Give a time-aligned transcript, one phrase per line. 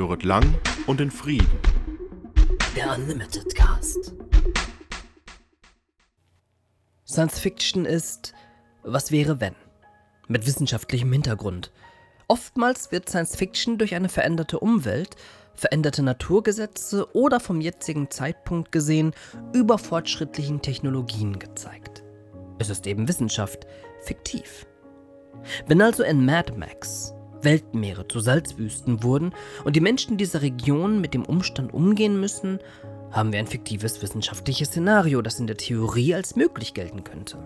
[0.00, 0.54] höret lang
[0.86, 1.46] und in Frieden.
[2.74, 4.14] Der Unlimited Cast.
[7.06, 8.32] Science Fiction ist
[8.82, 9.54] Was wäre wenn?
[10.26, 11.70] Mit wissenschaftlichem Hintergrund.
[12.28, 15.16] Oftmals wird Science Fiction durch eine veränderte Umwelt,
[15.54, 19.12] veränderte Naturgesetze oder vom jetzigen Zeitpunkt gesehen
[19.52, 22.02] über fortschrittlichen Technologien gezeigt.
[22.58, 23.66] Es ist eben Wissenschaft,
[24.02, 24.66] fiktiv.
[25.66, 27.12] Wenn also in Mad Max
[27.42, 29.32] Weltmeere zu Salzwüsten wurden
[29.64, 32.58] und die Menschen dieser Region mit dem Umstand umgehen müssen,
[33.10, 37.38] haben wir ein fiktives wissenschaftliches Szenario, das in der Theorie als möglich gelten könnte.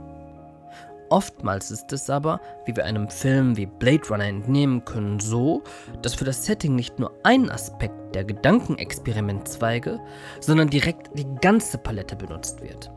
[1.10, 5.62] Oftmals ist es aber, wie wir einem Film wie Blade Runner entnehmen können, so,
[6.02, 10.00] dass für das Setting nicht nur ein Aspekt der Gedankenexperimentzweige,
[10.40, 12.90] sondern direkt die ganze Palette benutzt wird.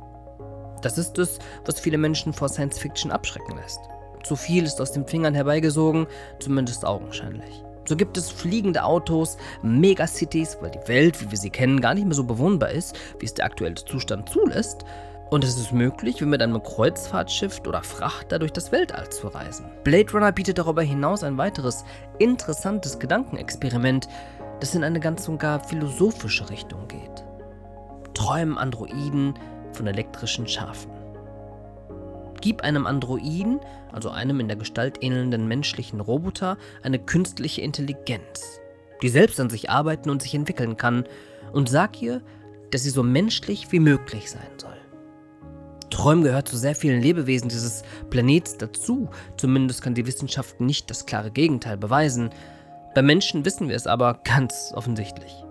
[0.81, 3.79] Das ist es, was viele Menschen vor Science Fiction abschrecken lässt.
[4.27, 6.05] Zu viel ist aus den Fingern herbeigesogen,
[6.39, 7.63] zumindest augenscheinlich.
[7.87, 12.05] So gibt es fliegende Autos, Megacities, weil die Welt, wie wir sie kennen, gar nicht
[12.05, 14.83] mehr so bewohnbar ist, wie es der aktuelle Zustand zulässt.
[15.29, 19.71] Und es ist möglich, wie mit einem Kreuzfahrtschiff oder Frachter durch das Weltall zu reisen.
[19.85, 21.85] Blade Runner bietet darüber hinaus ein weiteres
[22.19, 24.09] interessantes Gedankenexperiment,
[24.59, 27.23] das in eine ganz und gar philosophische Richtung geht.
[28.13, 29.35] Träumen Androiden
[29.71, 30.96] von elektrischen Schafen.
[32.41, 33.59] Gib einem Androiden,
[33.91, 38.59] also einem in der Gestalt ähnelnden menschlichen Roboter, eine künstliche Intelligenz,
[39.01, 41.05] die selbst an sich arbeiten und sich entwickeln kann,
[41.53, 42.21] und sag ihr,
[42.71, 44.77] dass sie so menschlich wie möglich sein soll.
[45.89, 51.05] Träumen gehört zu sehr vielen Lebewesen dieses Planets dazu, zumindest kann die Wissenschaft nicht das
[51.05, 52.29] klare Gegenteil beweisen.
[52.93, 55.43] Bei Menschen wissen wir es aber ganz offensichtlich.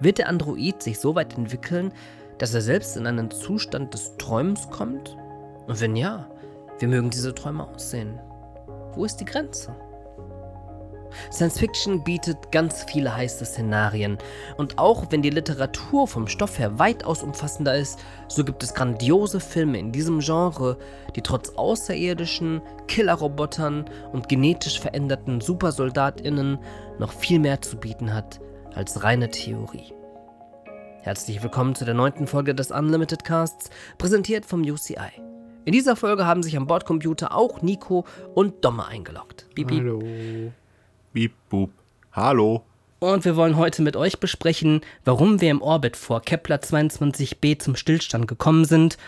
[0.00, 1.92] Wird der Android sich so weit entwickeln,
[2.38, 5.16] dass er selbst in einen Zustand des Träumens kommt?
[5.66, 6.28] Und wenn ja,
[6.78, 8.20] wie mögen diese Träume aussehen?
[8.94, 9.74] Wo ist die Grenze?
[11.30, 14.18] Science Fiction bietet ganz viele heiße Szenarien
[14.56, 19.40] und auch wenn die Literatur vom Stoff her weitaus umfassender ist, so gibt es grandiose
[19.40, 20.76] Filme in diesem Genre,
[21.14, 26.58] die trotz außerirdischen, Killerrobotern und genetisch veränderten Supersoldatinnen
[26.98, 28.40] noch viel mehr zu bieten hat
[28.74, 29.92] als reine Theorie.
[31.02, 35.23] Herzlich willkommen zu der neunten Folge des Unlimited Casts, präsentiert vom UCI.
[35.64, 38.04] In dieser Folge haben sich am Bordcomputer auch Nico
[38.34, 39.46] und Domme eingeloggt.
[39.54, 39.80] Beep, beep.
[39.80, 40.52] Hallo.
[41.12, 41.70] Beep, boop.
[42.12, 42.64] Hallo.
[42.98, 47.76] Und wir wollen heute mit euch besprechen, warum wir im Orbit vor Kepler 22b zum
[47.76, 48.98] Stillstand gekommen sind.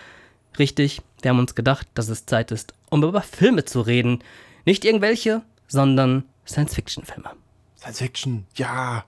[0.59, 4.21] Richtig, wir haben uns gedacht, dass es Zeit ist, um über Filme zu reden.
[4.65, 7.31] Nicht irgendwelche, sondern Science-Fiction-Filme.
[7.77, 9.05] Science-Fiction, ja.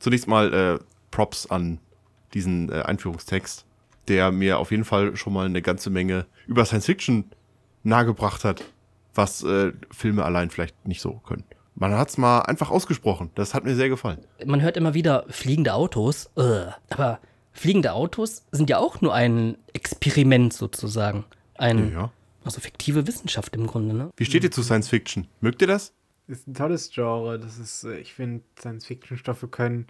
[0.00, 1.78] Zunächst mal äh, Props an
[2.34, 3.64] diesen äh, Einführungstext
[4.08, 7.24] der mir auf jeden Fall schon mal eine ganze Menge über Science Fiction
[7.82, 8.64] nahegebracht hat,
[9.14, 11.44] was äh, Filme allein vielleicht nicht so können.
[11.74, 13.30] Man hat es mal einfach ausgesprochen.
[13.34, 14.18] Das hat mir sehr gefallen.
[14.44, 17.18] Man hört immer wieder fliegende Autos, uh, aber
[17.52, 21.24] fliegende Autos sind ja auch nur ein Experiment sozusagen.
[21.54, 22.10] Ein, ja.
[22.44, 24.10] Also fiktive Wissenschaft im Grunde, ne?
[24.16, 25.28] Wie steht ihr zu Science Fiction?
[25.40, 25.94] Mögt ihr das?
[26.28, 27.38] Ist ein tolles Genre.
[27.38, 29.86] Das ist, äh, ich finde, Science-Fiction-Stoffe können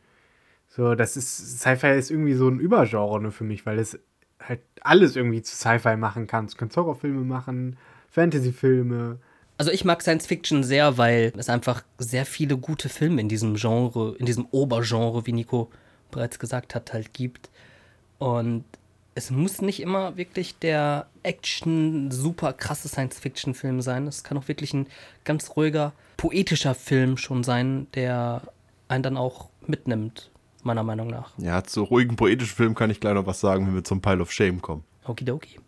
[0.75, 3.99] so, das ist, Sci-Fi ist irgendwie so ein Übergenre für mich, weil es
[4.41, 6.47] halt alles irgendwie zu Sci-Fi machen kann.
[6.47, 7.77] Du kannst Horrorfilme machen,
[8.09, 9.19] Fantasy-Filme.
[9.59, 13.56] Also ich mag Science Fiction sehr, weil es einfach sehr viele gute Filme in diesem
[13.56, 15.71] Genre, in diesem Obergenre, wie Nico
[16.11, 17.50] bereits gesagt hat, halt gibt.
[18.19, 18.65] Und
[19.15, 24.06] es muss nicht immer wirklich der Action, super krasse Science-Fiction-Film sein.
[24.06, 24.87] Es kann auch wirklich ein
[25.25, 28.41] ganz ruhiger, poetischer Film schon sein, der
[28.88, 30.31] einen dann auch mitnimmt
[30.65, 31.33] meiner Meinung nach.
[31.39, 34.21] Ja, zu ruhigen poetischen Filmen kann ich gleich noch was sagen, wenn wir zum Pile
[34.21, 34.84] of Shame kommen.
[35.05, 35.59] Okidoki.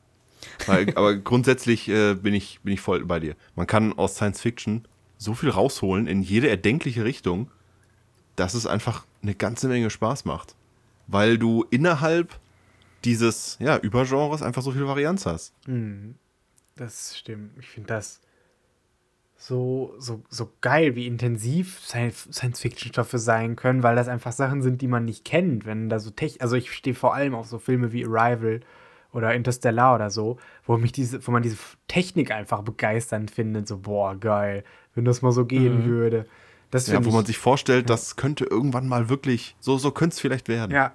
[0.67, 3.35] aber grundsätzlich äh, bin, ich, bin ich voll bei dir.
[3.57, 7.51] Man kann aus Science Fiction so viel rausholen in jede erdenkliche Richtung,
[8.37, 10.55] dass es einfach eine ganze Menge Spaß macht.
[11.07, 12.39] Weil du innerhalb
[13.05, 15.53] dieses ja, Übergenres einfach so viel Varianz hast.
[15.67, 16.17] Mhm.
[16.77, 17.53] Das stimmt.
[17.59, 18.21] Ich finde das
[19.37, 24.89] so, so, so geil, wie intensiv Science-Fiction-Stoffe sein können, weil das einfach Sachen sind, die
[24.89, 25.67] man nicht kennt.
[25.67, 28.61] Wenn da so Tech also ich stehe vor allem auf so Filme wie Arrival
[29.13, 31.57] oder Interstellar oder so, wo mich diese, wo man diese
[31.89, 34.65] Technik einfach begeisternd findet, so boah, geil,
[34.95, 35.85] wenn das mal so gehen mhm.
[35.85, 36.27] würde.
[36.71, 37.95] Das ja, wo ich, man sich vorstellt, ja.
[37.95, 40.73] das könnte irgendwann mal wirklich, so, so könnte es vielleicht werden.
[40.73, 40.93] Ja,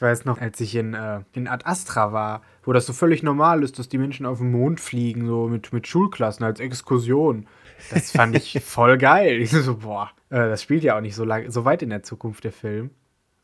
[0.00, 3.22] ich weiß noch, als ich in, äh, in Ad Astra war, wo das so völlig
[3.22, 7.46] normal ist, dass die Menschen auf den Mond fliegen, so mit, mit Schulklassen als Exkursion.
[7.90, 9.42] Das fand ich voll geil.
[9.42, 12.02] Ich so, boah, äh, das spielt ja auch nicht so, lang, so weit in der
[12.02, 12.88] Zukunft, der Film.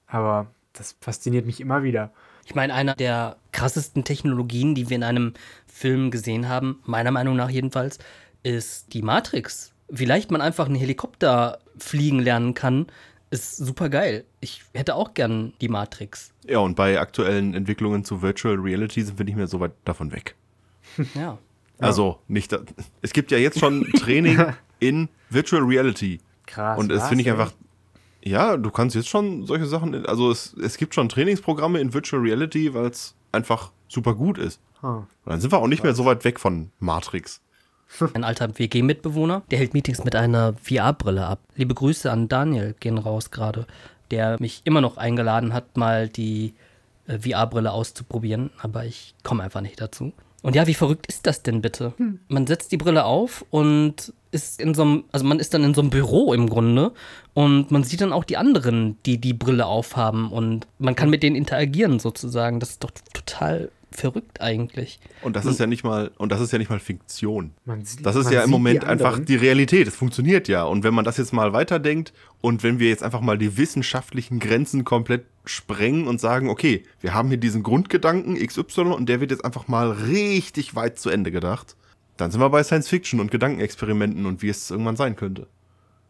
[0.07, 2.11] Aber das fasziniert mich immer wieder.
[2.47, 5.35] Ich meine, einer der krassesten Technologien, die wir in einem
[5.67, 7.99] Film gesehen haben, meiner Meinung nach jedenfalls,
[8.43, 9.75] ist die Matrix.
[9.89, 12.87] wie leicht man einfach einen Helikopter fliegen lernen kann,
[13.31, 14.25] ist super geil.
[14.41, 16.33] Ich hätte auch gern die Matrix.
[16.47, 20.13] Ja, und bei aktuellen Entwicklungen zu Virtual Reality sind wir nicht mehr so weit davon
[20.13, 20.35] weg.
[21.15, 21.39] Ja.
[21.79, 22.61] Also, nicht, da,
[23.03, 24.43] es gibt ja jetzt schon Training
[24.79, 26.21] in Virtual Reality.
[26.47, 26.79] Krass.
[26.79, 27.53] Und das finde ich einfach,
[28.25, 32.23] ja, du kannst jetzt schon solche Sachen, also es, es gibt schon Trainingsprogramme in Virtual
[32.23, 34.59] Reality, weil es einfach super gut ist.
[34.81, 37.41] Und dann sind wir auch nicht mehr so weit weg von Matrix.
[38.15, 41.41] Ein alter WG-Mitbewohner, der hält Meetings mit einer VR-Brille ab.
[41.55, 43.67] Liebe Grüße an Daniel gehen raus gerade,
[44.11, 46.55] der mich immer noch eingeladen hat, mal die
[47.07, 50.13] äh, VR-Brille auszuprobieren, aber ich komme einfach nicht dazu.
[50.43, 51.93] Und ja, wie verrückt ist das denn bitte?
[52.29, 55.75] Man setzt die Brille auf und ist in so einem, also man ist dann in
[55.75, 56.93] so einem Büro im Grunde
[57.35, 61.25] und man sieht dann auch die anderen, die die Brille aufhaben und man kann mit
[61.25, 62.61] denen interagieren sozusagen.
[62.61, 64.99] Das ist doch total verrückt eigentlich.
[65.23, 67.53] Und das ist ja nicht mal, und das ist ja nicht mal Fiktion.
[67.65, 69.89] Man sieht- Das ist man ja im Moment die einfach die Realität.
[69.89, 70.65] Es funktioniert ja.
[70.65, 74.39] Und wenn man das jetzt mal weiterdenkt und wenn wir jetzt einfach mal die wissenschaftlichen
[74.39, 79.31] Grenzen komplett sprengen und sagen, okay, wir haben hier diesen Grundgedanken XY und der wird
[79.31, 81.77] jetzt einfach mal richtig weit zu Ende gedacht,
[82.17, 85.47] dann sind wir bei Science Fiction und Gedankenexperimenten und wie es irgendwann sein könnte.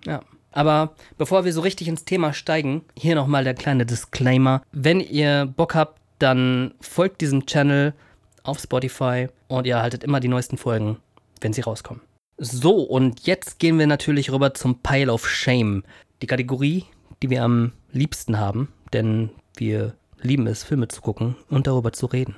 [0.05, 0.23] Ja.
[0.53, 4.63] Aber bevor wir so richtig ins Thema steigen, hier nochmal der kleine Disclaimer.
[4.73, 7.95] Wenn ihr Bock habt, dann folgt diesem Channel
[8.43, 10.99] auf Spotify und ihr erhaltet immer die neuesten Folgen,
[11.41, 12.03] wenn sie rauskommen.
[12.39, 15.85] So, und jetzt gehen wir natürlich rüber zum Pile of Shame.
[16.23, 16.85] Die Kategorie,
[17.23, 22.07] die wir am liebsten haben, denn wir lieben es, Filme zu gucken und darüber zu
[22.07, 22.37] reden.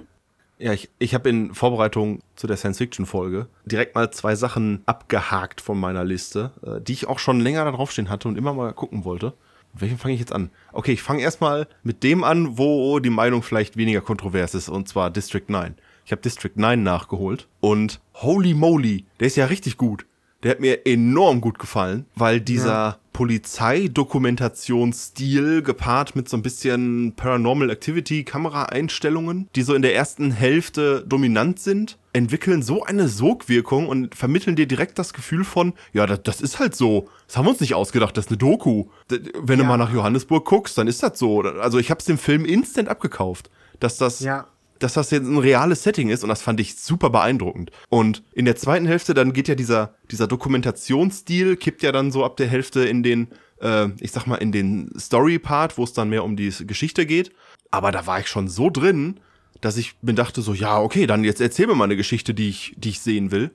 [0.58, 5.78] Ja, ich, ich habe in Vorbereitung zu der Science-Fiction-Folge direkt mal zwei Sachen abgehakt von
[5.78, 9.04] meiner Liste, äh, die ich auch schon länger da draufstehen hatte und immer mal gucken
[9.04, 9.34] wollte.
[9.72, 10.50] Mit welchem fange ich jetzt an?
[10.72, 14.88] Okay, ich fange erstmal mit dem an, wo die Meinung vielleicht weniger kontrovers ist, und
[14.88, 15.74] zwar District 9.
[16.04, 20.06] Ich habe District 9 nachgeholt und holy moly, der ist ja richtig gut.
[20.44, 27.70] Der hat mir enorm gut gefallen, weil dieser Polizeidokumentationsstil gepaart mit so ein bisschen Paranormal
[27.70, 34.14] Activity Kameraeinstellungen, die so in der ersten Hälfte dominant sind, entwickeln so eine Sogwirkung und
[34.14, 37.08] vermitteln dir direkt das Gefühl von, ja, das, das ist halt so.
[37.26, 38.84] Das haben wir uns nicht ausgedacht, das ist eine Doku.
[39.08, 39.68] Wenn du Ja.
[39.68, 41.40] mal nach Johannesburg guckst, dann ist das so.
[41.42, 43.50] Also ich habe es dem Film instant abgekauft,
[43.80, 44.46] dass das Ja.
[44.78, 47.70] Dass das jetzt ein reales Setting ist und das fand ich super beeindruckend.
[47.88, 52.24] Und in der zweiten Hälfte, dann geht ja dieser, dieser Dokumentationsstil, kippt ja dann so
[52.24, 53.28] ab der Hälfte in den,
[53.60, 57.32] äh, ich sag mal, in den Story-Part, wo es dann mehr um die Geschichte geht.
[57.70, 59.20] Aber da war ich schon so drin,
[59.60, 62.48] dass ich mir dachte so, ja, okay, dann jetzt erzähl mir mal eine Geschichte, die
[62.48, 63.50] ich, die ich sehen will.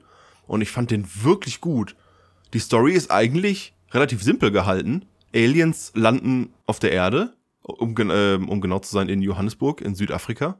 [0.46, 1.96] Und ich fand den wirklich gut.
[2.52, 5.06] Die Story ist eigentlich relativ simpel gehalten.
[5.34, 7.32] Aliens landen auf der Erde,
[7.62, 10.58] um, äh, um genau zu sein, in Johannesburg, in Südafrika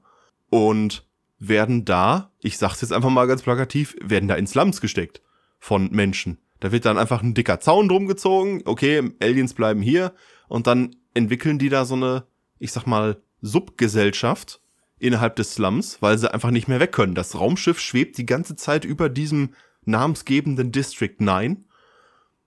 [0.54, 1.04] und
[1.40, 5.20] werden da, ich sag's jetzt einfach mal ganz plakativ, werden da in Slums gesteckt
[5.58, 6.38] von Menschen.
[6.60, 10.14] Da wird dann einfach ein dicker Zaun drum gezogen, okay, Aliens bleiben hier
[10.46, 12.28] und dann entwickeln die da so eine,
[12.60, 14.60] ich sag mal, Subgesellschaft
[15.00, 17.16] innerhalb des Slums, weil sie einfach nicht mehr weg können.
[17.16, 19.54] Das Raumschiff schwebt die ganze Zeit über diesem
[19.86, 21.64] namensgebenden District 9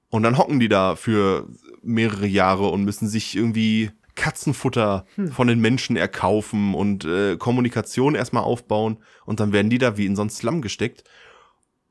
[0.07, 1.49] und dann hocken die da für
[1.83, 8.43] mehrere Jahre und müssen sich irgendwie Katzenfutter von den Menschen erkaufen und äh, Kommunikation erstmal
[8.43, 11.05] aufbauen und dann werden die da wie in so einen Slum gesteckt.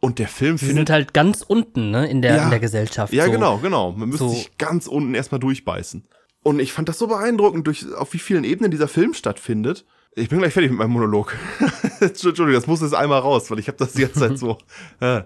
[0.00, 2.44] Und der Film Sie findet sind halt ganz unten ne, in, der, Ja.
[2.44, 3.12] in der Gesellschaft.
[3.14, 3.30] ja, so.
[3.32, 3.92] genau, genau.
[3.92, 6.04] Man müsste so- sich ganz unten erstmal durchbeißen.
[6.42, 9.84] Und ich fand das so beeindruckend, durch, auf wie vielen Ebenen dieser Film stattfindet.
[10.14, 11.34] Ich bin gleich fertig mit meinem Monolog.
[12.00, 14.58] Entschuldigung, das muss jetzt einmal raus, weil ich habe das die ganze Zeit so.
[15.00, 15.22] Äh,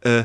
[0.00, 0.24] äh,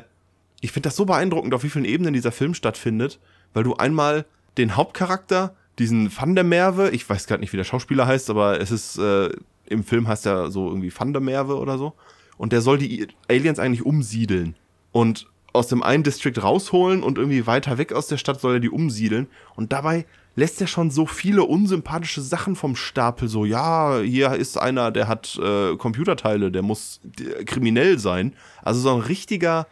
[0.61, 3.19] ich finde das so beeindruckend, auf wie vielen Ebenen dieser Film stattfindet,
[3.53, 4.25] weil du einmal
[4.57, 8.59] den Hauptcharakter, diesen Van der Merwe, ich weiß gerade nicht, wie der Schauspieler heißt, aber
[8.59, 9.29] es ist, äh,
[9.67, 11.93] im Film heißt er so irgendwie Van der Merwe oder so.
[12.37, 14.55] Und der soll die Aliens eigentlich umsiedeln.
[14.91, 18.59] Und aus dem einen District rausholen und irgendwie weiter weg aus der Stadt soll er
[18.59, 19.27] die umsiedeln.
[19.55, 23.27] Und dabei lässt er schon so viele unsympathische Sachen vom Stapel.
[23.27, 28.33] So, ja, hier ist einer, der hat äh, Computerteile, der muss äh, kriminell sein.
[28.63, 29.67] Also so ein richtiger,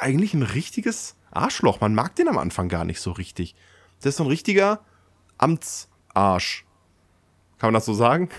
[0.00, 1.80] eigentlich ein richtiges Arschloch.
[1.80, 3.54] Man mag den am Anfang gar nicht so richtig.
[4.04, 4.80] Der ist so ein richtiger
[5.42, 6.64] Amtsarsch.
[7.58, 8.28] Kann man das so sagen?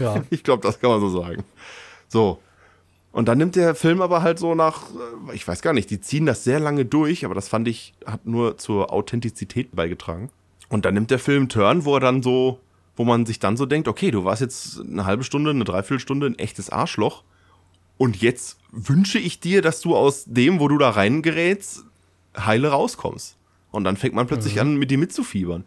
[0.00, 0.22] Ja.
[0.30, 1.44] Ich glaube, das kann man so sagen.
[2.08, 2.40] So.
[3.12, 4.84] Und dann nimmt der Film aber halt so nach,
[5.30, 7.92] äh, ich weiß gar nicht, die ziehen das sehr lange durch, aber das fand ich,
[8.06, 10.30] hat nur zur Authentizität beigetragen.
[10.70, 12.60] Und dann nimmt der Film Turn, wo er dann so,
[12.96, 16.26] wo man sich dann so denkt, okay, du warst jetzt eine halbe Stunde, eine Dreiviertelstunde
[16.26, 17.22] ein echtes Arschloch.
[17.98, 21.84] Und jetzt wünsche ich dir, dass du aus dem, wo du da reingerätst,
[22.38, 23.36] heile rauskommst.
[23.70, 25.64] Und dann fängt man plötzlich an, mit dir mitzufiebern.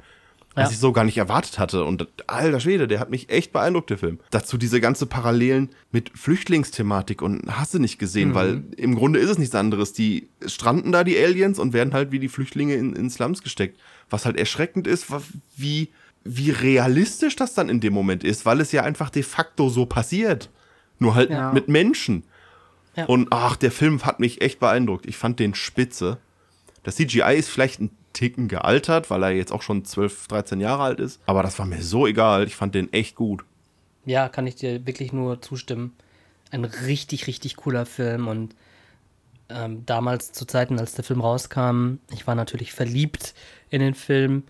[0.59, 0.73] Was Ja.
[0.73, 1.83] ich so gar nicht erwartet hatte.
[1.85, 4.19] Und alter Schwede, der hat mich echt beeindruckt, der Film.
[4.31, 9.29] Dazu diese ganze Parallelen mit Flüchtlingsthematik und hast du nicht gesehen, weil im Grunde ist
[9.29, 9.93] es nichts anderes.
[9.93, 13.79] Die stranden da, die Aliens, und werden halt wie die Flüchtlinge in, in Slums gesteckt.
[14.09, 15.07] Was halt erschreckend ist,
[15.55, 15.89] wie,
[16.23, 19.85] wie realistisch das dann in dem Moment ist, weil es ja einfach de facto so
[19.85, 20.49] passiert.
[20.99, 21.53] Nur halt Ja.
[21.53, 22.23] mit Menschen.
[22.95, 23.05] Ja.
[23.05, 25.05] Und ach, der Film hat mich echt beeindruckt.
[25.05, 26.17] Ich fand den spitze.
[26.83, 30.83] Das CGI ist vielleicht ein Ticken gealtert, weil er jetzt auch schon 12, 13 Jahre
[30.83, 31.21] alt ist.
[31.25, 32.45] Aber das war mir so egal.
[32.47, 33.43] Ich fand den echt gut.
[34.05, 35.93] Ja, kann ich dir wirklich nur zustimmen.
[36.51, 38.55] Ein richtig, richtig cooler Film und
[39.49, 43.33] ähm, damals zu Zeiten, als der Film rauskam, ich war natürlich verliebt
[43.69, 44.43] in den Film,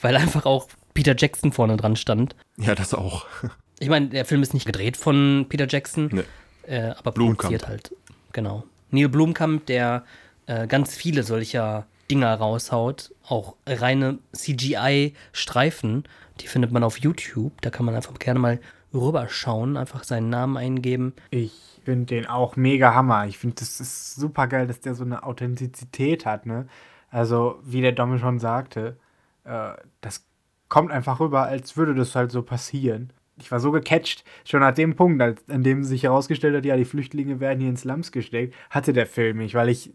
[0.00, 2.34] weil einfach auch Peter Jackson vorne dran stand.
[2.56, 3.26] Ja, das auch.
[3.80, 6.22] Ich meine, der Film ist nicht gedreht von Peter Jackson, Nee.
[6.68, 7.40] äh, aber Blomkamp.
[7.52, 7.90] produziert halt.
[8.32, 8.62] Genau.
[8.92, 10.04] Neil Blomkamp, der
[10.46, 16.04] äh, ganz viele solcher Dinger raushaut, auch reine CGI-Streifen,
[16.40, 17.60] die findet man auf YouTube.
[17.62, 18.60] Da kann man einfach gerne mal
[18.92, 21.14] rüberschauen, einfach seinen Namen eingeben.
[21.30, 23.26] Ich finde den auch mega Hammer.
[23.26, 26.66] Ich finde, das ist super geil, dass der so eine Authentizität hat, ne?
[27.10, 28.96] Also, wie der Domme schon sagte,
[29.44, 30.26] äh, das
[30.68, 33.12] kommt einfach rüber, als würde das halt so passieren.
[33.36, 36.76] Ich war so gecatcht, schon an dem Punkt, als, an dem sich herausgestellt hat, ja,
[36.76, 39.92] die Flüchtlinge werden hier ins Slums gesteckt, hatte der Film mich, weil ich,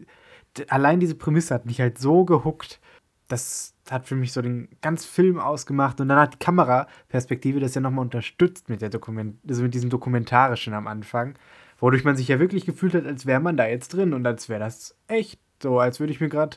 [0.68, 2.80] allein diese Prämisse hat mich halt so gehuckt,
[3.28, 7.74] das hat für mich so den ganzen Film ausgemacht und dann hat die Kameraperspektive das
[7.74, 11.34] ja nochmal unterstützt mit der Dokument, also mit diesem Dokumentarischen am Anfang,
[11.78, 14.48] wodurch man sich ja wirklich gefühlt hat, als wäre man da jetzt drin und als
[14.48, 16.56] wäre das echt so, als würde ich mir gerade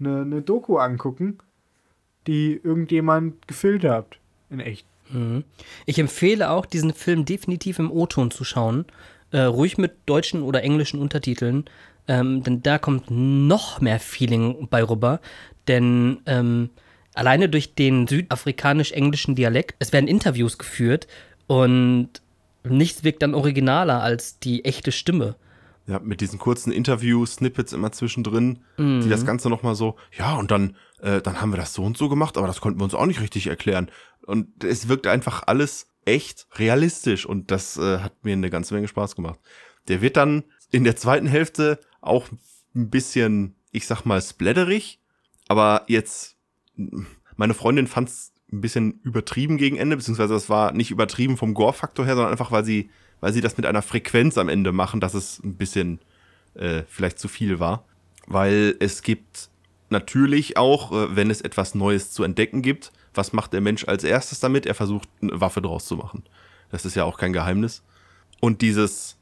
[0.00, 1.38] eine ne Doku angucken,
[2.26, 4.18] die irgendjemand gefilmt hat.
[4.50, 4.86] In echt.
[5.10, 5.44] Mhm.
[5.86, 8.84] Ich empfehle auch, diesen Film definitiv im O-Ton zu schauen.
[9.30, 11.64] Äh, ruhig mit deutschen oder englischen Untertiteln.
[12.08, 15.20] Ähm, denn da kommt noch mehr Feeling bei rüber.
[15.68, 16.70] Denn ähm,
[17.14, 21.06] alleine durch den südafrikanisch-englischen Dialekt, es werden Interviews geführt
[21.46, 22.08] und
[22.64, 25.36] nichts wirkt dann originaler als die echte Stimme.
[25.86, 30.76] Ja, mit diesen kurzen Interview-Snippets immer zwischendrin, die das Ganze nochmal so, ja, und dann,
[31.00, 33.06] äh, dann haben wir das so und so gemacht, aber das konnten wir uns auch
[33.06, 33.90] nicht richtig erklären.
[34.26, 38.88] Und es wirkt einfach alles echt realistisch und das äh, hat mir eine ganze Menge
[38.88, 39.40] Spaß gemacht.
[39.88, 42.28] Der wird dann in der zweiten Hälfte auch
[42.74, 45.00] ein bisschen, ich sag mal, splatterig,
[45.48, 46.36] aber jetzt,
[47.36, 52.06] meine Freundin fand's ein bisschen übertrieben gegen Ende, beziehungsweise das war nicht übertrieben vom Gore-Faktor
[52.06, 52.90] her, sondern einfach, weil sie,
[53.20, 56.00] weil sie das mit einer Frequenz am Ende machen, dass es ein bisschen
[56.54, 57.84] äh, vielleicht zu viel war.
[58.26, 59.50] Weil es gibt
[59.90, 64.04] natürlich auch, äh, wenn es etwas Neues zu entdecken gibt, was macht der Mensch als
[64.04, 64.64] erstes damit?
[64.64, 66.22] Er versucht, eine Waffe draus zu machen.
[66.70, 67.82] Das ist ja auch kein Geheimnis.
[68.40, 69.17] Und dieses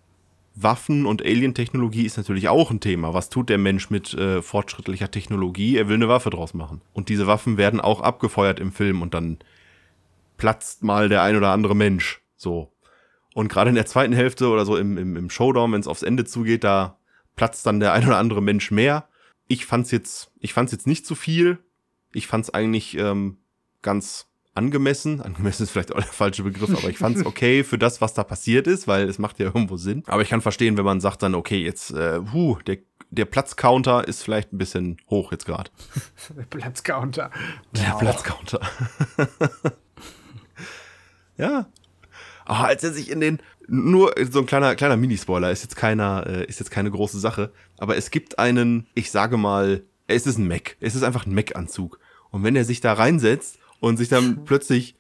[0.56, 3.12] Waffen- und Alien-Technologie ist natürlich auch ein Thema.
[3.12, 5.76] Was tut der Mensch mit äh, fortschrittlicher Technologie?
[5.76, 6.80] Er will eine Waffe draus machen.
[6.94, 9.38] Und diese Waffen werden auch abgefeuert im Film und dann
[10.38, 12.22] platzt mal der ein oder andere Mensch.
[12.36, 12.72] So.
[13.34, 16.02] Und gerade in der zweiten Hälfte oder so im, im, im Showdown, wenn es aufs
[16.02, 16.98] Ende zugeht, da
[17.36, 19.08] platzt dann der ein oder andere Mensch mehr.
[19.48, 21.58] Ich fand's jetzt, ich fand's jetzt nicht zu viel.
[22.14, 23.36] Ich fand's eigentlich ähm,
[23.82, 25.20] ganz angemessen.
[25.20, 28.24] Angemessen ist vielleicht auch der falsche Begriff, aber ich fand's okay für das, was da
[28.24, 30.02] passiert ist, weil es macht ja irgendwo Sinn.
[30.06, 32.78] Aber ich kann verstehen, wenn man sagt dann, okay, jetzt, äh, huh, der,
[33.10, 35.70] der Platzcounter ist vielleicht ein bisschen hoch jetzt gerade.
[36.36, 37.30] Der Platzcounter.
[37.72, 37.98] Der Wow.
[37.98, 38.60] Platzcounter.
[41.36, 41.66] ja.
[42.44, 46.24] Aber als er sich in den nur so ein kleiner kleiner Minispoiler ist jetzt keiner
[46.26, 50.38] äh, ist jetzt keine große Sache, aber es gibt einen, ich sage mal, es ist
[50.38, 50.76] ein Mac.
[50.78, 51.98] Es ist einfach ein Mac Anzug
[52.30, 54.96] und wenn er sich da reinsetzt und sich dann plötzlich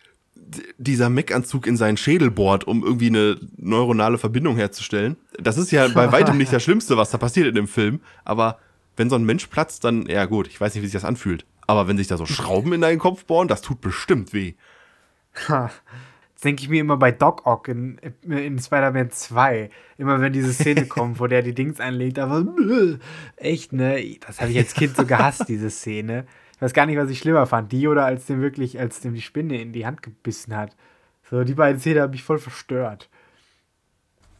[0.78, 5.16] dieser Mac-Anzug in seinen Schädel bohrt, um irgendwie eine neuronale Verbindung herzustellen.
[5.38, 8.00] Das ist ja bei weitem nicht das Schlimmste, was da passiert in dem Film.
[8.24, 8.58] Aber
[8.96, 11.44] wenn so ein Mensch platzt, dann, ja gut, ich weiß nicht, wie sich das anfühlt.
[11.66, 14.54] Aber wenn sich da so Schrauben in deinen Kopf bohren, das tut bestimmt weh.
[15.48, 15.70] Ha.
[16.34, 19.70] Das denke ich mir immer bei Doc Ock in, in Spider-Man 2.
[19.96, 22.98] Immer wenn diese Szene kommt, wo der die Dings einlegt, aber äh,
[23.36, 24.18] echt, ne?
[24.26, 26.26] Das habe ich als Kind so gehasst, diese Szene.
[26.56, 27.70] Ich weiß gar nicht, was ich schlimmer fand.
[27.70, 30.74] Die oder als dem wirklich, als dem die Spinne in die Hand gebissen hat.
[31.30, 33.08] So, die beiden Szenen haben mich voll verstört.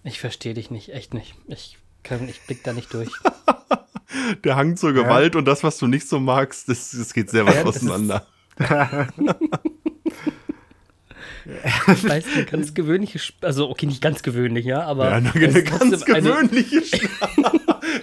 [0.02, 1.34] Ich verstehe dich nicht, echt nicht.
[1.48, 3.10] Ich, kann, ich blick da nicht durch.
[4.44, 7.44] Der Hang zur Gewalt und das, was du nicht so magst, das, das geht sehr
[7.46, 8.26] weit Ja, auseinander.
[11.92, 15.32] Ich weiß, eine ganz gewöhnliche, Sp also okay, nicht ganz gewöhnlich, ja, aber Ja, eine,
[15.32, 17.55] eine ganz eine- gewöhnliche Spinne.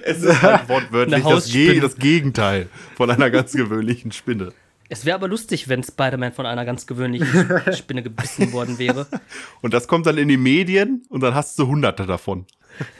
[0.04, 4.54] Es ist halt wortwörtlich das, Ge das Gegenteil von einer ganz gewöhnlichen Spinne.
[4.90, 9.08] Es wäre aber lustig, wenn Spider-Man von einer ganz gewöhnlichen Spinne gebissen worden wäre.
[9.62, 12.46] Und das kommt dann in die Medien und dann hast du hunderte davon.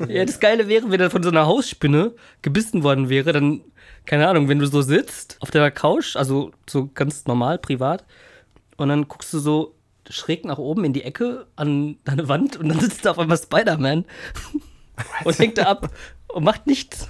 [0.08, 3.62] Ja, das Geile wäre, wenn er von so einer Hausspinne gebissen worden wäre, dann,
[4.06, 8.06] keine Ahnung, wenn du so sitzt auf deiner Couch, also so ganz normal, privat,
[8.78, 9.76] und dann guckst du so
[10.10, 13.38] schräg nach oben in die Ecke an deine Wand und dann sitzt da auf einmal
[13.38, 14.06] Spider-Man
[15.24, 15.90] und hängt da ab
[16.34, 17.10] und macht nichts.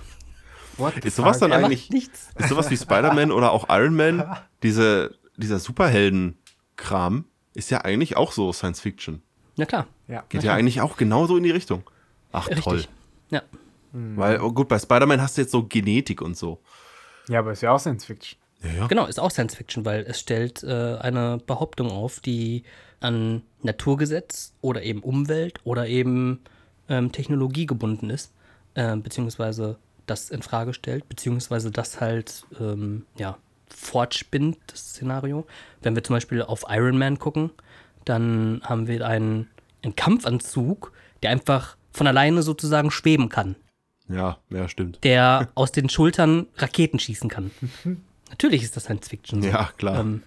[1.04, 1.50] Ist sowas fuck?
[1.50, 2.30] dann Er eigentlich, macht nichts.
[2.38, 4.24] ist sowas wie Spider-Man oder auch Iron Man,
[4.64, 9.22] diese, dieser Superhelden-Kram, ist ja eigentlich auch so Science Fiction.
[9.56, 10.24] Ja klar, Ja.
[10.30, 11.84] Geht ja eigentlich auch genauso in die Richtung.
[12.32, 12.74] Ach, toll.
[12.78, 12.90] richtig.
[13.30, 13.44] Ja.
[13.92, 16.60] Weil, oh gut, bei Spider-Man hast du jetzt so Genetik und so.
[17.30, 18.40] ja, aber ist ja auch Science Fiction.
[18.64, 18.88] Ja, ja.
[18.88, 22.64] Genau, ist auch Science Fiction, weil es stellt äh, eine Behauptung auf, die
[23.02, 26.40] an Naturgesetz oder eben Umwelt oder eben
[26.90, 28.34] ähm, Technologie gebunden ist,
[28.76, 33.38] äh, beziehungsweise das in Frage stellt, beziehungsweise das halt ähm, ja,
[33.70, 35.46] fortspinnt, das Szenario.
[35.82, 37.52] Wenn wir zum Beispiel auf Iron Man gucken,
[38.06, 39.50] dann haben wir einen,
[39.82, 43.56] einen Kampfanzug, der einfach von alleine sozusagen schweben kann
[44.10, 45.00] Ja, ja, stimmt.
[45.04, 47.52] der aus den Schultern Raketen schießen kann.
[48.30, 49.42] Natürlich ist das Science Fiction.
[49.42, 49.48] So.
[49.48, 50.00] Ja, klar.
[50.00, 50.24] Ähm,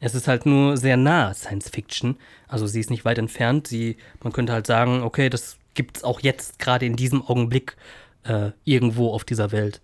[0.00, 2.16] es ist halt nur sehr nah Science Fiction.
[2.48, 3.66] Also sie ist nicht weit entfernt.
[3.68, 7.78] Sie, man könnte halt sagen, okay, das gibt es auch jetzt gerade in diesem Augenblick
[8.24, 9.80] äh, irgendwo auf dieser Welt.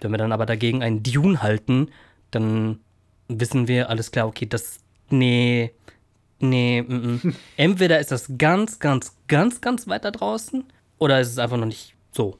[0.00, 1.90] Wenn wir dann aber dagegen einen Dune halten,
[2.30, 2.80] dann
[3.28, 4.78] wissen wir alles klar, okay, das
[5.10, 5.72] nee,
[6.38, 7.36] nee, mm, mm.
[7.58, 10.64] entweder ist das ganz, ganz, ganz, ganz weit da draußen
[10.96, 12.38] oder ist es einfach noch nicht so.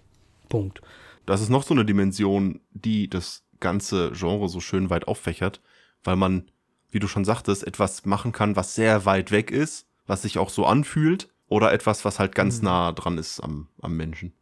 [0.48, 0.80] Punkt.
[1.26, 5.60] Das ist noch so eine Dimension, die das ganze Genre so schön weit auffächert,
[6.02, 6.50] weil man,
[6.90, 10.48] wie du schon sagtest, etwas machen kann, was sehr weit weg ist, was sich auch
[10.48, 14.32] so anfühlt, oder etwas, was halt ganz nah dran ist am, am Menschen.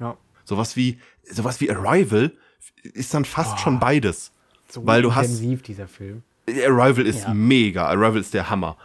[0.00, 0.16] Ja.
[0.44, 2.32] Sowas wie, sowas wie Arrival
[2.82, 4.32] ist dann fast schon beides.
[4.68, 6.22] So Weil du hast- dieser Film.
[6.48, 7.34] Arrival ist Ja.
[7.34, 7.86] mega.
[7.86, 8.76] Arrival ist der Hammer.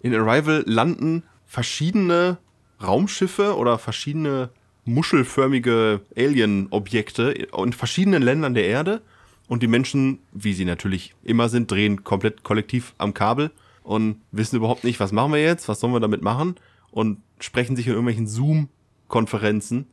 [0.00, 2.38] In Arrival landen verschiedene
[2.82, 4.50] Raumschiffe oder verschiedene
[4.86, 9.02] muschelförmige Alien-Objekte in verschiedenen Ländern der Erde.
[9.48, 13.50] Und die Menschen, wie sie natürlich immer sind, drehen komplett kollektiv am Kabel
[13.82, 16.54] und wissen überhaupt nicht, was machen wir jetzt, was sollen wir damit machen
[16.90, 19.86] und sprechen sich in irgendwelchen Zoom-Konferenzen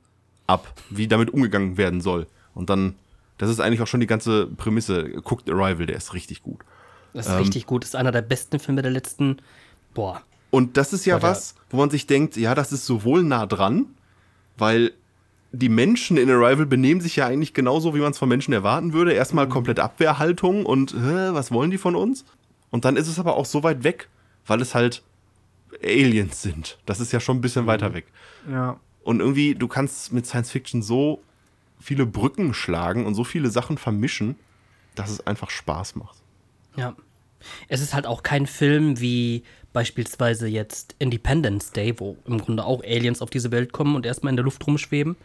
[0.47, 2.27] ab, wie damit umgegangen werden soll.
[2.53, 2.95] Und dann,
[3.37, 5.09] das ist eigentlich auch schon die ganze Prämisse.
[5.23, 6.61] Guckt Arrival, der ist richtig gut.
[7.13, 7.83] Das ist richtig gut.
[7.83, 9.37] Das ist einer der besten Filme der letzten.
[9.93, 10.21] Boah.
[10.49, 13.45] Und das ist ja Boah, was, wo man sich denkt, ja, das ist sowohl nah
[13.45, 13.87] dran,
[14.57, 14.93] weil
[15.51, 18.93] die Menschen in Arrival benehmen sich ja eigentlich genauso, wie man es von Menschen erwarten
[18.93, 19.13] würde.
[19.13, 22.25] Erstmal komplett Abwehrhaltung und hä, was wollen die von uns?
[22.69, 24.09] Und dann ist es aber auch so weit weg,
[24.45, 25.03] weil es halt
[25.83, 26.77] Aliens sind.
[26.85, 28.05] Das ist ja schon ein bisschen weiter weg.
[28.49, 28.79] Ja.
[29.03, 31.21] Und irgendwie, du kannst mit Science Fiction so
[31.79, 34.35] viele Brücken schlagen und so viele Sachen vermischen,
[34.95, 36.17] dass es einfach Spaß macht.
[36.75, 36.95] Ja.
[37.67, 42.83] Es ist halt auch kein Film wie beispielsweise jetzt Independence Day, wo im Grunde auch
[42.83, 45.15] Aliens auf diese Welt kommen und erstmal in der Luft rumschweben.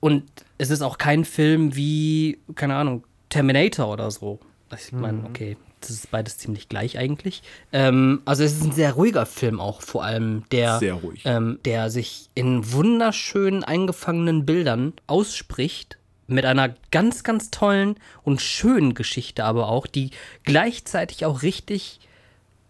[0.00, 0.24] Und
[0.58, 4.40] es ist auch kein Film wie, keine Ahnung, Terminator oder so.
[4.76, 5.56] Ich meine, okay,
[5.88, 7.42] das ist beides ziemlich gleich eigentlich.
[7.72, 11.22] Ähm, also es ist ein sehr ruhiger Film auch, vor allem, der, Sehr ruhig.
[11.24, 18.94] ähm, der sich in wunderschönen eingefangenen Bildern ausspricht, mit einer ganz, ganz tollen und schönen
[18.94, 20.10] Geschichte aber auch, die
[20.44, 22.00] gleichzeitig auch richtig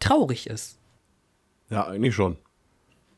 [0.00, 0.79] traurig ist.
[1.70, 2.37] Ja, eigentlich schon.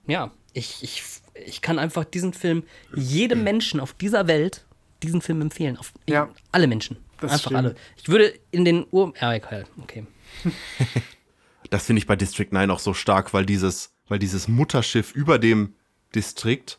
[0.06, 1.02] Ja, ich, ich,
[1.46, 4.64] ich kann einfach diesen Film jedem Menschen auf dieser Welt
[5.02, 5.76] diesen Film empfehlen.
[5.78, 6.28] Auf Ja.
[6.52, 6.96] alle Menschen.
[7.20, 7.56] Das einfach stimmt.
[7.56, 7.74] alle.
[7.96, 9.12] Ich würde in den Ur.
[9.20, 9.64] Ja, egal.
[9.82, 10.06] Okay.
[11.70, 15.38] Das finde ich bei District 9 auch so stark, weil dieses, weil dieses Mutterschiff über
[15.38, 15.74] dem
[16.14, 16.78] Distrikt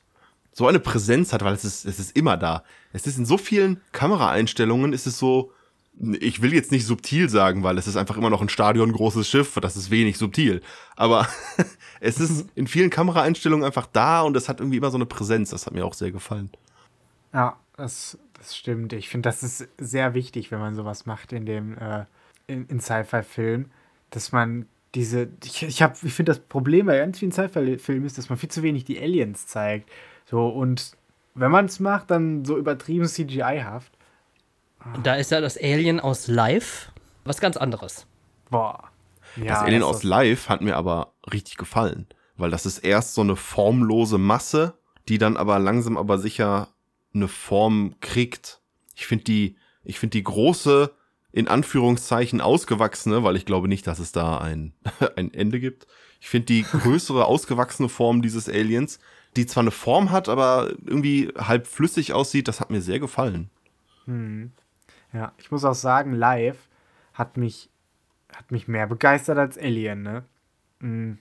[0.53, 2.63] so eine Präsenz hat, weil es ist, es ist immer da.
[2.93, 5.51] Es ist in so vielen Kameraeinstellungen, ist es so,
[6.19, 9.59] ich will jetzt nicht subtil sagen, weil es ist einfach immer noch ein stadiongroßes Schiff,
[9.61, 10.61] das ist wenig subtil.
[10.95, 11.27] Aber
[11.99, 15.49] es ist in vielen Kameraeinstellungen einfach da und es hat irgendwie immer so eine Präsenz.
[15.49, 16.49] Das hat mir auch sehr gefallen.
[17.33, 18.93] Ja, das, das stimmt.
[18.93, 22.05] Ich finde, das ist sehr wichtig, wenn man sowas macht in dem äh,
[22.47, 23.69] in, in Sci-Fi-Film,
[24.09, 25.27] dass man diese.
[25.43, 28.49] Ich, ich, hab- ich finde, das Problem bei ganz vielen Sci-Fi-Filmen ist, dass man viel
[28.49, 29.89] zu wenig die Aliens zeigt.
[30.25, 30.91] So, und
[31.35, 33.91] wenn man es macht, dann so übertrieben CGI-haft.
[35.03, 36.91] Da ist ja das Alien aus Live
[37.25, 38.07] was ganz anderes.
[38.49, 38.85] Boah.
[39.35, 43.13] Ja, das Alien das aus Live hat mir aber richtig gefallen, weil das ist erst
[43.13, 44.75] so eine formlose Masse,
[45.09, 46.69] die dann aber langsam aber sicher
[47.17, 48.61] eine Form kriegt.
[48.95, 50.93] Ich finde die, ich finde die große,
[51.31, 54.73] in Anführungszeichen ausgewachsene, weil ich glaube nicht, dass es da ein,
[55.15, 55.87] ein Ende gibt.
[56.19, 58.99] Ich finde die größere, ausgewachsene Form dieses Aliens,
[59.35, 63.49] die zwar eine Form hat, aber irgendwie halb flüssig aussieht, das hat mir sehr gefallen.
[65.13, 66.57] Ja, ich muss auch sagen, live
[67.13, 67.69] hat mich,
[68.33, 70.25] hat mich mehr begeistert als Alien, ne?
[70.79, 71.19] Mhm.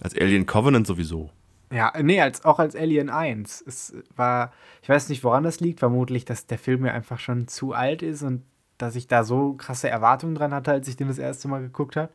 [0.00, 1.30] Als Alien Covenant sowieso.
[1.72, 3.62] Ja, nee, als, auch als Alien 1.
[3.66, 4.52] Es war,
[4.82, 5.80] ich weiß nicht, woran das liegt.
[5.80, 8.42] Vermutlich, dass der Film mir einfach schon zu alt ist und
[8.78, 11.96] dass ich da so krasse Erwartungen dran hatte, als ich den das erste Mal geguckt
[11.96, 12.12] habe.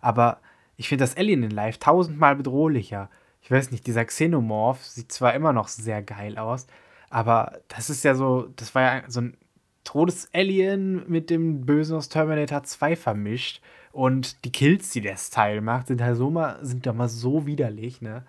[0.00, 0.40] Aber
[0.76, 3.10] ich finde das Alien in Live tausendmal bedrohlicher.
[3.40, 6.66] Ich weiß nicht, dieser Xenomorph sieht zwar immer noch sehr geil aus,
[7.10, 9.36] aber das ist ja so, das war ja so ein
[9.84, 13.60] Todes-Alien mit dem Bösen aus Terminator 2 vermischt.
[13.90, 17.46] Und die Kills, die das Teil macht, sind halt so mal, sind da mal so
[17.46, 18.24] widerlich, ne?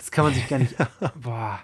[0.00, 0.74] Das kann man sich gar nicht.
[1.22, 1.60] boah.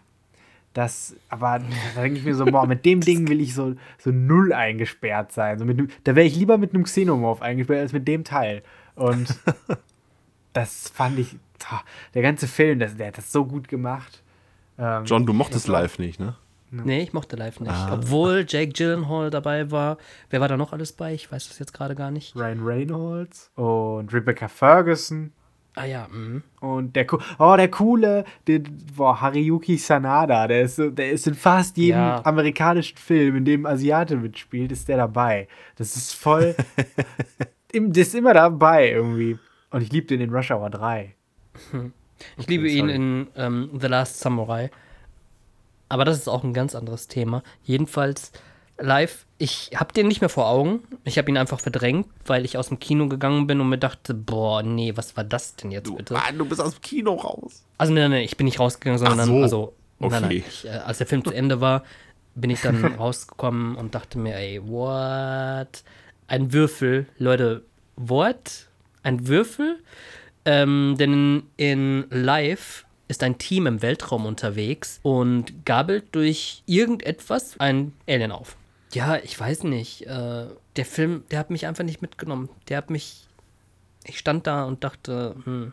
[0.74, 1.60] Das, aber
[1.94, 5.32] da denke ich mir so, boah, mit dem Ding will ich so, so null eingesperrt
[5.32, 5.58] sein.
[5.58, 8.62] So mit, da wäre ich lieber mit einem Xenomorph eingesperrt als mit dem Teil.
[8.94, 9.34] Und
[10.52, 11.36] das fand ich,
[12.12, 14.22] der ganze Film, das, der hat das so gut gemacht.
[14.78, 16.36] Ähm, John, du mochtest live nicht, ne?
[16.70, 17.72] Nee, ich mochte live nicht.
[17.72, 17.94] Ah.
[17.94, 19.96] Obwohl Jake Gyllenhaal dabei war.
[20.28, 21.14] Wer war da noch alles bei?
[21.14, 22.36] Ich weiß das jetzt gerade gar nicht.
[22.36, 25.32] Ryan Reynolds und Rebecca Ferguson.
[25.76, 26.40] Ah ja, mh.
[26.60, 27.06] Und der,
[27.38, 28.60] oh, der coole, der,
[28.96, 32.24] boah, Hariyuki Sanada, der ist, der ist in fast jedem ja.
[32.24, 35.48] amerikanischen Film, in dem Asiate mitspielt, ist der dabei.
[35.76, 36.56] Das ist voll,
[37.74, 39.38] der ist immer dabei irgendwie.
[39.70, 41.14] Und ich liebe den in Rush Hour 3.
[42.38, 44.70] Ich liebe ihn in ähm, The Last Samurai.
[45.90, 47.42] Aber das ist auch ein ganz anderes Thema.
[47.62, 48.32] Jedenfalls
[48.78, 50.80] live, ich habe den nicht mehr vor Augen.
[51.04, 54.14] Ich habe ihn einfach verdrängt, weil ich aus dem Kino gegangen bin und mir dachte,
[54.14, 56.14] boah, nee, was war das denn jetzt du, bitte?
[56.14, 57.64] Mann, du bist aus dem Kino raus.
[57.76, 59.42] Also nein, nein, ich bin nicht rausgegangen, sondern so.
[59.42, 60.10] also okay.
[60.10, 61.84] nein, nein, ich, äh, als der Film zu Ende war,
[62.34, 65.82] bin ich dann rausgekommen und dachte mir, ey, what?
[66.28, 67.62] Ein Würfel, Leute,
[67.96, 68.68] what?
[69.02, 69.78] Ein Würfel?
[70.46, 77.92] Ähm, denn in Live ist ein Team im Weltraum unterwegs und gabelt durch irgendetwas ein
[78.08, 78.56] Alien auf.
[78.92, 80.06] Ja, ich weiß nicht.
[80.06, 80.46] Äh,
[80.76, 82.48] der Film, der hat mich einfach nicht mitgenommen.
[82.68, 83.26] Der hat mich.
[84.04, 85.72] Ich stand da und dachte, hm,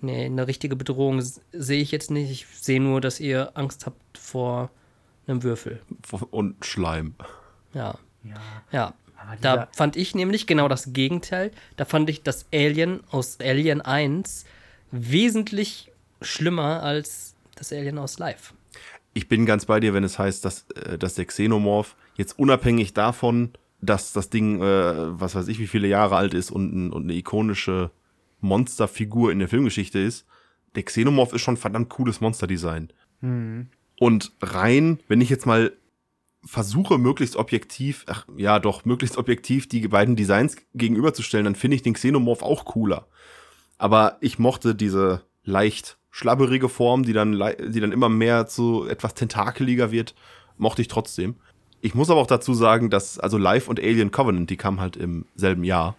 [0.00, 2.30] nee, eine richtige Bedrohung sehe ich jetzt nicht.
[2.30, 4.70] Ich sehe nur, dass ihr Angst habt vor
[5.26, 5.80] einem Würfel.
[6.30, 7.14] Und Schleim.
[7.72, 7.98] Ja.
[8.22, 8.34] Ja.
[8.70, 8.94] ja.
[9.40, 11.50] Da fand ich nämlich genau das Gegenteil.
[11.76, 14.44] Da fand ich das Alien aus Alien 1
[14.90, 18.52] wesentlich schlimmer als das Alien aus Live
[19.14, 22.94] ich bin ganz bei dir, wenn es heißt, dass, äh, dass der Xenomorph jetzt unabhängig
[22.94, 23.50] davon,
[23.80, 27.14] dass das Ding, äh, was weiß ich, wie viele Jahre alt ist und, und eine
[27.14, 27.90] ikonische
[28.40, 30.26] Monsterfigur in der Filmgeschichte ist,
[30.74, 32.92] der Xenomorph ist schon verdammt cooles Monsterdesign.
[33.20, 33.68] Mhm.
[33.98, 35.72] Und rein, wenn ich jetzt mal
[36.44, 41.82] versuche, möglichst objektiv, ach ja, doch, möglichst objektiv die beiden Designs gegenüberzustellen, dann finde ich
[41.82, 43.06] den Xenomorph auch cooler.
[43.78, 49.14] Aber ich mochte diese leicht schlabberige Form, die dann, die dann immer mehr zu etwas
[49.14, 50.14] tentakeliger wird,
[50.56, 51.36] mochte ich trotzdem.
[51.84, 54.96] Ich muss aber auch dazu sagen, dass also Live und Alien Covenant, die kamen halt
[54.96, 55.98] im selben Jahr.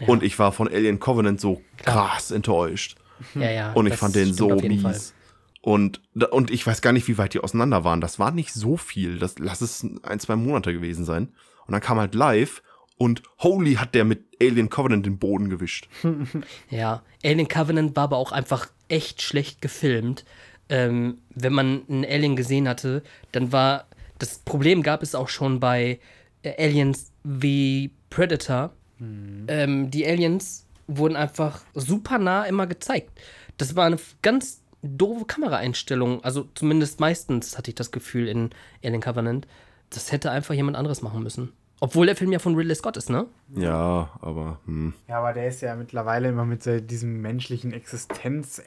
[0.00, 0.08] Ja.
[0.08, 2.08] Und ich war von Alien Covenant so Klar.
[2.08, 2.96] krass enttäuscht.
[3.34, 5.12] Ja, ja, und ich fand den so mies.
[5.60, 8.00] Und, und ich weiß gar nicht, wie weit die auseinander waren.
[8.00, 9.18] Das war nicht so viel.
[9.18, 11.28] Das lass es ein, zwei Monate gewesen sein.
[11.66, 12.62] Und dann kam halt live
[12.96, 15.90] und holy hat der mit Alien Covenant den Boden gewischt.
[16.70, 20.24] ja, Alien Covenant war aber auch einfach echt schlecht gefilmt.
[20.70, 23.84] Ähm, wenn man einen Alien gesehen hatte, dann war
[24.18, 26.00] das Problem gab es auch schon bei
[26.42, 28.72] äh, Aliens wie Predator.
[28.98, 29.46] Mhm.
[29.48, 33.10] Ähm, die Aliens wurden einfach super nah immer gezeigt.
[33.58, 36.22] Das war eine ganz doofe Kameraeinstellung.
[36.22, 38.50] Also zumindest meistens hatte ich das Gefühl in
[38.84, 39.46] Alien Covenant.
[39.90, 41.52] Das hätte einfach jemand anderes machen müssen.
[41.80, 43.26] Obwohl der Film ja von Ridley Scott ist, ne?
[43.54, 44.60] Ja, aber.
[44.64, 44.94] Hm.
[45.08, 48.62] Ja, aber der ist ja mittlerweile immer mit diesem menschlichen Existenz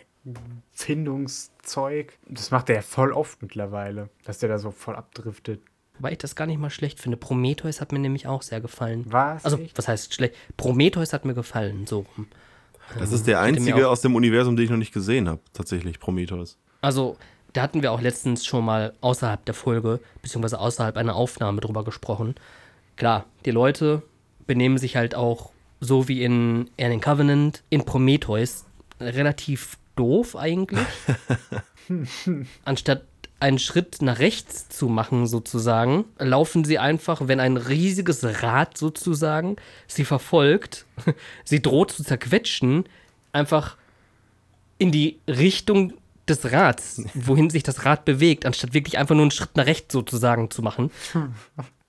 [0.71, 2.17] Findungszeug.
[2.27, 5.61] Das macht er ja voll oft mittlerweile, dass der da so voll abdriftet.
[5.99, 7.17] Weil ich das gar nicht mal schlecht finde.
[7.17, 9.05] Prometheus hat mir nämlich auch sehr gefallen.
[9.07, 9.43] Was?
[9.43, 10.35] Also, was heißt schlecht?
[10.55, 12.27] Prometheus hat mir gefallen, so rum.
[12.97, 16.57] Das ist der einzige aus dem Universum, den ich noch nicht gesehen habe, tatsächlich, Prometheus.
[16.81, 17.17] Also,
[17.53, 21.83] da hatten wir auch letztens schon mal außerhalb der Folge, beziehungsweise außerhalb einer Aufnahme drüber
[21.83, 22.35] gesprochen.
[22.95, 24.03] Klar, die Leute
[24.47, 28.65] benehmen sich halt auch so wie in Alien Covenant, in Prometheus
[28.99, 30.87] relativ doof eigentlich.
[32.65, 33.03] Anstatt
[33.39, 39.55] einen Schritt nach rechts zu machen, sozusagen, laufen sie einfach, wenn ein riesiges Rad sozusagen
[39.87, 40.85] sie verfolgt,
[41.45, 42.85] sie droht zu zerquetschen,
[43.31, 43.77] einfach
[44.77, 45.93] in die Richtung
[46.27, 49.93] des Rads, wohin sich das Rad bewegt, anstatt wirklich einfach nur einen Schritt nach rechts
[49.93, 50.91] sozusagen zu machen.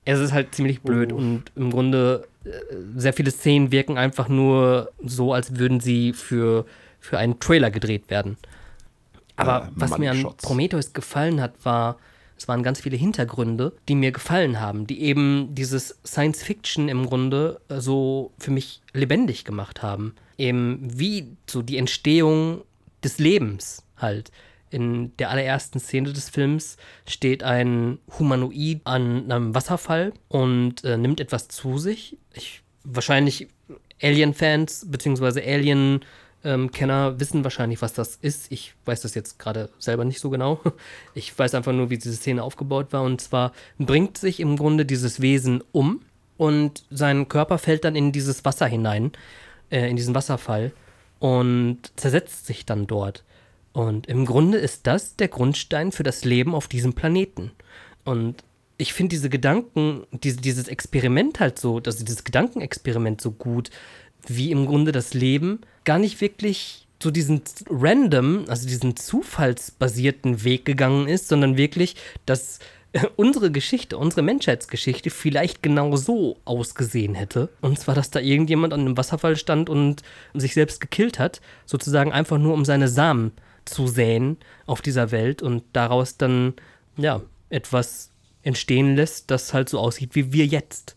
[0.06, 1.16] Es ist halt ziemlich blöd oh.
[1.16, 2.48] und im Grunde äh,
[2.96, 6.64] sehr viele Szenen wirken einfach nur so, als würden sie für
[7.00, 8.36] für einen Trailer gedreht werden.
[9.36, 11.96] Aber äh, was mir an Prometheus gefallen hat, war,
[12.36, 17.06] es waren ganz viele Hintergründe, die mir gefallen haben, die eben dieses Science Fiction im
[17.06, 20.14] Grunde äh, so für mich lebendig gemacht haben.
[20.38, 22.62] Eben wie so die Entstehung
[23.02, 24.30] des Lebens halt.
[24.70, 31.18] In der allerersten Szene des Films steht ein Humanoid an einem Wasserfall und äh, nimmt
[31.20, 32.16] etwas zu sich.
[32.34, 33.48] Ich, wahrscheinlich
[34.00, 35.42] Alien-Fans bzw.
[35.42, 36.00] Alien-
[36.42, 38.50] Ähm, Kenner wissen wahrscheinlich, was das ist.
[38.50, 40.60] Ich weiß das jetzt gerade selber nicht so genau.
[41.14, 43.02] Ich weiß einfach nur, wie diese Szene aufgebaut war.
[43.02, 46.00] Und zwar bringt sich im Grunde dieses Wesen um
[46.36, 49.12] und sein Körper fällt dann in dieses Wasser hinein,
[49.70, 50.72] äh, in diesen Wasserfall
[51.18, 53.24] und zersetzt sich dann dort.
[53.72, 57.52] Und im Grunde ist das der Grundstein für das Leben auf diesem Planeten.
[58.04, 58.42] Und
[58.78, 63.70] ich finde diese Gedanken, diese, dieses Experiment halt so, also dieses Gedankenexperiment so gut,
[64.28, 70.64] wie im Grunde das Leben gar nicht wirklich so diesen random, also diesen zufallsbasierten Weg
[70.64, 72.58] gegangen ist, sondern wirklich, dass
[73.16, 77.48] unsere Geschichte, unsere Menschheitsgeschichte vielleicht genau so ausgesehen hätte.
[77.60, 80.02] Und zwar, dass da irgendjemand an einem Wasserfall stand und
[80.34, 83.32] sich selbst gekillt hat, sozusagen einfach nur um seine Samen
[83.64, 86.54] zu säen auf dieser Welt und daraus dann,
[86.96, 88.10] ja, etwas
[88.42, 90.96] entstehen lässt, das halt so aussieht wie wir jetzt.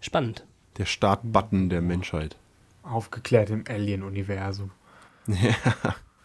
[0.00, 0.44] Spannend.
[0.76, 2.36] Der Startbutton der Menschheit.
[2.82, 4.70] Aufgeklärt im Alien-Universum.
[5.26, 5.54] Ja.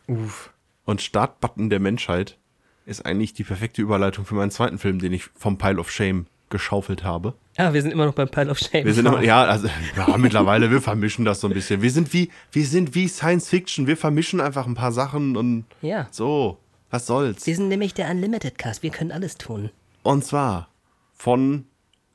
[0.08, 0.52] Uff.
[0.86, 2.38] Und Startbutton der Menschheit
[2.86, 6.28] ist eigentlich die perfekte Überleitung für meinen zweiten Film, den ich vom Pile of Shame
[6.50, 7.34] geschaufelt habe.
[7.58, 8.86] Ja, wir sind immer noch beim Pile of Shame.
[8.86, 11.82] Wir sind immer, ja, also ja, mittlerweile, wir vermischen das so ein bisschen.
[11.82, 13.88] Wir sind wie, wir sind wie Science Fiction.
[13.88, 16.08] Wir vermischen einfach ein paar Sachen und Ja.
[16.12, 16.60] so.
[16.92, 17.46] Was soll's?
[17.48, 18.84] Wir sind nämlich der Unlimited Cast.
[18.84, 19.72] Wir können alles tun.
[20.04, 20.70] Und zwar
[21.14, 21.66] von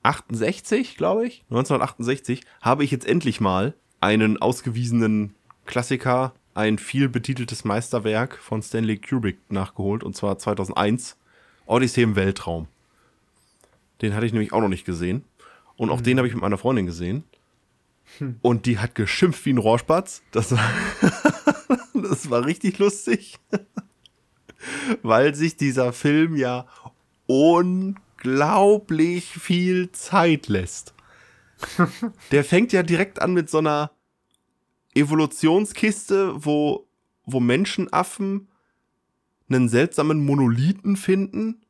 [0.05, 5.35] 68, glaube ich, 1968, habe ich jetzt endlich mal einen ausgewiesenen
[5.67, 11.17] Klassiker, ein viel betiteltes Meisterwerk von Stanley Kubrick nachgeholt, und zwar 2001,
[11.67, 12.67] Odyssee im Weltraum.
[14.03, 15.25] Den hatte ich nämlich auch noch nicht gesehen.
[15.77, 17.25] Und auch den habe ich mit meiner Freundin gesehen.
[18.43, 20.23] Und die hat geschimpft wie ein Rohrspatz.
[20.33, 20.71] Das war,
[21.95, 23.39] das war richtig lustig.
[25.03, 26.67] Weil sich dieser Film ja
[27.27, 30.95] unglaublich viel Zeit lässt.
[32.31, 33.91] Der fängt ja direkt an mit so einer
[34.95, 36.89] Evolutionskiste, wo,
[37.25, 38.49] wo Menschenaffen
[39.49, 41.63] einen seltsamen Monolithen finden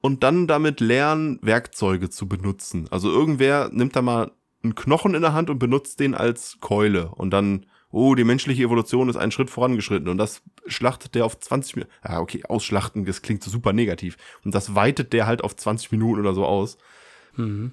[0.00, 2.88] und dann damit lernen, Werkzeuge zu benutzen.
[2.90, 7.08] Also irgendwer nimmt da mal einen Knochen in der Hand und benutzt den als Keule
[7.08, 11.38] und dann, oh, die menschliche Evolution ist einen Schritt vorangeschritten und das schlachtet der auf
[11.38, 11.92] 20 Minuten.
[12.04, 14.16] Ja, okay, ausschlachten, das klingt so super negativ.
[14.44, 16.78] Und das weitet der halt auf 20 Minuten oder so aus.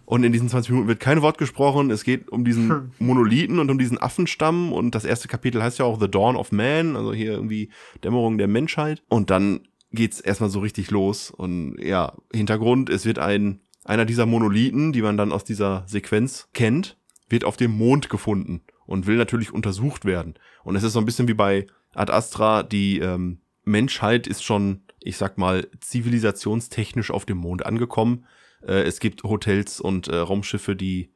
[0.06, 1.92] Und in diesen 20 Minuten wird kein Wort gesprochen.
[1.92, 4.72] Es geht um diesen Monolithen und um diesen Affenstamm.
[4.72, 7.70] Und das erste Kapitel heißt ja auch The Dawn of Man, also hier irgendwie
[8.04, 9.04] Dämmerung der Menschheit.
[9.10, 11.32] Und dann geht's erstmal so richtig los.
[11.32, 16.48] Und ja, Hintergrund, es wird ein, einer dieser Monolithen, die man dann aus dieser Sequenz
[16.54, 20.36] kennt, wird auf dem Mond gefunden und will natürlich untersucht werden.
[20.64, 24.82] Und es ist so ein bisschen wie bei Ad Astra, die ähm, Menschheit ist schon,
[25.00, 28.26] ich sag mal, zivilisationstechnisch auf dem Mond angekommen.
[28.66, 31.12] Äh, es gibt Hotels und äh, Raumschiffe, die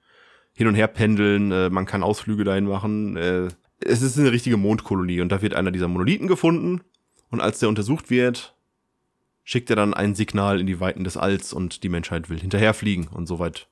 [0.53, 1.51] hin und her pendeln.
[1.51, 3.17] Äh, man kann Ausflüge dahin machen.
[3.17, 3.47] Äh,
[3.79, 6.81] es ist eine richtige Mondkolonie und da wird einer dieser Monolithen gefunden.
[7.29, 8.55] Und als der untersucht wird,
[9.43, 13.07] schickt er dann ein Signal in die Weiten des Alls und die Menschheit will hinterherfliegen.
[13.07, 13.67] Und soweit,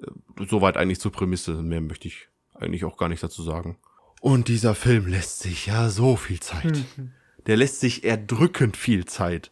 [0.00, 0.06] äh,
[0.48, 1.62] soweit eigentlich zur Prämisse.
[1.62, 3.78] Mehr möchte ich eigentlich auch gar nicht dazu sagen.
[4.20, 6.84] Und dieser Film lässt sich ja so viel Zeit.
[7.46, 9.50] Der lässt sich erdrückend viel Zeit.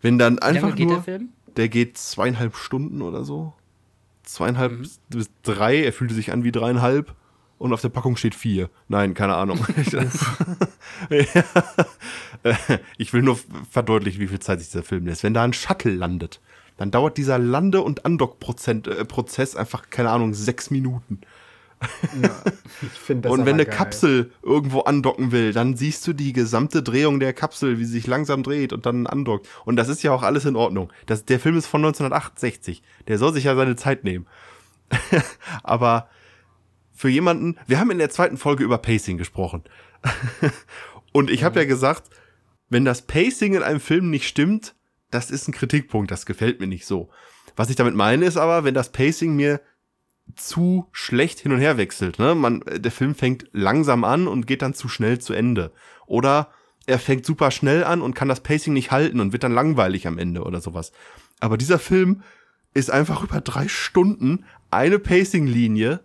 [0.00, 1.32] Wenn dann Wie einfach lange geht nur der Film?
[1.56, 3.54] Der geht zweieinhalb Stunden oder so.
[4.22, 5.82] Zweieinhalb bis drei.
[5.82, 7.14] Er fühlte sich an wie dreieinhalb.
[7.58, 8.68] Und auf der Packung steht vier.
[8.88, 9.64] Nein, keine Ahnung.
[11.10, 11.44] Ja.
[12.96, 13.38] ich will nur
[13.70, 15.22] verdeutlichen, wie viel Zeit sich dieser Film lässt.
[15.22, 16.40] Wenn da ein Shuttle landet,
[16.76, 21.20] dann dauert dieser Lande- und Andock-Prozess äh, einfach, keine Ahnung, sechs Minuten.
[23.08, 23.74] Das und wenn eine geil.
[23.74, 28.06] Kapsel irgendwo andocken will, dann siehst du die gesamte Drehung der Kapsel, wie sie sich
[28.06, 29.46] langsam dreht und dann andockt.
[29.64, 30.92] Und das ist ja auch alles in Ordnung.
[31.06, 32.82] Das, der Film ist von 1968.
[33.08, 34.26] Der soll sich ja seine Zeit nehmen.
[35.62, 36.08] Aber
[36.94, 39.62] für jemanden, wir haben in der zweiten Folge über Pacing gesprochen.
[41.12, 42.10] und ich habe ja gesagt,
[42.68, 44.74] wenn das Pacing in einem Film nicht stimmt,
[45.10, 47.10] das ist ein Kritikpunkt, das gefällt mir nicht so.
[47.54, 49.60] Was ich damit meine ist aber, wenn das Pacing mir
[50.34, 52.18] zu schlecht hin und her wechselt.
[52.18, 52.34] Ne?
[52.34, 55.72] Man, der Film fängt langsam an und geht dann zu schnell zu Ende.
[56.06, 56.50] Oder
[56.86, 60.06] er fängt super schnell an und kann das Pacing nicht halten und wird dann langweilig
[60.06, 60.92] am Ende oder sowas.
[61.40, 62.22] Aber dieser Film
[62.74, 66.00] ist einfach über drei Stunden eine Pacing-Linie,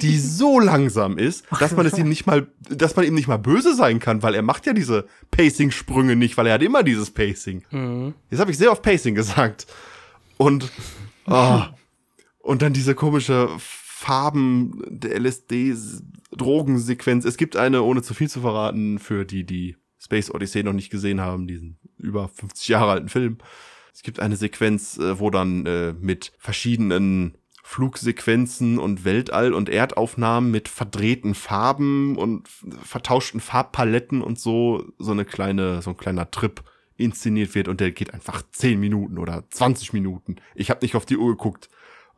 [0.00, 3.38] die so langsam ist, dass man es ihm nicht mal, dass man ihm nicht mal
[3.38, 7.10] böse sein kann, weil er macht ja diese Pacing-Sprünge nicht, weil er hat immer dieses
[7.10, 7.62] Pacing.
[8.30, 9.66] Jetzt habe ich sehr oft Pacing gesagt.
[10.36, 10.70] Und,
[11.26, 11.62] oh,
[12.38, 17.24] und dann diese komische Farben der LSD-Drogensequenz.
[17.24, 20.90] Es gibt eine, ohne zu viel zu verraten, für die, die Space Odyssey noch nicht
[20.90, 23.38] gesehen haben, diesen über 50 Jahre alten Film.
[23.92, 30.50] Es gibt eine Sequenz, äh, wo dann äh, mit verschiedenen Flugsequenzen und Weltall- und Erdaufnahmen
[30.50, 32.48] mit verdrehten Farben und
[32.82, 36.62] vertauschten Farbpaletten und so, so eine kleine, so ein kleiner Trip
[36.96, 40.36] inszeniert wird und der geht einfach 10 Minuten oder 20 Minuten.
[40.54, 41.68] Ich habe nicht auf die Uhr geguckt.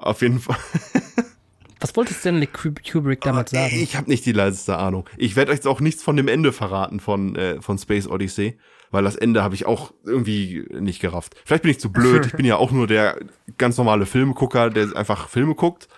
[0.00, 0.56] Auf jeden Fall.
[1.80, 3.74] Was wollte Stanley Kubrick damals sagen?
[3.74, 5.08] Ich habe nicht die leiseste Ahnung.
[5.16, 8.58] Ich werde euch jetzt auch nichts von dem Ende verraten von, äh, von Space Odyssey,
[8.90, 11.36] weil das Ende habe ich auch irgendwie nicht gerafft.
[11.44, 12.26] Vielleicht bin ich zu blöd.
[12.26, 13.18] Ich bin ja auch nur der
[13.56, 15.88] ganz normale Filmgucker, der einfach Filme guckt.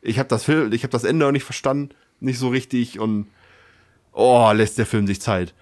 [0.00, 3.26] Ich habe das Film, ich habe das Ende auch nicht verstanden, nicht so richtig und
[4.12, 5.54] oh, lässt der Film sich Zeit.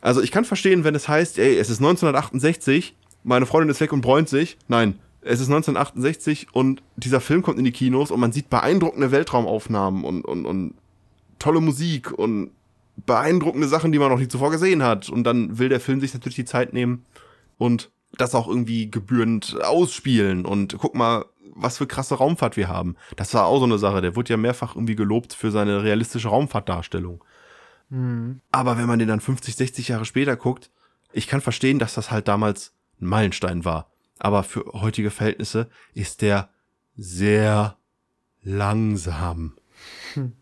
[0.00, 3.92] Also ich kann verstehen, wenn es heißt, ey, es ist 1968, meine Freundin ist weg
[3.92, 4.58] und bräunt sich.
[4.68, 9.10] Nein, es ist 1968 und dieser Film kommt in die Kinos und man sieht beeindruckende
[9.10, 10.74] Weltraumaufnahmen und, und, und
[11.38, 12.50] tolle Musik und
[13.04, 15.08] beeindruckende Sachen, die man noch nie zuvor gesehen hat.
[15.08, 17.04] Und dann will der Film sich natürlich die Zeit nehmen
[17.58, 20.46] und das auch irgendwie gebührend ausspielen.
[20.46, 22.96] Und guck mal, was für krasse Raumfahrt wir haben.
[23.16, 24.00] Das war auch so eine Sache.
[24.00, 27.22] Der wurde ja mehrfach irgendwie gelobt für seine realistische Raumfahrtdarstellung.
[27.90, 28.40] Mhm.
[28.52, 30.70] Aber wenn man den dann 50, 60 Jahre später guckt,
[31.12, 36.22] ich kann verstehen, dass das halt damals ein Meilenstein war aber für heutige Verhältnisse ist
[36.22, 36.50] der
[36.96, 37.76] sehr
[38.42, 39.56] langsam.
[40.14, 40.32] Hm.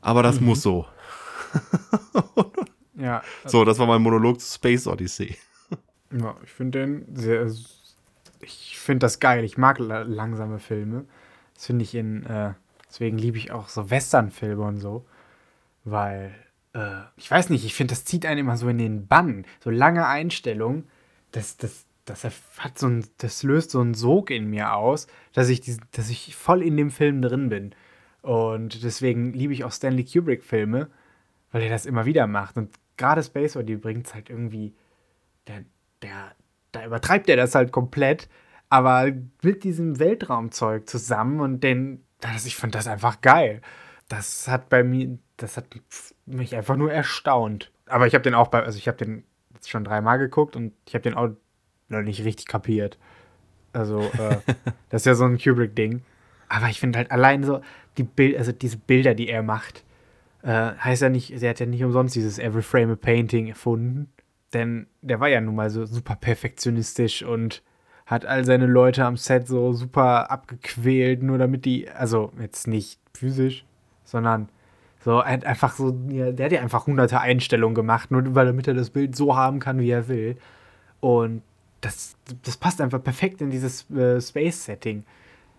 [0.00, 0.46] Aber das mhm.
[0.46, 0.86] muss so.
[2.94, 3.22] ja.
[3.44, 5.36] So, das war mein Monolog zu Space Odyssey.
[6.12, 7.46] Ja, ich finde den sehr.
[8.40, 9.44] Ich finde das geil.
[9.44, 11.04] Ich mag langsame Filme.
[11.54, 12.24] Das finde ich in.
[12.24, 12.54] Äh,
[12.88, 15.06] deswegen liebe ich auch so Western-Filme und so.
[15.84, 16.34] Weil.
[16.72, 19.44] Äh, ich weiß nicht, ich finde, das zieht einen immer so in den Bann.
[19.62, 20.88] So lange Einstellungen.
[21.32, 22.24] Das, das, das
[22.58, 26.10] hat so ein, das löst so einen Sog in mir aus, dass ich, die, dass
[26.10, 27.74] ich voll in dem Film drin bin.
[28.22, 30.90] Und deswegen liebe ich auch Stanley Kubrick-Filme,
[31.52, 32.56] weil er das immer wieder macht.
[32.56, 34.74] Und gerade Space Odyssey bringt es halt irgendwie,
[35.46, 35.64] der,
[36.02, 36.32] der,
[36.72, 38.28] da übertreibt er das halt komplett,
[38.68, 43.62] aber mit diesem Weltraumzeug zusammen und den, das, ich fand das einfach geil.
[44.08, 45.66] Das hat bei mir, das hat
[46.26, 47.70] mich einfach nur erstaunt.
[47.86, 49.24] Aber ich habe den auch bei, also ich habe den
[49.64, 51.30] schon dreimal geguckt und ich habe den auch
[51.90, 52.98] noch nicht richtig kapiert.
[53.72, 54.36] Also, äh,
[54.88, 56.02] das ist ja so ein Kubrick-Ding.
[56.48, 57.60] Aber ich finde halt allein so,
[57.96, 59.84] die Bild, also diese Bilder, die er macht,
[60.42, 64.10] äh, heißt ja nicht, er hat ja nicht umsonst dieses Every Frame a Painting erfunden.
[64.52, 67.62] Denn der war ja nun mal so super perfektionistisch und
[68.06, 72.98] hat all seine Leute am Set so super abgequält, nur damit die, also jetzt nicht
[73.14, 73.64] physisch,
[74.02, 74.48] sondern
[75.02, 78.90] so einfach so, der hat ja einfach hunderte Einstellungen gemacht, nur weil damit er das
[78.90, 80.36] Bild so haben kann, wie er will.
[80.98, 81.42] Und
[81.80, 85.04] das, das passt einfach perfekt in dieses äh, Space-Setting.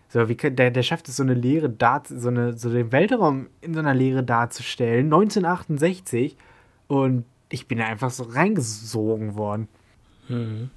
[0.08, 3.48] So, wie, der, der schafft es, so eine Leere dar, so, eine, so den Weltraum
[3.60, 6.36] in so einer Leere darzustellen, 1968.
[6.86, 9.68] Und ich bin da einfach so reingesogen worden.
[10.28, 10.70] Mhm.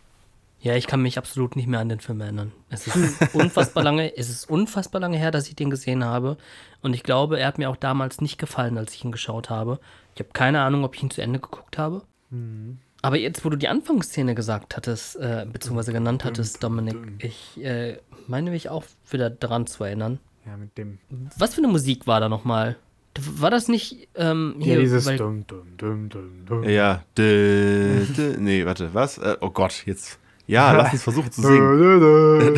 [0.62, 2.52] Ja, ich kann mich absolut nicht mehr an den Film erinnern.
[2.70, 2.96] Es ist
[3.36, 6.38] unfassbar lange, es ist unfassbar lange her, dass ich den gesehen habe.
[6.82, 9.80] Und ich glaube, er hat mir auch damals nicht gefallen, als ich ihn geschaut habe.
[10.16, 12.04] Ich habe keine Ahnung, ob ich ihn zu Ende geguckt habe.
[12.30, 12.80] Mhm.
[13.06, 18.00] Aber jetzt, wo du die Anfangsszene gesagt hattest, äh, beziehungsweise genannt hattest, Dominik, ich äh,
[18.26, 20.18] meine mich auch wieder dran zu erinnern.
[20.44, 20.98] Ja, mit dem.
[21.38, 22.78] Was für eine Musik war da nochmal?
[23.20, 24.74] War das nicht ähm, hier?
[24.74, 26.64] Ja, dieses weil, dum, dum, dum, dum, dum.
[26.64, 29.20] Ja, dü, dü, nee, warte, was?
[29.20, 30.18] Äh, oh Gott, jetzt.
[30.48, 32.54] Ja, lass uns versuchen zu singen.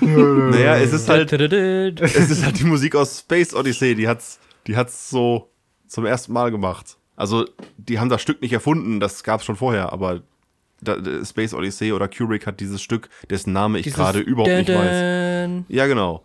[0.50, 1.30] naja, es ist halt.
[1.30, 5.50] es ist halt die Musik aus Space Odyssey, die hat's, die hat's so
[5.86, 6.97] zum ersten Mal gemacht.
[7.18, 7.46] Also,
[7.78, 10.22] die haben das Stück nicht erfunden, das gab es schon vorher, aber
[10.80, 15.64] da, Space Odyssey oder Kubrick hat dieses Stück, dessen Name ich gerade überhaupt nicht weiß.
[15.66, 16.22] Ja, genau.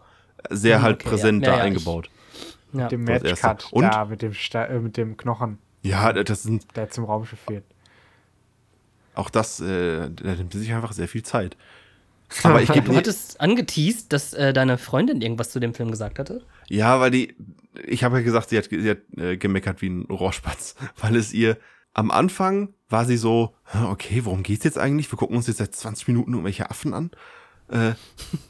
[0.51, 1.51] Sehr halt okay, präsent ja.
[1.51, 2.11] da ja, eingebaut.
[2.71, 2.83] Ich, ja.
[2.83, 5.57] Mit dem Matchcut da, mit dem, Sta äh, mit dem Knochen.
[5.81, 6.67] Ja, das sind.
[6.75, 7.63] Der zum Raumschiff fehlt.
[9.15, 11.57] Auch das, äh, da nimmt sich einfach sehr viel Zeit.
[12.43, 12.89] Aber ich gebe.
[12.89, 16.41] Du hattest angeteased, dass äh, deine Freundin irgendwas zu dem Film gesagt hatte?
[16.69, 17.35] Ja, weil die,
[17.85, 21.33] ich habe ja gesagt, sie hat, sie hat äh, gemeckert wie ein Rohrspatz, weil es
[21.33, 21.57] ihr
[21.93, 23.55] am Anfang war sie so,
[23.89, 25.11] okay, worum geht's jetzt eigentlich?
[25.11, 27.11] Wir gucken uns jetzt seit 20 Minuten irgendwelche Affen an.
[27.69, 27.93] Äh,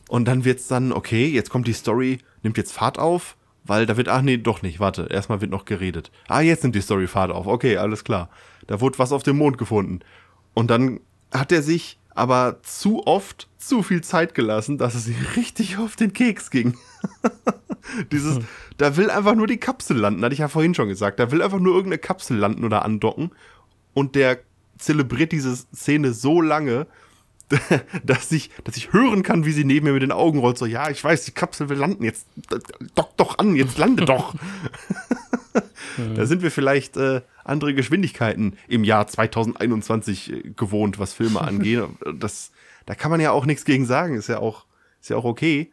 [0.07, 3.97] und dann wird's dann, okay, jetzt kommt die Story, nimmt jetzt Fahrt auf, weil da
[3.97, 6.11] wird, ach nee, doch nicht, warte, erstmal wird noch geredet.
[6.27, 8.29] Ah, jetzt nimmt die Story Fahrt auf, okay, alles klar.
[8.67, 9.99] Da wurde was auf dem Mond gefunden.
[10.53, 10.99] Und dann
[11.31, 15.95] hat er sich aber zu oft zu viel Zeit gelassen, dass es ihr richtig auf
[15.95, 16.77] den Keks ging.
[18.11, 18.39] Dieses,
[18.77, 21.19] da will einfach nur die Kapsel landen, hatte ich ja vorhin schon gesagt.
[21.19, 23.31] Da will einfach nur irgendeine Kapsel landen oder andocken.
[23.93, 24.39] Und der
[24.77, 26.87] zelebriert diese Szene so lange,
[28.03, 30.57] dass ich, dass ich hören kann, wie sie neben mir mit den Augen rollt.
[30.57, 32.03] So, ja, ich weiß, die Kapsel will landen.
[32.03, 32.27] Jetzt
[32.95, 34.35] dock doch an, jetzt lande doch.
[36.15, 41.83] Da sind wir vielleicht äh, andere Geschwindigkeiten im Jahr 2021 äh, gewohnt, was Filme angeht.
[42.15, 42.51] Das,
[42.85, 44.15] da kann man ja auch nichts gegen sagen.
[44.15, 44.65] Ist ja auch,
[45.01, 45.71] ist ja auch okay.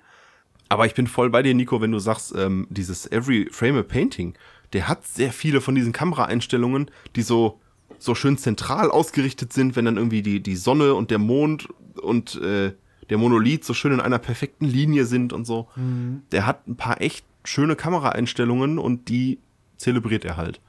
[0.69, 3.83] Aber ich bin voll bei dir, Nico, wenn du sagst, ähm, dieses Every Frame a
[3.83, 4.35] Painting,
[4.73, 7.60] der hat sehr viele von diesen Kameraeinstellungen, die so,
[8.03, 11.69] so schön zentral ausgerichtet sind, wenn dann irgendwie die, die Sonne und der Mond
[12.01, 12.73] und äh,
[13.09, 15.69] der Monolith so schön in einer perfekten Linie sind und so.
[15.77, 16.23] Mhm.
[16.33, 19.39] Der hat ein paar echt schöne Kameraeinstellungen und die
[19.77, 20.61] zelebriert er halt.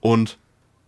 [0.00, 0.38] Und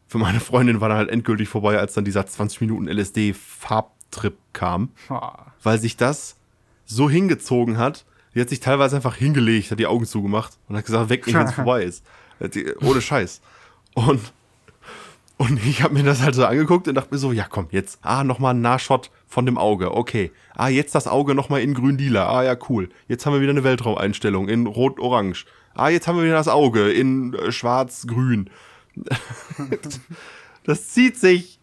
[0.06, 4.90] für meine Freundin war dann halt endgültig vorbei, als dann dieser 20 Minuten LSD-Farbtrip kam.
[5.08, 5.20] Oh.
[5.62, 6.36] Weil sich das
[6.84, 8.04] so hingezogen hat,
[8.34, 11.36] die hat sich teilweise einfach hingelegt, hat die Augen zugemacht und hat gesagt, weg nicht,
[11.36, 12.04] wenn es vorbei ist.
[12.80, 13.40] Ohne Scheiß.
[13.94, 14.32] Und,
[15.40, 17.98] und ich habe mir das halt so angeguckt und dachte mir so, ja komm, jetzt,
[18.02, 20.32] ah, nochmal ein Nahshot von dem Auge, okay.
[20.54, 22.90] Ah, jetzt das Auge nochmal in grün-lila, ah ja, cool.
[23.08, 25.46] Jetzt haben wir wieder eine Weltraumeinstellung in rot-orange.
[25.72, 28.50] Ah, jetzt haben wir wieder das Auge in äh, schwarz-grün.
[30.64, 31.58] das zieht sich.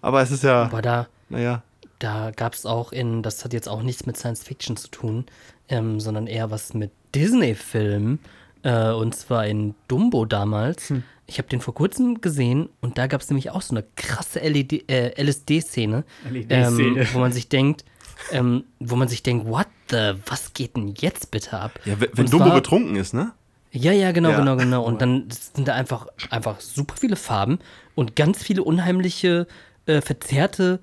[0.00, 0.64] Aber es ist ja.
[0.64, 1.62] Aber da, naja.
[2.00, 5.24] Da gab es auch in, das hat jetzt auch nichts mit Science Fiction zu tun,
[5.68, 8.18] ähm, sondern eher was mit Disney-Filmen.
[8.64, 10.90] Äh, und zwar in Dumbo damals.
[10.90, 11.04] Hm.
[11.30, 14.40] Ich habe den vor kurzem gesehen und da gab es nämlich auch so eine krasse
[14.40, 16.04] äh, LSD-Szene,
[16.48, 17.84] ähm, wo man sich denkt,
[18.32, 21.78] ähm, wo man sich denkt, what the, was geht denn jetzt bitte ab?
[21.84, 23.32] Ja, wenn, wenn Dumbo betrunken ist, ne?
[23.70, 24.38] Ja, ja, genau, ja.
[24.38, 24.84] genau, genau.
[24.84, 27.58] Und dann sind da einfach, einfach super viele Farben
[27.94, 29.46] und ganz viele unheimliche,
[29.84, 30.80] äh, verzerrte,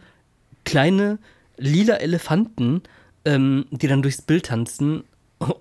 [0.64, 1.18] kleine,
[1.58, 2.84] lila Elefanten,
[3.26, 5.04] ähm, die dann durchs Bild tanzen.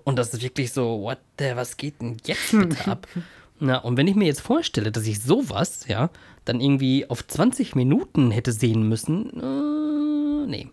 [0.03, 3.07] Und das ist wirklich so, what the, was geht denn jetzt bitte ab?
[3.59, 6.09] Na, und wenn ich mir jetzt vorstelle, dass ich sowas, ja,
[6.43, 10.69] dann irgendwie auf 20 Minuten hätte sehen müssen, äh, nee.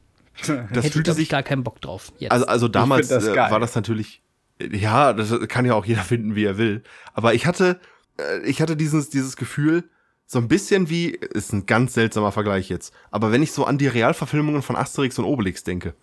[0.47, 2.13] Das hätte fühlte sich gar keinen Bock drauf.
[2.19, 2.33] Jetzt.
[2.33, 4.23] Also, also damals das äh, war das natürlich
[4.71, 6.83] ja, das kann ja auch jeder finden, wie er will.
[7.15, 7.81] Aber ich hatte,
[8.19, 9.85] äh, ich hatte dieses, dieses Gefühl,
[10.27, 13.77] so ein bisschen wie, ist ein ganz seltsamer Vergleich jetzt, aber wenn ich so an
[13.77, 15.95] die Realverfilmungen von Asterix und Obelix denke,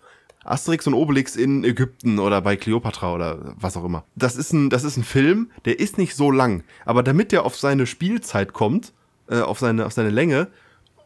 [0.44, 4.04] Asterix und Obelix in Ägypten oder bei Cleopatra oder was auch immer.
[4.16, 7.44] Das ist ein, das ist ein Film, der ist nicht so lang, aber damit der
[7.44, 8.92] auf seine Spielzeit kommt,
[9.28, 10.48] äh, auf seine, auf seine Länge,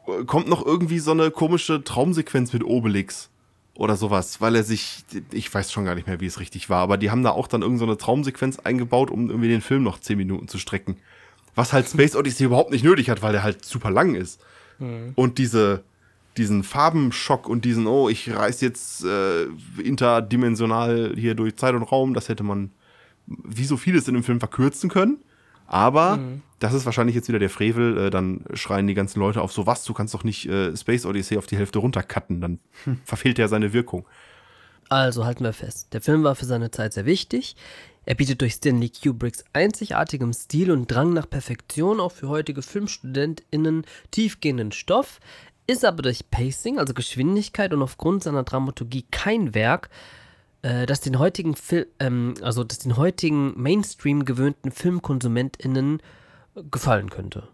[0.07, 3.31] äh, kommt noch irgendwie so eine komische Traumsequenz mit Obelix
[3.75, 6.79] oder sowas, weil er sich, ich weiß schon gar nicht mehr, wie es richtig war,
[6.79, 9.99] aber die haben da auch dann irgendeine so Traumsequenz eingebaut, um irgendwie den Film noch
[9.99, 10.97] zehn Minuten zu strecken.
[11.57, 14.41] Was halt Space Odyssey überhaupt nicht nötig hat, weil der halt super lang ist.
[14.79, 15.13] Mhm.
[15.17, 15.85] Und diese,
[16.37, 19.45] diesen Farbenschock und diesen, oh, ich reiß jetzt äh,
[19.83, 22.71] interdimensional hier durch Zeit und Raum, das hätte man
[23.27, 25.19] wie so vieles in dem Film verkürzen können.
[25.67, 26.43] Aber mhm.
[26.59, 27.97] das ist wahrscheinlich jetzt wieder der Frevel.
[27.99, 31.07] Äh, dann schreien die ganzen Leute auf so was, du kannst doch nicht äh, Space
[31.07, 33.01] Odyssey auf die Hälfte runtercutten, dann hm.
[33.05, 34.07] verfehlt er seine Wirkung.
[34.91, 37.57] Also halten wir fest, der Film war für seine Zeit sehr wichtig.
[38.07, 43.87] Er bietet durch Stanley Kubricks einzigartigem Stil und Drang nach Perfektion auch für heutige FilmstudentInnen
[44.11, 45.21] tiefgehenden Stoff,
[45.67, 49.89] ist aber durch Pacing, also Geschwindigkeit und aufgrund seiner Dramaturgie kein Werk,
[50.63, 56.03] äh, das den heutigen Fil ähm, also das den heutigen Mainstream gewöhnten FilmkonsumentInnen
[56.71, 57.49] gefallen könnte.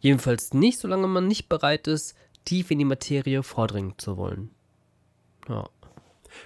[0.00, 4.50] Jedenfalls nicht, solange man nicht bereit ist, tief in die Materie vordringen zu wollen.
[5.48, 5.68] Ja.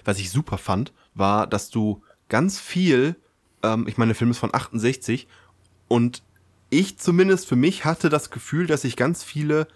[0.05, 3.15] Was ich super fand, war, dass du ganz viel,
[3.63, 5.27] ähm, ich meine, der Film ist von 68
[5.87, 6.23] und
[6.69, 9.67] ich zumindest für mich hatte das Gefühl, dass ich ganz viele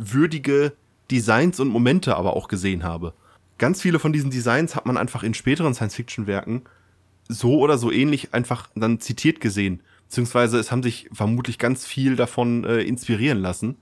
[0.00, 0.72] zitierwürdige
[1.10, 3.14] Designs und Momente aber auch gesehen habe
[3.60, 6.62] ganz viele von diesen Designs hat man einfach in späteren Science-Fiction-Werken
[7.28, 9.82] so oder so ähnlich einfach dann zitiert gesehen.
[10.08, 13.76] Beziehungsweise es haben sich vermutlich ganz viel davon äh, inspirieren lassen.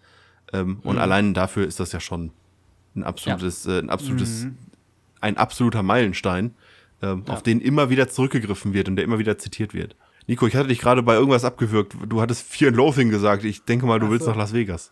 [0.52, 0.78] Ähm, mhm.
[0.82, 2.32] Und allein dafür ist das ja schon
[2.96, 3.76] ein absolutes, ja.
[3.76, 4.56] äh, ein absolutes, mhm.
[5.20, 6.54] ein absoluter Meilenstein,
[7.00, 7.34] ähm, ja.
[7.34, 9.94] auf den immer wieder zurückgegriffen wird und der immer wieder zitiert wird.
[10.26, 11.94] Nico, ich hatte dich gerade bei irgendwas abgewürgt.
[12.06, 13.44] Du hattest Fear and Loathing gesagt.
[13.44, 14.90] Ich denke mal, du Ach willst nach Las Vegas.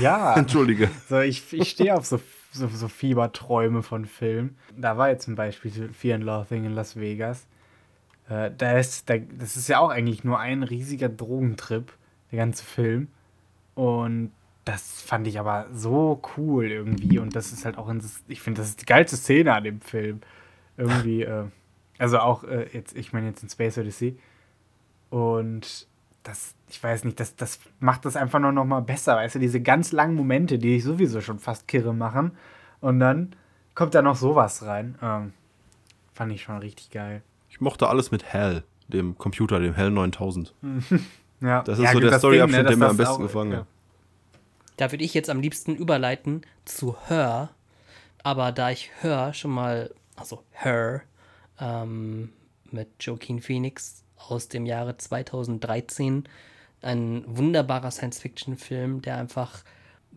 [0.00, 0.34] Ja.
[0.36, 0.90] Entschuldige.
[1.08, 2.18] So, ich, ich stehe auf so
[2.54, 4.56] so, so Fieberträume von Filmen.
[4.76, 7.46] Da war jetzt zum Beispiel Fear and Loathing in Las Vegas.
[8.28, 11.92] Äh, da ist, da, das ist ja auch eigentlich nur ein riesiger Drogentrip,
[12.30, 13.08] der ganze Film.
[13.74, 14.30] Und
[14.64, 17.18] das fand ich aber so cool irgendwie.
[17.18, 19.80] Und das ist halt auch, in, ich finde, das ist die geilste Szene an dem
[19.80, 20.20] Film.
[20.76, 21.44] Irgendwie, äh,
[21.98, 24.16] also auch äh, jetzt, ich meine jetzt in Space Odyssey.
[25.10, 25.86] Und
[26.24, 29.38] das, ich weiß nicht, das, das macht das einfach nur noch mal besser, weißt du,
[29.38, 32.32] diese ganz langen Momente, die ich sowieso schon fast kirre machen.
[32.80, 33.36] Und dann
[33.74, 34.98] kommt da noch sowas rein.
[35.02, 35.32] Ähm,
[36.14, 37.22] fand ich schon richtig geil.
[37.48, 40.54] Ich mochte alles mit Hell, dem Computer, dem Hell 9000.
[41.40, 41.62] ja.
[41.62, 43.60] Das ist ja, so der Storyabschnitt, ne, der mir am besten auch, gefallen hat.
[43.60, 43.66] Ja.
[44.78, 47.50] Da würde ich jetzt am liebsten überleiten zu Her.
[48.22, 51.02] Aber da ich Her schon mal, also Her,
[51.60, 52.32] ähm,
[52.70, 56.24] mit Joaquin Phoenix aus dem Jahre 2013.
[56.82, 59.64] Ein wunderbarer Science-Fiction-Film, der einfach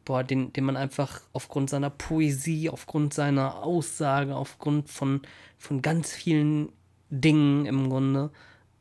[0.07, 5.21] boah, den, den man einfach aufgrund seiner Poesie, aufgrund seiner Aussage, aufgrund von,
[5.57, 6.69] von ganz vielen
[7.09, 8.31] Dingen im Grunde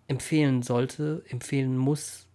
[0.06, 2.26] empfehlen sollte, empfehlen muss.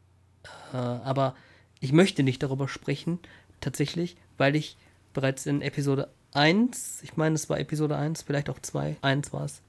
[0.73, 1.35] Äh, aber
[1.79, 3.19] ich möchte nicht darüber sprechen,
[3.61, 4.77] tatsächlich, weil ich
[5.13, 9.45] bereits in Episode 1, ich meine, es war Episode 1, vielleicht auch 2, 1 war
[9.45, 9.61] es,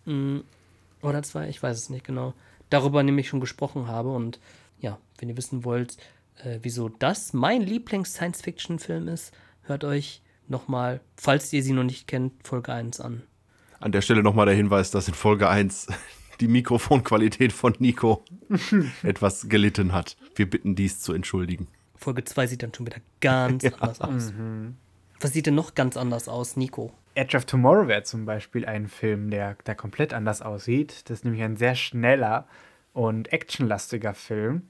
[1.01, 2.35] oder 2, ich weiß es nicht genau,
[2.73, 4.11] darüber nämlich schon gesprochen habe.
[4.11, 4.41] Und
[4.79, 5.97] ja, wenn ihr wissen wollt,
[6.43, 12.33] äh, wieso das mein Lieblings-Science-Fiction-Film ist, hört euch nochmal, falls ihr sie noch nicht kennt,
[12.47, 13.23] Folge 1 an.
[13.81, 15.89] An der Stelle nochmal der Hinweis, dass in Folge 1
[16.41, 18.25] die Mikrofonqualität von Nico
[19.03, 20.17] etwas gelitten hat.
[20.35, 21.69] Wir bitten dies zu entschuldigen.
[21.97, 23.73] Folge 2 sieht dann schon wieder ganz ja.
[23.75, 24.33] anders aus.
[24.33, 24.77] Mhm.
[25.23, 26.93] Was sieht denn noch ganz anders aus, Nico?
[27.15, 31.09] Edge of Tomorrow wäre zum Beispiel ein Film, der, der komplett anders aussieht.
[31.09, 32.49] Das ist nämlich ein sehr schneller
[32.93, 34.69] und actionlastiger Film,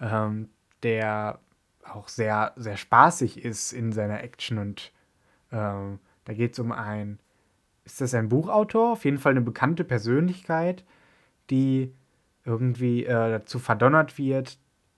[0.00, 0.48] ähm,
[0.84, 1.40] der
[1.82, 4.58] auch sehr, sehr spaßig ist in seiner Action.
[4.58, 4.92] Und
[5.50, 7.18] ähm, da geht es um ein,
[7.84, 8.92] ist das ein Buchautor?
[8.92, 10.84] Auf jeden Fall eine bekannte Persönlichkeit,
[11.50, 11.92] die
[12.44, 14.56] irgendwie äh, dazu verdonnert wird,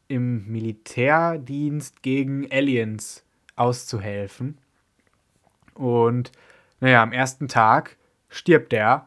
[0.09, 3.25] im Militärdienst gegen Aliens
[3.55, 4.59] auszuhelfen.
[5.77, 6.33] Und
[6.81, 7.97] naja, am ersten Tag
[8.29, 9.07] stirbt er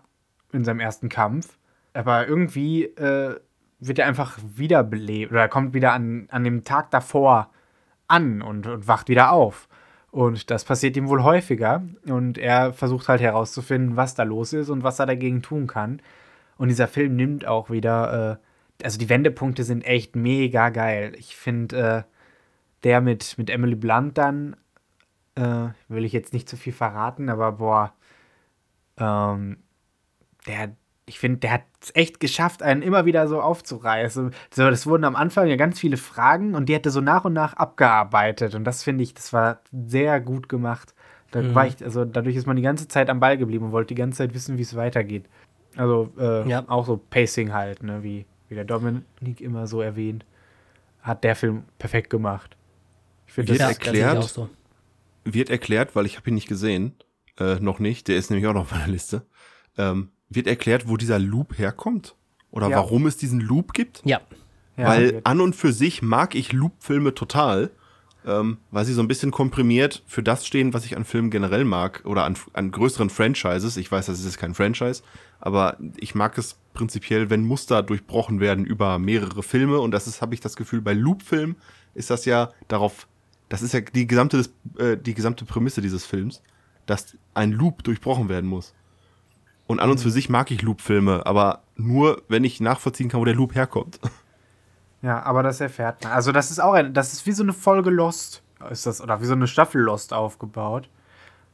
[0.51, 1.57] in seinem ersten Kampf.
[1.93, 3.39] Aber irgendwie äh,
[3.79, 7.49] wird er einfach wiederbelebt oder er kommt wieder an, an dem Tag davor
[8.07, 9.67] an und, und wacht wieder auf.
[10.11, 11.83] Und das passiert ihm wohl häufiger.
[12.07, 16.01] Und er versucht halt herauszufinden, was da los ist und was er dagegen tun kann.
[16.57, 18.39] Und dieser Film nimmt auch wieder,
[18.81, 21.13] äh, also die Wendepunkte sind echt mega geil.
[21.17, 22.03] Ich finde, äh,
[22.83, 24.55] der mit, mit Emily Blunt dann
[25.39, 27.93] äh, will ich jetzt nicht zu viel verraten, aber boah,
[28.97, 29.57] ähm,
[30.47, 30.75] der,
[31.05, 34.31] ich finde, der hat es echt geschafft, einen immer wieder so aufzureißen.
[34.53, 37.25] So, das wurden am Anfang ja ganz viele Fragen und die hat er so nach
[37.25, 38.53] und nach abgearbeitet.
[38.53, 40.93] Und das finde ich, das war sehr gut gemacht.
[41.31, 41.55] Da mhm.
[41.55, 43.99] war ich, also dadurch ist man die ganze Zeit am Ball geblieben und wollte die
[43.99, 45.25] ganze Zeit wissen, wie es weitergeht.
[45.75, 46.65] Also äh, ja.
[46.67, 50.25] auch so Pacing halt, ne, wie, wie der Dominik immer so erwähnt,
[51.01, 52.57] hat der Film perfekt gemacht.
[53.27, 54.23] Ich finde das erklärt.
[54.23, 54.49] So
[55.33, 56.95] wird erklärt, weil ich habe ihn nicht gesehen,
[57.39, 59.23] äh, noch nicht, der ist nämlich auch noch auf meiner Liste,
[59.77, 62.15] ähm, wird erklärt, wo dieser Loop herkommt?
[62.51, 62.77] Oder ja.
[62.77, 64.01] warum es diesen Loop gibt?
[64.05, 64.21] Ja.
[64.75, 67.69] Weil ja, an und für sich mag ich Loop-Filme total,
[68.25, 71.65] ähm, weil sie so ein bisschen komprimiert für das stehen, was ich an Filmen generell
[71.65, 73.77] mag oder an, an größeren Franchises.
[73.77, 75.03] Ich weiß, das ist kein Franchise,
[75.39, 80.21] aber ich mag es prinzipiell, wenn Muster durchbrochen werden über mehrere Filme und das ist,
[80.21, 81.55] habe ich das Gefühl, bei Loop-Filmen
[81.93, 83.07] ist das ja darauf
[83.49, 84.45] das ist ja die gesamte,
[84.77, 86.41] äh, die gesamte Prämisse dieses Films,
[86.85, 88.73] dass ein Loop durchbrochen werden muss.
[89.67, 93.25] Und an und für sich mag ich Loop-Filme, aber nur, wenn ich nachvollziehen kann, wo
[93.25, 93.99] der Loop herkommt.
[95.01, 96.11] Ja, aber das erfährt man.
[96.11, 99.21] Also, das ist auch ein, das ist wie so eine Folge Lost, ist das, oder
[99.21, 100.89] wie so eine Staffel Lost aufgebaut.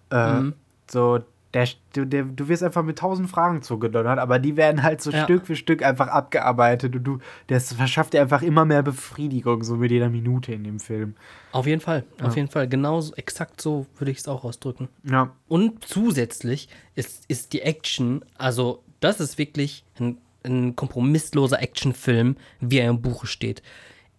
[0.09, 0.53] Äh, mhm.
[0.89, 1.19] So,
[1.55, 5.23] der, der, du wirst einfach mit tausend Fragen zugedonnert, aber die werden halt so ja.
[5.23, 9.77] Stück für Stück einfach abgearbeitet und du, das verschafft dir einfach immer mehr Befriedigung, so
[9.77, 11.15] mit jeder Minute in dem Film.
[11.53, 12.25] Auf jeden Fall, ja.
[12.25, 12.67] auf jeden Fall.
[12.67, 14.89] Genauso, exakt so würde ich es auch ausdrücken.
[15.03, 15.31] Ja.
[15.47, 22.79] Und zusätzlich ist, ist die Action, also das ist wirklich ein, ein kompromissloser Actionfilm, wie
[22.79, 23.63] er im Buche steht.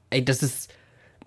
[0.08, 0.72] Ey, das ist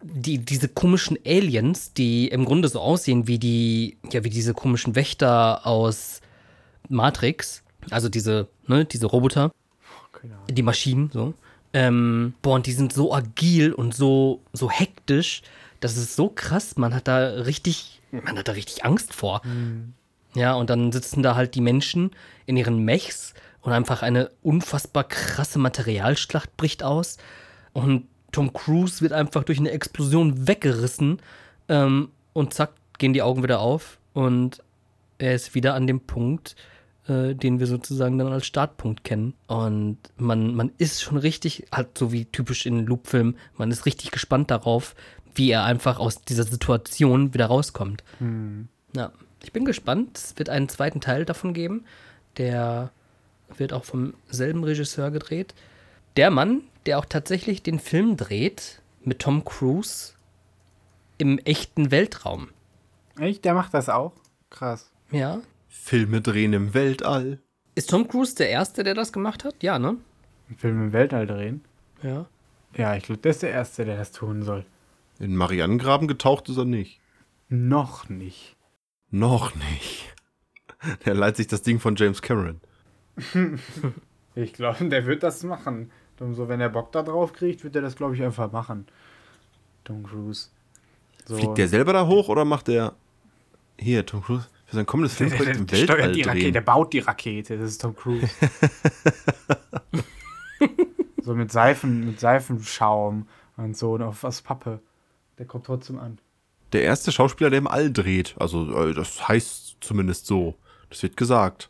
[0.01, 4.95] die, diese komischen Aliens, die im Grunde so aussehen wie die, ja, wie diese komischen
[4.95, 6.21] Wächter aus
[6.87, 9.51] Matrix, also diese, ne, diese Roboter,
[10.49, 11.33] die Maschinen, so.
[11.71, 15.43] Ähm, boah, und die sind so agil und so, so hektisch,
[15.79, 19.41] das ist so krass, man hat da richtig, man hat da richtig Angst vor.
[19.45, 19.93] Mhm.
[20.35, 22.11] Ja, und dann sitzen da halt die Menschen
[22.45, 27.17] in ihren Mechs und einfach eine unfassbar krasse Materialschlacht bricht aus.
[27.73, 31.21] Und Tom Cruise wird einfach durch eine Explosion weggerissen
[31.67, 34.61] ähm, und zack, gehen die Augen wieder auf und
[35.17, 36.55] er ist wieder an dem Punkt,
[37.07, 39.33] äh, den wir sozusagen dann als Startpunkt kennen.
[39.47, 44.11] Und man, man ist schon richtig, halt so wie typisch in Loop-Filmen, man ist richtig
[44.11, 44.95] gespannt darauf,
[45.35, 48.03] wie er einfach aus dieser Situation wieder rauskommt.
[48.19, 48.67] Hm.
[48.95, 49.11] Ja,
[49.43, 50.17] ich bin gespannt.
[50.17, 51.85] Es wird einen zweiten Teil davon geben.
[52.37, 52.91] Der
[53.57, 55.53] wird auch vom selben Regisseur gedreht.
[56.19, 60.15] Der Mann, der auch tatsächlich den Film dreht mit Tom Cruise
[61.17, 62.49] im echten Weltraum.
[63.17, 63.45] Echt?
[63.45, 64.11] Der macht das auch?
[64.49, 64.91] Krass.
[65.11, 65.39] Ja.
[65.69, 67.39] Filme drehen im Weltall.
[67.73, 69.63] Ist Tom Cruise der Erste, der das gemacht hat?
[69.63, 69.95] Ja, ne?
[70.57, 71.63] Filme im Weltall drehen?
[72.03, 72.25] Ja.
[72.75, 74.65] Ja, ich glaube, der ist der Erste, der das tun soll.
[75.19, 76.99] In Marianengraben getaucht ist er nicht.
[77.47, 78.57] Noch nicht.
[79.09, 80.13] Noch nicht.
[81.05, 82.59] Der leiht sich das Ding von James Cameron.
[84.35, 85.91] ich glaube, der wird das machen.
[86.19, 88.85] So, wenn er Bock da drauf kriegt, wird er das, glaube ich, einfach machen.
[89.85, 90.49] Tom Cruise.
[91.25, 91.37] So.
[91.37, 92.93] Fliegt der selber da hoch oder macht der.
[93.77, 94.47] Hier, Tom Cruise.
[94.65, 96.65] Für sein kommendes der, Filmprojekt der, im steuert Weltall die Rakete, der drehen.
[96.65, 98.29] baut die Rakete, das ist Tom Cruise.
[101.23, 104.79] so mit Seifen, mit Seifenschaum und so und auf was Pappe.
[105.37, 106.19] Der kommt trotzdem an.
[106.73, 108.35] Der erste Schauspieler, der im All dreht.
[108.37, 110.55] Also, äh, das heißt zumindest so.
[110.89, 111.69] Das wird gesagt.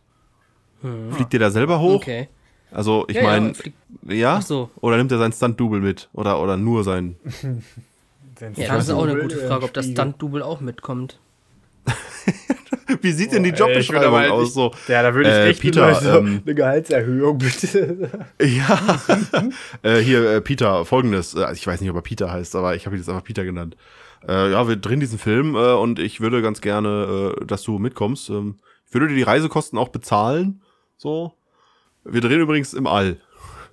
[1.11, 1.95] Fliegt der da selber hoch?
[1.95, 2.29] Okay.
[2.71, 3.53] Also, ich Ja, ja, meine,
[4.07, 4.35] ja?
[4.37, 4.69] Ach so.
[4.81, 6.09] Oder nimmt er sein Stunt-Double mit?
[6.13, 7.15] Oder, oder nur sein.
[8.55, 9.85] Ja, das ist auch eine gute Frage, ob das.
[9.87, 11.19] Stunt-Double auch mitkommt.
[13.01, 14.43] Wie sieht denn die Ey, Jobbeschreibung aber aus?
[14.43, 18.09] nicht- So, Ja, da würde ich äh, echt Peter, so ähm, eine Gehaltserhöhung bitte.
[18.41, 19.01] Ja,
[19.83, 21.33] äh, hier, äh, Peter, folgendes.
[21.35, 23.43] Äh, ich weiß nicht, ob er Peter heißt, aber ich habe ihn jetzt einfach Peter
[23.43, 23.75] genannt.
[24.27, 27.77] Äh, ja, wir drehen diesen Film äh, und ich würde ganz gerne, äh, dass du
[27.77, 28.29] mitkommst.
[28.29, 28.55] Ähm,
[28.87, 30.61] ich würde dir die Reisekosten auch bezahlen.
[30.97, 31.33] So.
[32.03, 33.17] Wir drehen übrigens im All.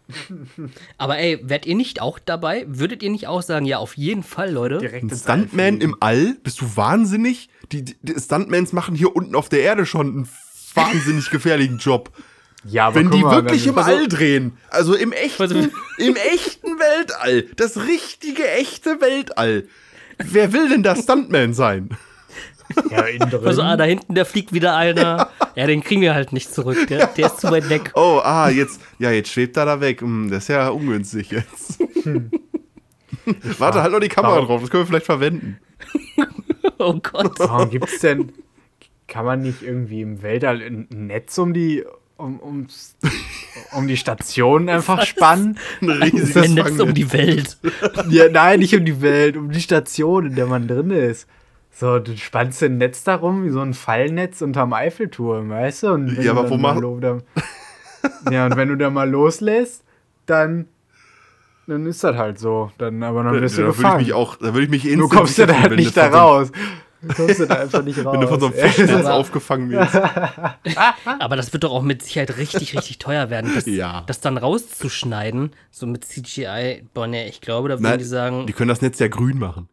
[0.98, 2.64] Aber ey, wärt ihr nicht auch dabei?
[2.68, 4.78] Würdet ihr nicht auch sagen, ja, auf jeden Fall, Leute?
[4.78, 6.36] Direkt Ein Stuntman im All?
[6.42, 7.48] Bist du wahnsinnig?
[7.72, 10.28] Die, die die Stuntmans machen hier unten auf der Erde schon einen
[10.74, 12.12] wahnsinnig gefährlichen Job.
[12.64, 15.54] Ja, aber Wenn die mal, wirklich im All drehen, also im echten, Also-
[15.98, 19.66] im echten Weltall, das richtige, echte Weltall.
[20.18, 21.90] Wer will denn da Stuntman sein?
[22.90, 23.46] Ja, innen drin.
[23.46, 25.30] Also, ah, da hinten, da fliegt wieder einer.
[25.54, 26.86] ja, den kriegen wir halt nicht zurück.
[26.88, 27.92] Der, der ist zu weit weg.
[27.94, 30.00] Oh, ah, jetzt, ja, jetzt schwebt er da weg.
[30.00, 31.78] Hm, das ist ja ungünstig jetzt.
[33.58, 34.46] Warte, halt noch die Kamera Warum?
[34.46, 35.58] drauf, das können wir vielleicht verwenden.
[36.78, 37.38] Oh Gott.
[37.38, 38.32] Warum gibt's denn,
[39.06, 41.84] kann man nicht irgendwie im Weltall ein ein Netz um die,
[42.18, 42.96] um, ums,
[43.72, 45.58] um die Station einfach spannen?
[45.80, 47.56] Ein Ein riesiges Netz um die Welt.
[48.10, 51.26] Ja, nein, nicht um die Welt, um die Station, in der man drin ist.
[51.78, 55.86] So, du spannst ein Netz darum, wie so ein Fallnetz unterm Eiffelturm, weißt du?
[55.92, 57.22] Und wenn Ja, du aber wo lo- dann-
[58.32, 59.84] Ja, und wenn du da mal loslässt,
[60.24, 60.68] dann,
[61.66, 62.70] dann ist das halt so.
[62.78, 63.98] Dann, aber dann wirst da du würde ich gefangen.
[63.98, 66.52] mich auch, da würde ich mich du kommst ja da halt nicht da einem- raus.
[67.02, 68.12] Du kommst ja da einfach nicht raus.
[68.14, 68.54] Wenn du von so einem.
[68.54, 69.94] Fischnetz aufgefangen wirst.
[71.20, 73.52] Aber das wird doch auch mit Sicherheit richtig, richtig teuer werden.
[73.54, 74.02] Das, Ja.
[74.06, 76.84] das dann rauszuschneiden, so mit CGI.
[76.94, 78.46] Boah, ne, ich glaube, da würden Nein, die sagen.
[78.46, 79.68] die können das Netz ja grün machen.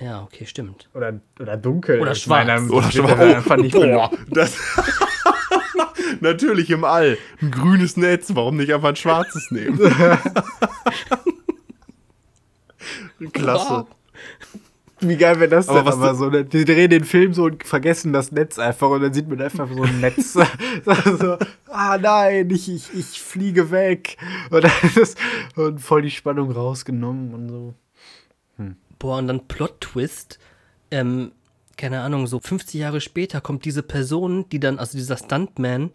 [0.00, 0.88] Ja, okay, stimmt.
[0.94, 2.00] Oder, oder dunkel.
[2.00, 2.68] Oder Ich meine, schwarz.
[2.68, 3.20] dann Oder schwarz.
[3.20, 4.56] einfach nicht Boah, das.
[6.20, 7.18] Natürlich im All.
[7.40, 8.30] Ein grünes Netz.
[8.34, 9.78] Warum nicht einfach ein schwarzes nehmen?
[13.32, 13.86] Klasse.
[15.00, 15.86] Wie geil wäre das Aber denn?
[15.86, 19.12] was Aber so, die drehen den Film so und vergessen das Netz einfach und dann
[19.12, 20.32] sieht man einfach so ein Netz.
[21.18, 21.36] so,
[21.68, 24.16] ah nein, ich, ich, ich fliege weg.
[24.50, 25.18] Und, dann ist,
[25.56, 27.74] und voll die Spannung rausgenommen und so.
[29.02, 30.38] Boah, und dann Plot-Twist.
[30.92, 31.32] Ähm,
[31.76, 35.90] keine Ahnung, so 50 Jahre später kommt diese Person, die dann, also dieser Stuntman,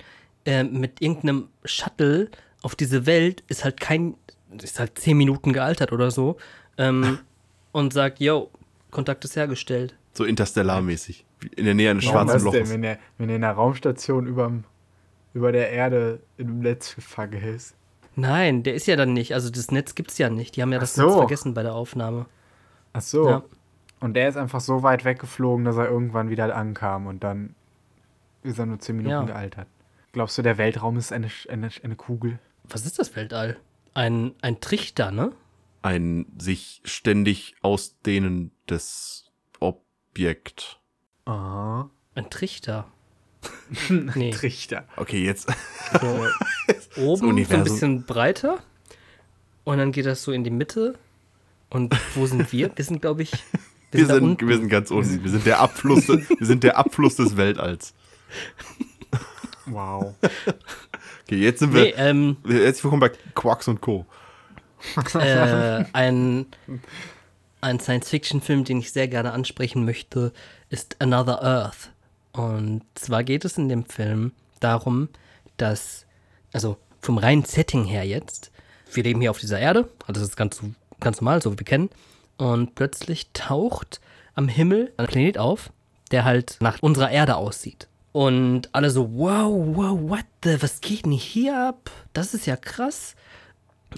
[0.46, 2.30] äh, mit irgendeinem Shuttle
[2.64, 4.16] auf diese Welt, ist halt kein,
[4.62, 6.36] ist halt 10 Minuten gealtert oder so,
[6.78, 7.20] ähm,
[7.72, 8.52] und sagt, yo,
[8.92, 9.96] Kontakt ist hergestellt.
[10.12, 11.24] So interstellarmäßig.
[11.40, 12.70] Wie In der Nähe eines Warum schwarzen denn, Loches.
[12.74, 14.66] wenn er, wenn er in einer Raumstation überm,
[15.34, 17.74] über der Erde in einem Netz gefangen ist?
[18.18, 20.58] Nein, der ist ja dann nicht, also das Netz gibt's ja nicht.
[20.58, 21.06] Die haben ja das so.
[21.06, 22.26] Netz vergessen bei der Aufnahme.
[22.98, 23.30] Ach so.
[23.30, 23.44] Ja.
[24.00, 27.56] Und der ist einfach so weit weggeflogen, dass er irgendwann wieder ankam und dann
[28.44, 29.24] ist er nur 10 Minuten Ja.
[29.24, 29.68] gealtert.
[30.12, 32.40] Glaubst du, der Weltraum ist eine, eine, eine Kugel?
[32.64, 33.58] Was ist das Weltall?
[33.94, 35.32] Ein, ein Trichter, ne?
[35.82, 40.80] Ein sich ständig ausdehnendes Objekt.
[41.26, 41.90] Aha.
[42.16, 42.88] Ein Trichter.
[43.90, 44.86] nee, Trichter.
[44.96, 45.50] Okay, jetzt.
[46.02, 46.26] so
[47.02, 48.60] oben so ein bisschen breiter
[49.64, 50.98] und dann geht das so in die Mitte.
[51.70, 52.72] Und wo sind wir?
[52.76, 53.32] Wir sind, glaube ich,
[53.92, 54.48] Wir da sind, unten.
[54.48, 55.24] wir sind ganz unten.
[55.24, 57.94] Wir sind der Abfluss, wir sind der Abfluss des Weltalls.
[59.70, 60.16] Wow.
[61.26, 61.82] Okay, jetzt sind wir.
[61.82, 64.06] Nee, ähm, Herzlich willkommen bei Quarks und Co.
[65.14, 66.46] äh, ein,
[67.60, 70.32] ein Science-Fiction-Film, den ich sehr gerne ansprechen möchte,
[70.70, 71.92] ist Another Earth.
[72.32, 75.10] Und zwar geht es in dem Film darum,
[75.58, 76.06] dass,
[76.54, 78.52] also vom reinen Setting her jetzt,
[78.94, 80.62] wir leben hier auf dieser Erde, also das ist ganz,
[81.00, 81.90] ganz normal, so wie wir kennen,
[82.38, 84.00] und plötzlich taucht
[84.36, 85.72] am Himmel ein Planet auf,
[86.12, 87.88] der halt nach unserer Erde aussieht.
[88.12, 91.92] Und alle so, wow, wow, what the, was geht denn hier ab?
[92.14, 93.16] Das ist ja krass.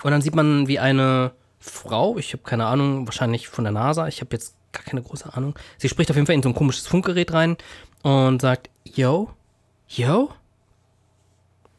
[0.03, 4.07] Und dann sieht man, wie eine Frau, ich habe keine Ahnung, wahrscheinlich von der NASA,
[4.07, 5.57] ich habe jetzt gar keine große Ahnung.
[5.77, 7.57] Sie spricht auf jeden Fall in so ein komisches Funkgerät rein
[8.01, 9.29] und sagt, yo,
[9.87, 10.31] yo.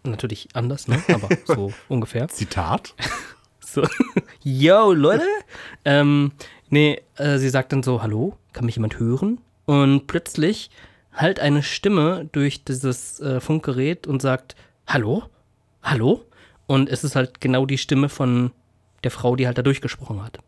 [0.02, 1.02] Natürlich anders, ne?
[1.12, 2.28] Aber so ungefähr.
[2.28, 2.94] Zitat?
[3.72, 3.82] So,
[4.42, 5.24] yo, Leute.
[5.84, 6.32] ähm,
[6.70, 9.38] nee, äh, sie sagt dann so, hallo, kann mich jemand hören?
[9.64, 10.70] Und plötzlich
[11.12, 14.56] halt eine Stimme durch dieses äh, Funkgerät und sagt,
[14.86, 15.24] hallo,
[15.82, 16.24] hallo?
[16.66, 18.50] Und es ist halt genau die Stimme von
[19.04, 20.38] der Frau, die halt da durchgesprochen hat.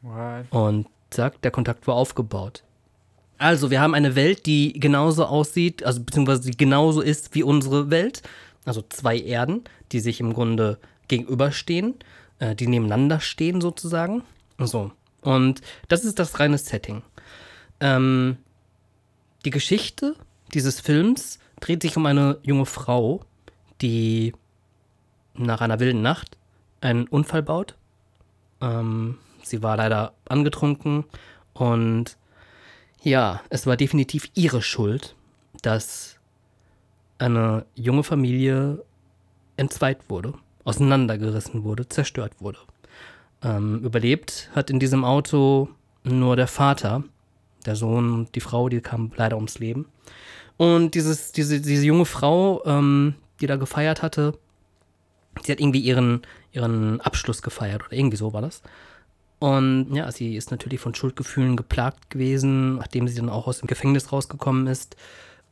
[0.00, 0.46] What?
[0.50, 2.64] Und Zack, der Kontakt war aufgebaut.
[3.38, 7.90] Also, wir haben eine Welt, die genauso aussieht, also beziehungsweise die genauso ist wie unsere
[7.90, 8.22] Welt.
[8.64, 11.94] Also zwei Erden, die sich im Grunde gegenüberstehen,
[12.38, 14.22] äh, die nebeneinander stehen sozusagen.
[14.58, 14.92] So.
[15.22, 17.02] Und das ist das reine Setting.
[17.80, 18.38] Ähm,
[19.44, 20.14] die Geschichte
[20.52, 23.20] dieses Films dreht sich um eine junge Frau,
[23.80, 24.34] die
[25.34, 26.36] nach einer wilden Nacht
[26.80, 27.76] einen Unfall baut.
[28.60, 31.04] Ähm, sie war leider angetrunken
[31.52, 32.16] und
[33.02, 35.14] ja, es war definitiv ihre Schuld,
[35.62, 36.18] dass
[37.18, 38.84] eine junge Familie
[39.56, 42.58] entzweit wurde, auseinandergerissen wurde, zerstört wurde.
[43.42, 45.68] Ähm, überlebt hat in diesem Auto
[46.02, 47.04] nur der Vater,
[47.66, 49.86] der Sohn und die Frau, die kam leider ums Leben.
[50.56, 54.38] Und dieses, diese, diese junge Frau, ähm, die da gefeiert hatte,
[55.42, 58.62] sie hat irgendwie ihren, ihren Abschluss gefeiert oder irgendwie so war das.
[59.40, 63.66] Und ja, sie ist natürlich von Schuldgefühlen geplagt gewesen, nachdem sie dann auch aus dem
[63.66, 64.96] Gefängnis rausgekommen ist,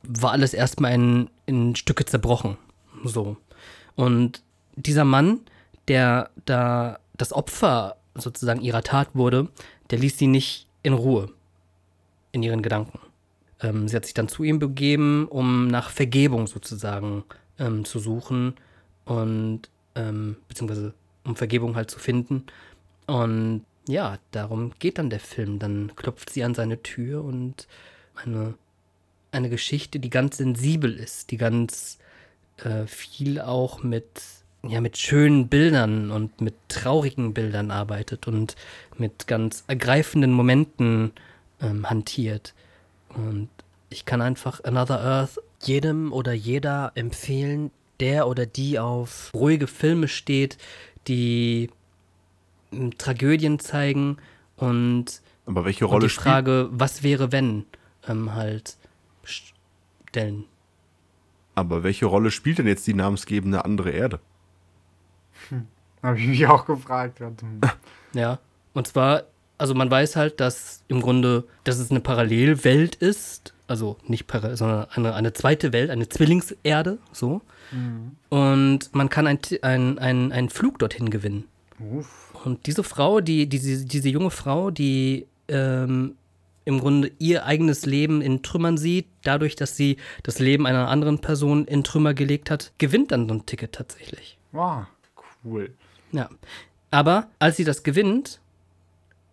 [0.02, 2.56] war alles erstmal in, in Stücke zerbrochen.
[3.04, 3.36] So.
[3.94, 4.42] Und
[4.76, 5.40] dieser Mann,
[5.88, 9.48] der da das Opfer sozusagen ihrer Tat wurde,
[9.90, 11.30] der ließ sie nicht in Ruhe
[12.32, 12.98] in ihren Gedanken.
[13.60, 17.24] Ähm, sie hat sich dann zu ihm begeben, um nach Vergebung sozusagen
[17.58, 18.54] ähm, zu suchen
[19.04, 19.62] und
[19.94, 20.94] ähm, beziehungsweise
[21.24, 22.46] um Vergebung halt zu finden.
[23.06, 25.58] Und ja, darum geht dann der Film.
[25.58, 27.68] Dann klopft sie an seine Tür und
[28.14, 28.54] eine,
[29.30, 31.98] eine Geschichte, die ganz sensibel ist, die ganz
[32.58, 34.22] äh, viel auch mit,
[34.66, 38.54] ja, mit schönen Bildern und mit traurigen Bildern arbeitet und
[38.96, 41.12] mit ganz ergreifenden Momenten
[41.60, 42.54] ähm, hantiert.
[43.08, 43.48] Und
[43.90, 50.08] ich kann einfach Another Earth jedem oder jeder empfehlen, der oder die auf ruhige Filme
[50.08, 50.58] steht,
[51.08, 51.70] die
[52.72, 54.18] ähm, Tragödien zeigen
[54.56, 57.64] und, Aber welche und Rolle die Frage, was wäre wenn,
[58.08, 58.76] ähm, halt
[59.24, 60.44] stellen.
[61.54, 64.20] Aber welche Rolle spielt denn jetzt die namensgebende andere Erde?
[66.03, 67.20] Habe ich mich auch gefragt.
[68.12, 68.38] Ja,
[68.74, 69.22] und zwar,
[69.57, 74.57] also man weiß halt, dass im Grunde, dass es eine Parallelwelt ist, also nicht parallel,
[74.57, 77.40] sondern eine, eine zweite Welt, eine Zwillingserde, so.
[78.28, 81.44] Und man kann einen ein, ein Flug dorthin gewinnen.
[81.78, 82.34] Uff.
[82.44, 86.16] Und diese Frau, die, diese, diese junge Frau, die ähm,
[86.64, 91.20] im Grunde ihr eigenes Leben in Trümmern sieht, dadurch, dass sie das Leben einer anderen
[91.20, 94.38] Person in Trümmer gelegt hat, gewinnt dann so ein Ticket tatsächlich.
[94.53, 94.86] Wow,
[95.45, 95.74] cool.
[96.12, 96.28] Ja.
[96.90, 98.40] Aber als sie das gewinnt,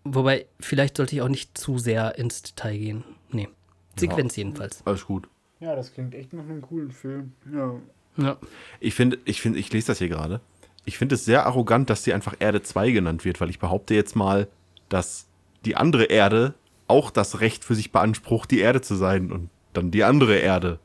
[0.04, 3.04] wobei vielleicht sollte ich auch nicht zu sehr ins Detail gehen.
[3.32, 3.50] Nee.
[3.98, 4.82] Sequenz jedenfalls.
[4.86, 5.28] Alles gut.
[5.60, 7.34] Ja, das klingt echt nach einem coolen Film.
[7.54, 7.76] Ja.
[8.18, 8.38] Ja.
[8.80, 10.42] Ich finde, ich finde, ich lese das hier gerade.
[10.86, 13.94] Ich finde es sehr arrogant, dass sie einfach Erde 2 genannt wird, weil ich behaupte
[13.94, 14.48] jetzt mal,
[14.88, 15.28] dass
[15.66, 16.54] die andere Erde
[16.88, 20.80] auch das Recht für sich beansprucht, die Erde zu sein und dann die andere Erde,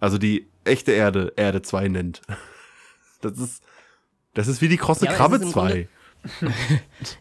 [0.00, 2.22] also die echte Erde, Erde 2 nennt.
[3.20, 3.62] Das ist,
[4.34, 5.88] das ist wie die krosse Ja, Krabbe es ist im 2.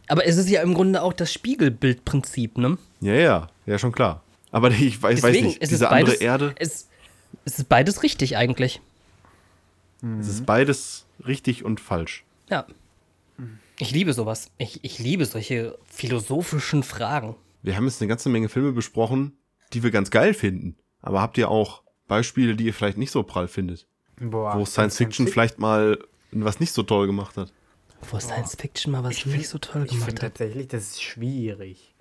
[0.08, 2.78] Aber es ist ja im Grunde auch das Spiegelbildprinzip, ne?
[3.02, 4.24] Ja, ja, ja, schon klar.
[4.52, 6.88] Aber ich weiß, weiß Deswegen, nicht, es diese ist beides, andere Erde, Es,
[7.46, 8.82] es ist beides richtig eigentlich.
[10.20, 12.24] es ist beides richtig und falsch.
[12.50, 12.66] Ja.
[13.80, 14.52] Ich liebe sowas.
[14.58, 17.36] Ich, ich liebe solche philosophischen Fragen.
[17.64, 19.34] Wir haben jetzt eine ganze Menge Filme besprochen,
[19.74, 20.76] die wir ganz geil finden.
[21.02, 23.88] Aber habt ihr auch Beispiele, die ihr vielleicht nicht so prall findet?
[24.20, 25.98] Boah, Wo Science Fiction vielleicht mal
[26.36, 27.52] was nicht so toll gemacht hat?
[28.12, 30.36] Wo Science Fiction mal was nicht so toll Ich finde gemacht hat.
[30.38, 31.96] tatsächlich, das ist schwierig.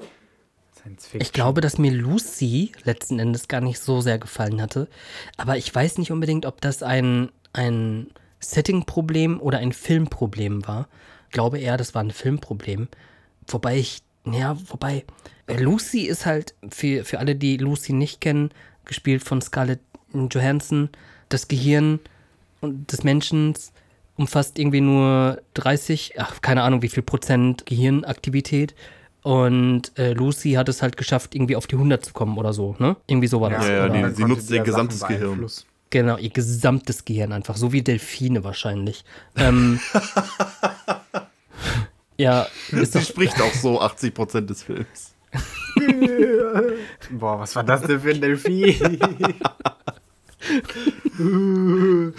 [0.75, 1.21] Science Fiction.
[1.21, 4.89] Ich glaube, dass mir Lucy letzten Endes gar nicht so sehr gefallen hatte.
[5.37, 8.09] Aber ich weiß nicht unbedingt, ob das ein, ein
[8.41, 10.89] Setting-Problem oder ein Filmproblem war.
[11.27, 12.89] Ich glaube eher, das war ein Filmproblem.
[13.47, 15.05] Wobei ich, ja, wobei,
[15.47, 18.51] äh, Lucy ist halt, für, für alle, die Lucy nicht kennen,
[18.85, 19.81] gespielt von Scarlett
[20.13, 20.91] Johansson,
[21.29, 22.01] das Gehirn
[22.61, 23.55] und des Menschen
[24.17, 28.75] umfasst irgendwie nur 30, ach, keine Ahnung, wie viel Prozent Gehirnaktivität.
[29.23, 32.75] Und äh, Lucy hat es halt geschafft, irgendwie auf die 100 zu kommen oder so,
[32.79, 32.97] ne?
[33.07, 33.67] Irgendwie so war das.
[33.69, 34.09] Ja, ja, oder?
[34.11, 35.47] die- sie nutzt ihr gesamtes Sachen Gehirn.
[35.91, 39.05] Genau, ihr gesamtes Gehirn einfach, so wie Delfine wahrscheinlich.
[39.37, 39.79] Ähm,
[42.17, 45.15] ja, ist Sie doch, spricht auch so 80% des Films.
[47.11, 48.99] Boah, was war das denn für ein Delfin?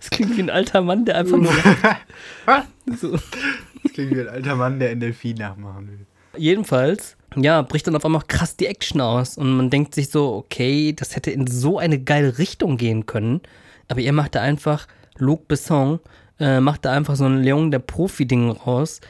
[0.00, 1.52] es klingt wie ein alter Mann, der einfach nur
[3.00, 3.12] so.
[3.12, 6.06] Das klingt wie ein alter Mann, der Delfin nachmachen will.
[6.36, 10.34] Jedenfalls, ja, bricht dann auf einmal krass die Action aus und man denkt sich so,
[10.34, 13.40] okay, das hätte in so eine geile Richtung gehen können,
[13.88, 16.00] aber ihr macht da einfach, Luc Besson,
[16.40, 19.00] äh, macht da einfach so ein Leon der Profi-Ding raus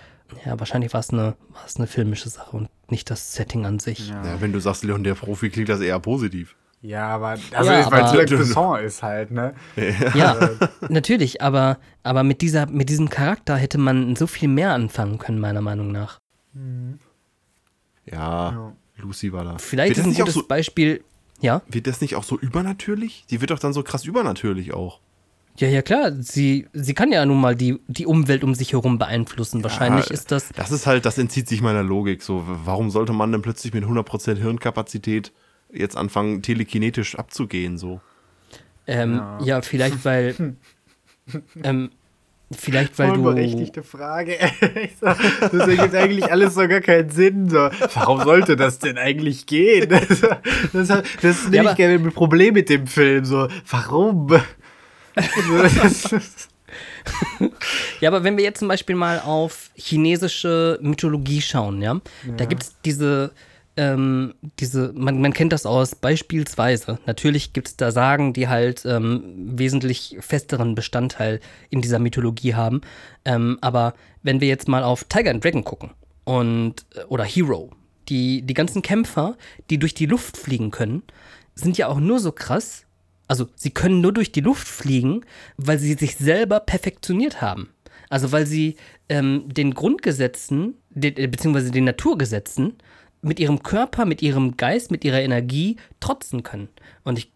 [0.44, 3.78] Ja, wahrscheinlich war es eine, war es eine filmische Sache und nicht das Setting an
[3.78, 4.10] sich.
[4.10, 4.22] Ja.
[4.24, 6.56] Ja, wenn du sagst, Leon der Profi, klingt das eher positiv.
[6.86, 9.54] Ja, aber also Ja, weil Luc Besson ist halt, ne?
[10.14, 10.50] Ja,
[10.90, 15.38] natürlich, aber, aber mit, dieser, mit diesem Charakter hätte man so viel mehr anfangen können,
[15.40, 16.18] meiner Meinung nach.
[18.04, 18.72] Ja, Ja.
[18.98, 19.58] Lucy war da.
[19.58, 21.02] Vielleicht wird ist das ein nicht auch gutes so, Beispiel.
[21.40, 23.24] Ja, Wird das nicht auch so übernatürlich?
[23.30, 25.00] Die wird doch dann so krass übernatürlich auch.
[25.58, 26.12] ja, ja, klar.
[26.20, 29.62] Sie, sie kann ja nun mal die, die Umwelt um sich herum beeinflussen.
[29.64, 30.50] Wahrscheinlich Ja, ist das.
[30.54, 32.22] Das ist halt, das entzieht sich meiner Logik.
[32.22, 35.32] So, warum sollte man denn plötzlich mit 100% Hirnkapazität
[35.74, 37.78] jetzt anfangen, telekinetisch abzugehen?
[37.78, 38.00] So.
[38.86, 39.38] Ähm, Ja.
[39.44, 39.62] ja.
[39.62, 40.34] vielleicht weil.
[41.62, 41.90] ähm,
[42.52, 43.22] vielleicht weil du.
[43.22, 44.36] berechtigte Frage.
[45.00, 47.48] So, das ergibt eigentlich alles so gar keinen Sinn.
[47.50, 47.70] So.
[47.94, 49.88] Warum sollte das denn eigentlich gehen?
[49.88, 50.20] Das,
[50.72, 53.24] das, das ist nämlich aber- gerne ein Problem mit dem Film.
[53.24, 54.28] So, warum?
[58.00, 62.00] Ja, aber wenn wir jetzt zum Beispiel mal auf chinesische Mythologie schauen, ja,
[62.36, 63.32] da gibt es diese,
[63.76, 66.98] ähm, diese, man, man kennt das aus beispielsweise.
[67.06, 69.22] Natürlich gibt es da Sagen, die halt ähm,
[69.58, 72.82] wesentlich festeren Bestandteil in dieser Mythologie haben.
[73.24, 75.90] Ähm, aber wenn wir jetzt mal auf Tiger and Dragon gucken
[76.24, 77.70] und äh, oder Hero,
[78.08, 79.36] die, die ganzen Kämpfer,
[79.70, 81.02] die durch die Luft fliegen können,
[81.54, 82.84] sind ja auch nur so krass,
[83.26, 85.22] also sie können nur durch die Luft fliegen,
[85.56, 87.70] weil sie sich selber perfektioniert haben.
[88.10, 88.76] Also weil sie
[89.08, 92.74] ähm, den Grundgesetzen, de, äh, beziehungsweise den Naturgesetzen
[93.24, 96.68] mit ihrem Körper, mit ihrem Geist, mit ihrer Energie trotzen können.
[97.02, 97.32] Und ich,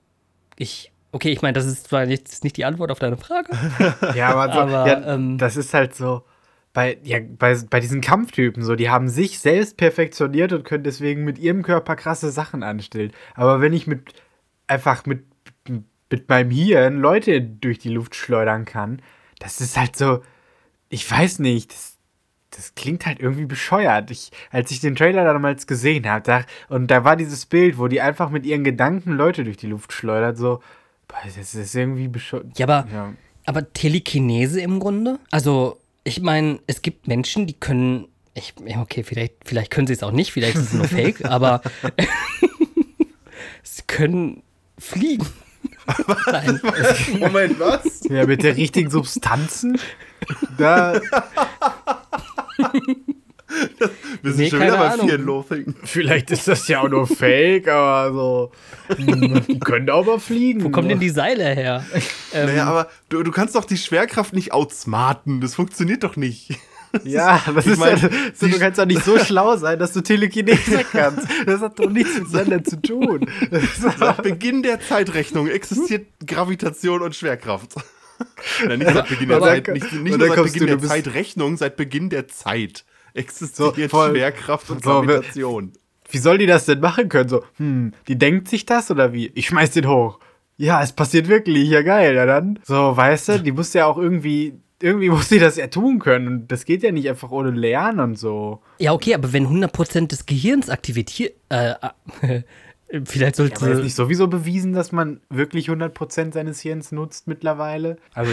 [0.56, 3.50] ich, okay, ich meine, das ist zwar jetzt nicht die Antwort auf deine Frage.
[4.14, 6.22] Ja, aber, so, Aber, ja, ähm, das ist halt so.
[6.74, 11.24] Bei, ja, bei, bei diesen Kampftypen so, die haben sich selbst perfektioniert und können deswegen
[11.24, 13.12] mit ihrem Körper krasse Sachen anstellen.
[13.34, 14.12] Aber wenn ich mit
[14.68, 15.24] einfach mit,
[16.10, 19.02] mit meinem Hirn Leute durch die Luft schleudern kann,
[19.40, 20.22] das ist halt so,
[20.88, 21.97] ich weiß nicht, das,
[22.50, 24.10] das klingt halt irgendwie bescheuert.
[24.10, 27.88] Ich, als ich den Trailer damals gesehen habe, da, und da war dieses Bild, wo
[27.88, 30.62] die einfach mit ihren Gedanken Leute durch die Luft schleudert, so,
[31.08, 32.58] boah, das ist irgendwie bescheuert.
[32.58, 33.12] Ja, aber, Ja.
[33.46, 35.18] aber Telekinese im Grunde?
[35.30, 38.08] Also, ich meine, es gibt Menschen, die können.
[38.34, 41.60] Ich, okay, vielleicht, vielleicht können sie es auch nicht, vielleicht ist es nur Fake, aber
[43.62, 44.42] sie können
[44.78, 45.26] fliegen.
[46.30, 46.60] Nein.
[47.18, 48.02] Moment, was?
[48.08, 49.78] Ja, mit der richtigen Substanzen.
[50.58, 51.00] Da,
[54.22, 55.08] Wir sind Nee, schon keine wieder bei Ahnung.
[55.08, 55.74] Fear Loathing.
[55.82, 58.52] vielleicht ist das ja auch nur Fake, aber so.
[58.96, 60.62] hm, Die können auch mal fliegen.
[60.64, 61.82] Wo kommen denn die Seile her?
[62.34, 65.40] Ähm, Naja, aber du, du kannst doch die Schwerkraft nicht outsmarten.
[65.40, 66.50] Das funktioniert doch nicht.
[67.04, 69.92] Ja, das Ich ist mein, ja, so, du kannst doch nicht so schlau sein, dass
[69.92, 71.28] du Telekinese kannst.
[71.44, 73.26] Das hat doch nichts miteinander zu tun.
[73.98, 77.74] Seit Beginn der Zeitrechnung existiert Gravitation und Schwerkraft.
[78.66, 81.76] Nein, nicht seit Beginn der Zeit, nicht, nicht nur seit Beginn du, der Zeitrechnung, seit
[81.76, 85.72] Beginn der Zeit existiert So, voll- Schwerkraft und so, Gravitation.
[86.10, 87.28] Wie soll die das denn machen können?
[87.28, 89.30] So, hm, die denkt sich das oder wie?
[89.34, 90.18] Ich schmeiß den hoch.
[90.56, 91.68] Ja, es passiert wirklich.
[91.68, 92.14] Ja, geil.
[92.14, 92.58] Ja, dann.
[92.64, 96.26] So, weißt du, die muss ja auch irgendwie, irgendwie muss sie das ja tun können.
[96.28, 98.62] Und das geht ja nicht einfach ohne Lernen und so.
[98.78, 101.10] ja, okay, aber wenn 100% des Gehirns aktiviert.
[101.50, 101.74] Äh,
[102.22, 102.42] äh,
[103.04, 103.56] vielleicht sollte.
[103.64, 107.98] Aber ist nicht sowieso bewiesen, dass man wirklich 100% seines Hirns nutzt mittlerweile?
[108.14, 108.32] Also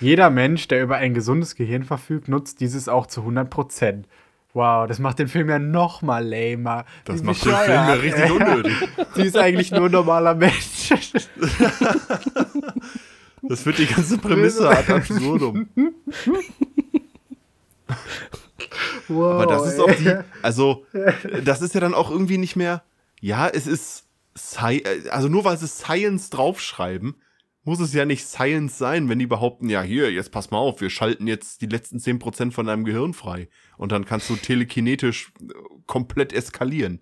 [0.00, 4.04] jeder Mensch, der über ein gesundes Gehirn verfügt, nutzt dieses auch zu 100%.
[4.52, 6.86] Wow, das macht den Film ja noch mal lamer.
[7.04, 8.72] Das Wie macht den Film ja richtig unnötig.
[9.14, 10.94] Sie ist eigentlich nur ein normaler Mensch.
[13.48, 15.68] Das führt die ganze Prämisse ad absurdum.
[19.06, 20.84] wow, Aber das ist auch die, also,
[21.44, 22.82] das ist ja dann auch irgendwie nicht mehr,
[23.20, 24.04] ja, es ist,
[24.36, 27.16] Sci äh, also nur weil sie Science draufschreiben,
[27.64, 30.80] muss es ja nicht Science sein, wenn die behaupten, ja, hier, jetzt pass mal auf,
[30.80, 33.48] wir schalten jetzt die letzten 10% von deinem Gehirn frei.
[33.76, 35.52] Und dann kannst du telekinetisch äh,
[35.86, 37.00] komplett eskalieren.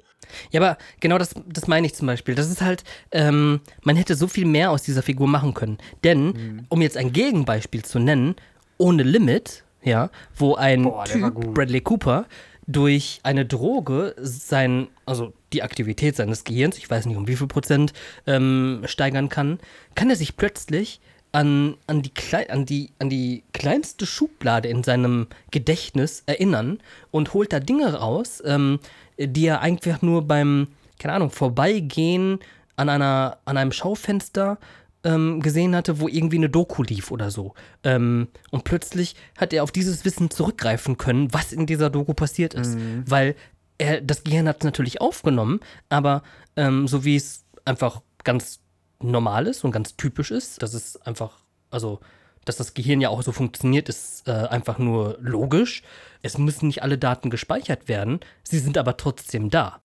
[0.51, 2.35] Ja, aber genau das, das meine ich zum Beispiel.
[2.35, 5.77] Das ist halt, ähm, man hätte so viel mehr aus dieser Figur machen können.
[6.03, 6.67] Denn, Mhm.
[6.71, 8.35] um jetzt ein Gegenbeispiel zu nennen,
[8.79, 11.53] ohne Limit, ja, wo ein Boah, Typ.
[11.53, 12.27] Bradley Cooper,
[12.67, 17.47] durch eine Droge sein, also die Aktivität seines Gehirns, ich weiß nicht um wie viel
[17.47, 17.93] Prozent,
[18.27, 19.59] ähm, steigern kann,
[19.95, 21.01] kann er sich plötzlich
[21.33, 22.13] an, an, die
[22.49, 26.79] an, die, an die kleinste Schublade in seinem Gedächtnis erinnern
[27.11, 28.79] und holt da Dinge raus, ähm,
[29.19, 32.39] die er einfach nur beim, keine Ahnung, Vorbeigehen
[32.77, 34.59] an, einer, an einem Schaufenster
[35.05, 37.55] ähm, gesehen hatte, wo irgendwie eine Doku lief oder so.
[37.83, 42.55] Ähm, und plötzlich hat er auf dieses Wissen zurückgreifen können, was in dieser Doku passiert
[42.55, 42.77] ist.
[43.07, 43.37] Weil
[43.79, 46.23] er, das Gehirn hat es natürlich aufgenommen, aber
[46.57, 48.61] ähm, so wie es einfach ganz
[49.01, 51.39] normal ist und ganz typisch ist, dass es einfach,
[51.71, 52.01] also
[52.45, 55.83] dass das Gehirn ja auch so funktioniert, ist äh, einfach nur logisch.
[56.23, 59.81] Es müssen nicht alle Daten gespeichert werden, sie sind aber trotzdem da.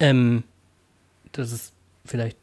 [0.00, 0.44] Ähm,
[1.32, 1.72] das ist
[2.04, 2.38] vielleicht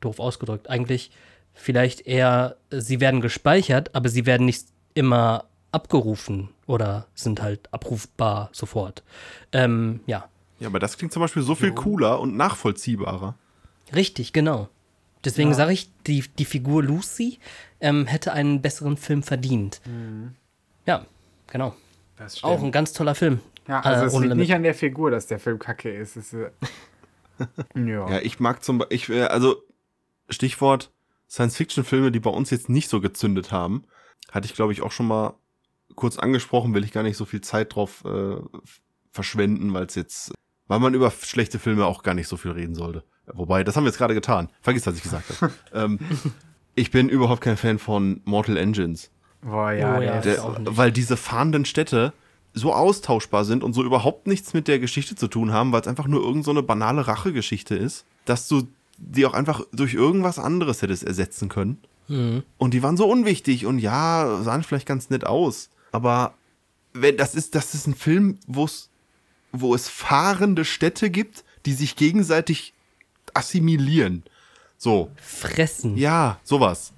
[0.00, 0.68] doof ausgedrückt.
[0.70, 1.10] Eigentlich
[1.54, 8.48] vielleicht eher, sie werden gespeichert, aber sie werden nicht immer abgerufen oder sind halt abrufbar
[8.52, 9.02] sofort.
[9.52, 10.28] Ähm, ja,
[10.60, 13.34] Ja, aber das klingt zum Beispiel so viel cooler und nachvollziehbarer.
[13.94, 14.68] richtig, genau.
[15.24, 15.56] Deswegen Ja.
[15.56, 17.38] sage ich, die, die Figur Lucy
[17.80, 19.80] ähm, hätte einen besseren Film verdient.
[20.86, 21.04] Ja,
[21.48, 21.74] genau.
[22.16, 23.40] Das Auch ein ganz toller Film.
[23.66, 24.46] Ja, Äh, also es ohne liegt Limit.
[24.48, 26.16] nicht an der Figur, dass der Film kacke ist.
[26.16, 26.50] Es ist äh,
[27.74, 28.10] ja.
[28.10, 29.62] Ja, ich mag zum Beispiel, äh, also
[30.28, 30.90] Stichwort
[31.30, 33.84] Science-Fiction-Filme, die bei uns jetzt nicht so gezündet haben,
[34.30, 35.34] hatte ich glaube ich auch schon mal
[35.94, 38.36] kurz angesprochen, will ich gar nicht so viel Zeit drauf äh,
[39.12, 40.32] verschwenden, weil es jetzt,
[40.66, 43.04] weil man über schlechte Filme auch gar nicht so viel reden sollte.
[43.32, 44.48] Wobei, das haben wir jetzt gerade getan.
[44.60, 45.52] Vergiss, was ich gesagt habe.
[45.74, 45.98] ähm,
[46.74, 49.10] ich bin überhaupt kein Fan von Mortal Engines.
[49.42, 50.20] Boah, ja, Oh, ja.
[50.20, 52.12] Der- weil diese fahrenden Städte
[52.54, 55.86] so austauschbar sind und so überhaupt nichts mit der Geschichte zu tun haben, weil es
[55.88, 58.66] einfach nur irgend so eine banale Rachegeschichte ist, dass du
[58.98, 61.78] die auch einfach durch irgendwas anderes hättest ersetzen können.
[62.56, 65.68] Und die waren so unwichtig und ja, sahen vielleicht ganz nett aus.
[65.92, 66.34] Aber
[66.94, 68.90] wenn das ist, das ist ein Film, wo es,
[69.52, 72.72] wo es fahrende Städte gibt, die sich gegenseitig
[73.34, 74.24] assimilieren.
[74.78, 75.10] So.
[75.16, 75.96] Fressen.
[75.96, 76.92] Ja, sowas.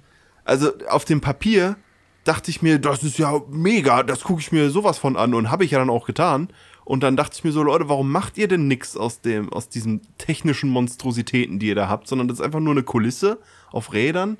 [0.45, 1.75] Also auf dem Papier
[2.23, 5.51] dachte ich mir, das ist ja mega, das gucke ich mir sowas von an und
[5.51, 6.49] habe ich ja dann auch getan.
[6.83, 9.69] Und dann dachte ich mir so, Leute, warum macht ihr denn nix aus dem, aus
[9.69, 13.39] diesen technischen Monstrositäten, die ihr da habt, sondern das ist einfach nur eine Kulisse
[13.71, 14.37] auf Rädern.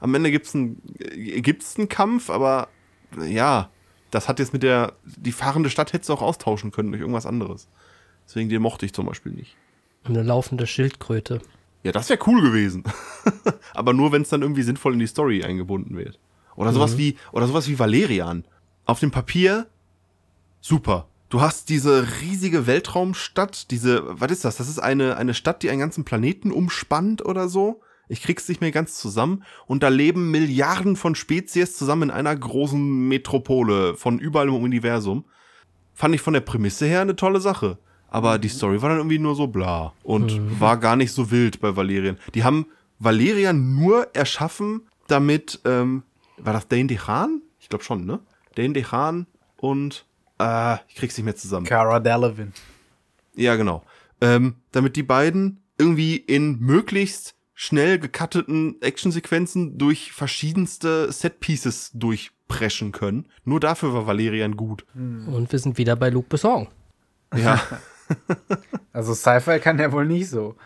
[0.00, 2.68] Am Ende gibt's einen, äh, gibt's einen Kampf, aber
[3.26, 3.70] ja,
[4.10, 7.26] das hat jetzt mit der, die fahrende Stadt hättest du auch austauschen können durch irgendwas
[7.26, 7.68] anderes.
[8.26, 9.56] Deswegen den mochte ich zum Beispiel nicht.
[10.04, 11.40] Eine laufende Schildkröte.
[11.82, 12.84] Ja, das wäre cool gewesen.
[13.74, 16.18] Aber nur, wenn es dann irgendwie sinnvoll in die Story eingebunden wird.
[16.56, 18.44] Oder sowas wie, oder sowas wie Valerian.
[18.84, 19.66] Auf dem Papier,
[20.60, 21.08] super.
[21.34, 24.54] Du hast diese riesige Weltraumstadt, diese, was ist das?
[24.54, 27.80] Das ist eine, eine Stadt, die einen ganzen Planeten umspannt oder so.
[28.06, 29.42] Ich krieg's nicht mehr ganz zusammen.
[29.66, 35.24] Und da leben Milliarden von Spezies zusammen in einer großen Metropole von überall im Universum.
[35.92, 37.78] Fand ich von der Prämisse her eine tolle Sache.
[38.06, 41.60] Aber die Story war dann irgendwie nur so bla und war gar nicht so wild
[41.60, 42.16] bei Valerian.
[42.36, 42.66] Die haben
[43.00, 46.04] Valerian nur erschaffen, damit, ähm,
[46.36, 47.42] war das Dane DeHaan?
[47.58, 48.20] Ich glaube schon, ne?
[48.54, 49.26] Dane DeHaan
[49.56, 50.06] und,
[50.38, 51.66] äh, ich krieg's nicht mehr zusammen.
[51.66, 52.52] Cara Delevingne.
[53.34, 53.82] Ja, genau.
[54.20, 63.26] Ähm, damit die beiden irgendwie in möglichst schnell gecutteten Actionsequenzen durch verschiedenste Setpieces durchpreschen können.
[63.44, 64.84] Nur dafür war Valerian gut.
[64.94, 66.68] Und wir sind wieder bei Luc Besson.
[67.34, 67.60] Ja,
[68.92, 70.56] Also Sci-Fi kann der wohl nicht so.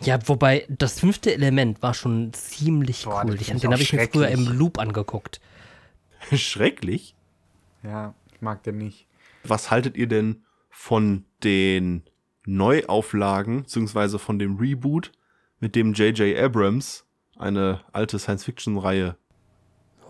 [0.00, 3.36] Ja, wobei das fünfte Element war schon ziemlich Boah, cool.
[3.36, 4.46] den den habe ich mir früher im.
[4.46, 5.40] Loop angeguckt.
[6.32, 7.14] schrecklich.
[7.82, 9.06] Ja, ich mag den nicht.
[9.44, 12.02] Was haltet ihr denn von den
[12.46, 15.12] Neuauflagen, beziehungsweise von dem Reboot,
[15.60, 16.36] mit dem J.J.
[16.38, 17.04] Abrams
[17.36, 19.16] eine alte Science-Fiction-Reihe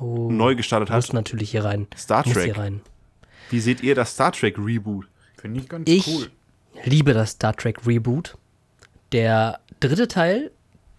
[0.01, 1.15] Oh, neu gestartet muss hat?
[1.15, 1.89] natürlich hier rein.
[1.97, 2.45] Star Muss Trek.
[2.45, 2.81] hier rein.
[3.51, 5.09] Wie seht ihr das Star Trek Reboot?
[5.37, 6.31] Finde ich ganz Ich cool.
[6.85, 8.39] liebe das Star Trek Reboot.
[9.11, 10.53] Der dritte Teil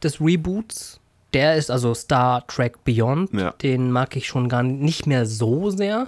[0.04, 1.00] des Reboots,
[1.34, 3.34] der ist also Star Trek Beyond.
[3.34, 3.52] Ja.
[3.52, 6.08] Den mag ich schon gar nicht mehr so sehr.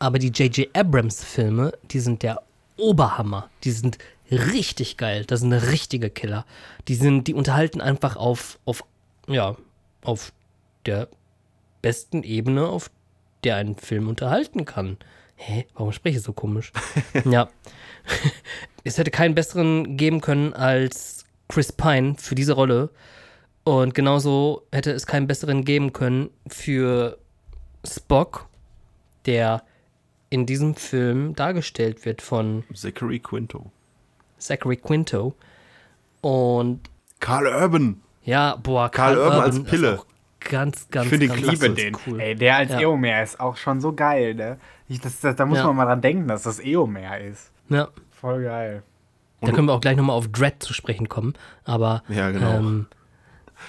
[0.00, 0.68] Aber die J.J.
[0.76, 2.42] Abrams-Filme, die sind der
[2.78, 3.50] Oberhammer.
[3.62, 3.98] Die sind
[4.30, 5.24] richtig geil.
[5.26, 6.46] Das sind richtige Killer.
[6.88, 8.82] Die sind, die unterhalten einfach auf, auf,
[9.28, 9.56] ja,
[10.02, 10.32] auf
[10.86, 11.08] der
[11.82, 12.90] besten Ebene, auf
[13.44, 14.96] der ein Film unterhalten kann.
[15.36, 15.66] Hä?
[15.74, 16.72] Warum spreche ich so komisch?
[17.24, 17.50] ja.
[18.84, 22.88] es hätte keinen besseren geben können als Chris Pine für diese Rolle.
[23.64, 27.18] Und genauso hätte es keinen besseren geben können für
[27.84, 28.48] Spock,
[29.26, 29.62] der
[30.30, 33.70] in diesem Film dargestellt wird von Zachary Quinto.
[34.38, 35.34] Zachary Quinto.
[36.20, 36.80] Und
[37.18, 38.00] Karl Urban.
[38.24, 39.98] ja, boah, Karl Urban als ist Pille.
[40.00, 40.06] auch
[40.40, 41.96] Ganz, ganz, Ich finde ihn ganz liebe ist den.
[42.06, 42.18] cool.
[42.18, 42.80] Ey, der als Ja.
[42.80, 44.58] Eomer ist auch schon so geil, ne?
[44.88, 45.66] Ich, das, das, da muss Ja.
[45.66, 47.50] man mal dran denken, dass das Eomer ist.
[47.68, 47.88] Ja.
[48.10, 48.82] Voll geil.
[49.42, 51.34] Da können wir auch gleich nochmal auf Dread zu sprechen kommen.
[51.64, 52.56] Aber Ja, genau.
[52.58, 52.86] ähm,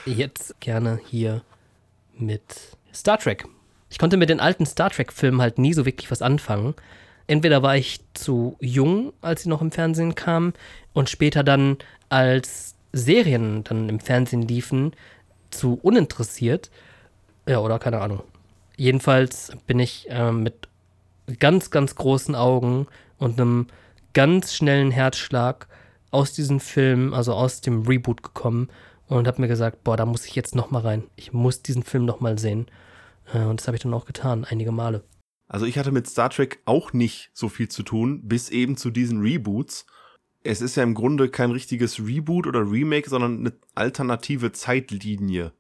[0.06, 1.42] jetzt gerne hier
[2.18, 3.46] mit Star Trek.
[3.92, 6.74] Ich konnte mit den alten Star Trek-Filmen halt nie so wirklich was anfangen.
[7.28, 10.54] Entweder war ich zu jung, als sie noch im Fernsehen kamen,
[10.94, 11.78] und später dann,
[12.10, 14.94] als Serien dann im Fernsehen liefen,
[15.52, 16.72] zu uninteressiert.
[17.46, 18.24] Ja, oder keine Ahnung.
[18.78, 20.70] Jedenfalls bin ich ähm, mit
[21.40, 22.88] ganz, ganz großen Augen
[23.18, 23.68] und einem
[24.14, 25.68] ganz schnellen Herzschlag
[26.12, 28.70] aus diesem Film, also aus dem Reboot gekommen
[29.08, 31.04] und habe mir gesagt, boah, da muss ich jetzt noch mal rein.
[31.16, 32.68] Ich muss diesen Film noch mal sehen.
[33.34, 35.04] Äh, und das habe ich dann auch getan, einige Male.
[35.48, 38.90] Also ich hatte mit Star Trek auch nicht so viel zu tun, bis eben zu
[38.90, 39.86] diesen Reboots.
[40.44, 45.52] Es ist ja im Grunde kein richtiges Reboot oder Remake, sondern eine alternative Zeitlinie,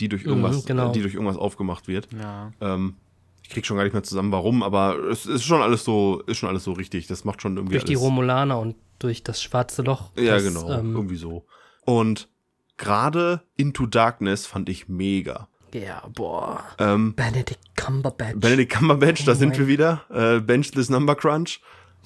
[0.00, 0.90] die durch irgendwas, Mhm, genau.
[0.90, 2.08] äh, die durch irgendwas aufgemacht wird.
[2.12, 2.52] Ja.
[2.60, 2.96] Ähm,
[3.42, 6.36] ich krieg schon gar nicht mehr zusammen, warum, aber es ist schon alles so, ist
[6.36, 7.06] schon alles so richtig.
[7.08, 8.02] Das macht schon irgendwie Durch die alles.
[8.04, 10.12] Romulaner und durch das schwarze Loch.
[10.16, 11.46] Ja, das, genau, Ähm, irgendwie so.
[11.84, 12.28] Und
[12.76, 15.48] gerade Into Darkness fand ich mega.
[15.74, 16.64] Ja, boah.
[16.78, 18.36] Ähm, Benedict Cumberbatch.
[18.36, 20.04] Benedict Cumberbatch, da Oh sind wir wieder.
[20.10, 21.60] Äh, Bench this Number Crunch.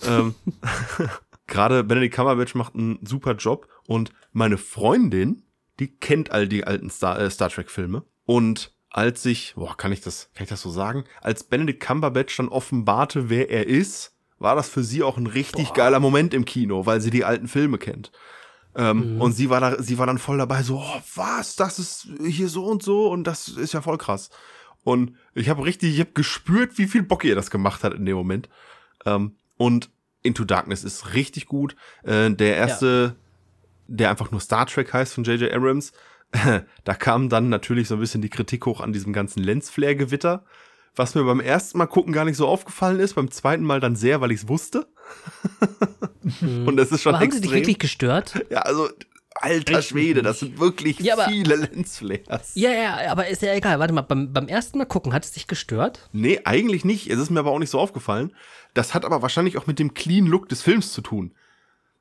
[0.04, 0.34] Ähm,
[1.46, 5.42] Gerade Benedict Cumberbatch macht einen super Job und meine Freundin,
[5.78, 9.92] die kennt all die alten Star, äh, Star Trek Filme und als ich, boah, kann
[9.92, 11.04] ich das, kann ich das so sagen?
[11.20, 15.72] Als Benedict Cumberbatch dann offenbarte, wer er ist, war das für sie auch ein richtig
[15.74, 18.10] geiler Moment im Kino, weil sie die alten Filme kennt.
[18.76, 22.08] Ähm, Und sie war da, sie war dann voll dabei, so, oh, was, das ist
[22.26, 24.28] hier so und so und das ist ja voll krass.
[24.84, 28.04] Und ich habe richtig, ich habe gespürt, wie viel Bock ihr das gemacht hat in
[28.04, 28.48] dem Moment.
[29.06, 29.90] Ähm, und
[30.22, 31.74] Into Darkness ist richtig gut.
[32.02, 33.16] Äh, der erste,
[33.86, 35.52] der einfach nur Star Trek heißt von J.J.
[35.52, 35.92] Abrams,
[36.84, 40.44] da kam dann natürlich so ein bisschen die Kritik hoch an diesem ganzen Lensflare-Gewitter,
[40.94, 43.96] was mir beim ersten Mal gucken gar nicht so aufgefallen ist, beim zweiten Mal dann
[43.96, 44.86] sehr, weil ich es wusste.
[46.66, 47.60] Und das ist schon Aber haben sie dich extrem.
[47.62, 48.34] wirklich gestört?
[48.50, 48.88] ja, also
[49.38, 52.52] alter Schwede, das sind wirklich Ja, aber- viele Lensflares.
[52.54, 53.78] Ja, ja, aber ist ja egal.
[53.78, 56.08] Warte mal, beim, beim ersten Mal gucken, hat es dich gestört?
[56.12, 57.10] Nee, eigentlich nicht.
[57.10, 58.32] Es ist mir aber auch nicht so aufgefallen.
[58.74, 61.32] Das hat aber wahrscheinlich auch mit dem clean Look des Films zu tun.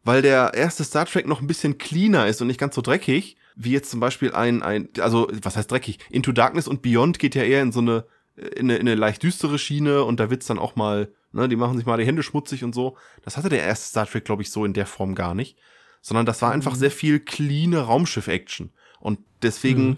[0.03, 3.37] Weil der erste Star Trek noch ein bisschen cleaner ist und nicht ganz so dreckig,
[3.55, 5.99] wie jetzt zum Beispiel ein, ein, also, was heißt dreckig?
[6.09, 8.05] Into Darkness und Beyond geht ja eher in so eine,
[8.37, 11.55] in eine, in eine leicht düstere Schiene und da wird's dann auch mal, ne, die
[11.55, 12.97] machen sich mal die Hände schmutzig und so.
[13.23, 15.57] Das hatte der erste Star Trek, glaube ich, so in der Form gar nicht.
[16.01, 18.71] Sondern das war einfach sehr viel cleane Raumschiff-Action.
[18.99, 19.97] Und deswegen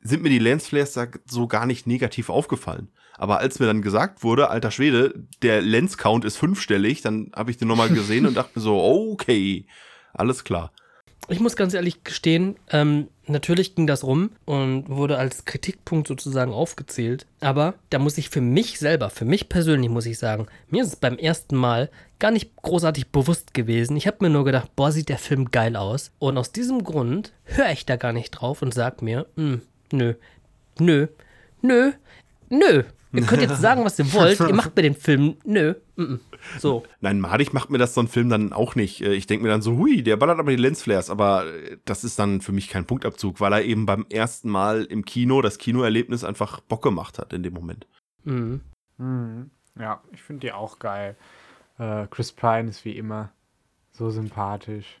[0.00, 2.88] sind mir die Lensflares da so gar nicht negativ aufgefallen.
[3.16, 7.58] Aber als mir dann gesagt wurde, alter Schwede, der Lens-Count ist fünfstellig, dann habe ich
[7.58, 9.66] den nochmal gesehen und dachte mir so, okay,
[10.14, 10.72] alles klar.
[11.28, 16.52] Ich muss ganz ehrlich gestehen, ähm, natürlich ging das rum und wurde als Kritikpunkt sozusagen
[16.52, 17.26] aufgezählt.
[17.40, 20.88] Aber da muss ich für mich selber, für mich persönlich muss ich sagen, mir ist
[20.88, 23.96] es beim ersten Mal gar nicht großartig bewusst gewesen.
[23.96, 26.12] Ich habe mir nur gedacht, boah, sieht der Film geil aus.
[26.18, 29.62] Und aus diesem Grund höre ich da gar nicht drauf und sag mir, "Hm,
[29.92, 30.14] nö,
[30.78, 31.06] nö,
[31.62, 31.92] nö,
[32.48, 32.82] nö.
[33.12, 34.38] Ihr könnt jetzt sagen, was ihr wollt.
[34.38, 35.74] Ihr macht mir den Film, nö.
[35.96, 36.20] mm, mm.
[36.58, 36.84] So.
[37.00, 39.00] Nein, madig macht mir das so ein Film dann auch nicht.
[39.00, 42.04] Äh, Ich denke mir dann so, hui, der ballert aber die Lensflares, aber äh, das
[42.04, 45.58] ist dann für mich kein Punktabzug, weil er eben beim ersten Mal im Kino das
[45.58, 47.86] Kinoerlebnis einfach Bock gemacht hat in dem Moment.
[48.24, 48.60] Mhm.
[48.98, 49.50] Mhm.
[49.78, 51.16] Ja, ich finde die auch geil.
[51.78, 53.32] Äh, Chris Pine ist wie immer
[53.92, 55.00] so sympathisch.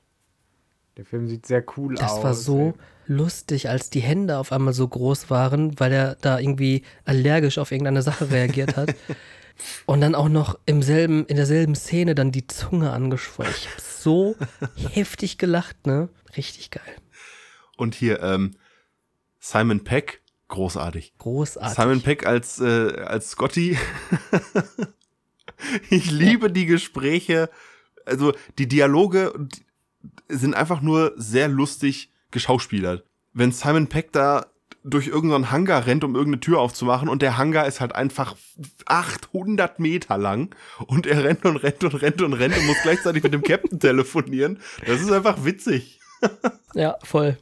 [0.96, 2.00] Der Film sieht sehr cool aus.
[2.00, 2.74] Das war so
[3.10, 7.72] lustig, als die Hände auf einmal so groß waren, weil er da irgendwie allergisch auf
[7.72, 8.94] irgendeine Sache reagiert hat.
[9.84, 13.52] Und dann auch noch im selben, in derselben Szene dann die Zunge angeschwollen.
[13.54, 14.36] Ich hab so
[14.92, 16.08] heftig gelacht, ne?
[16.34, 16.96] Richtig geil.
[17.76, 18.56] Und hier, ähm,
[19.38, 21.12] Simon Peck, großartig.
[21.18, 21.76] Großartig.
[21.76, 23.76] Simon Peck als, äh, als Scotty.
[25.90, 27.50] ich liebe die Gespräche.
[28.06, 29.48] Also die Dialoge
[30.28, 33.04] sind einfach nur sehr lustig geschauspielert.
[33.32, 34.46] Wenn Simon Peck da
[34.82, 38.36] durch irgendeinen Hangar rennt, um irgendeine Tür aufzumachen und der Hangar ist halt einfach
[38.86, 40.54] 800 Meter lang
[40.86, 43.78] und er rennt und rennt und rennt und rennt und muss gleichzeitig mit dem Captain
[43.78, 44.58] telefonieren.
[44.86, 46.00] Das ist einfach witzig.
[46.72, 47.36] Ja, voll.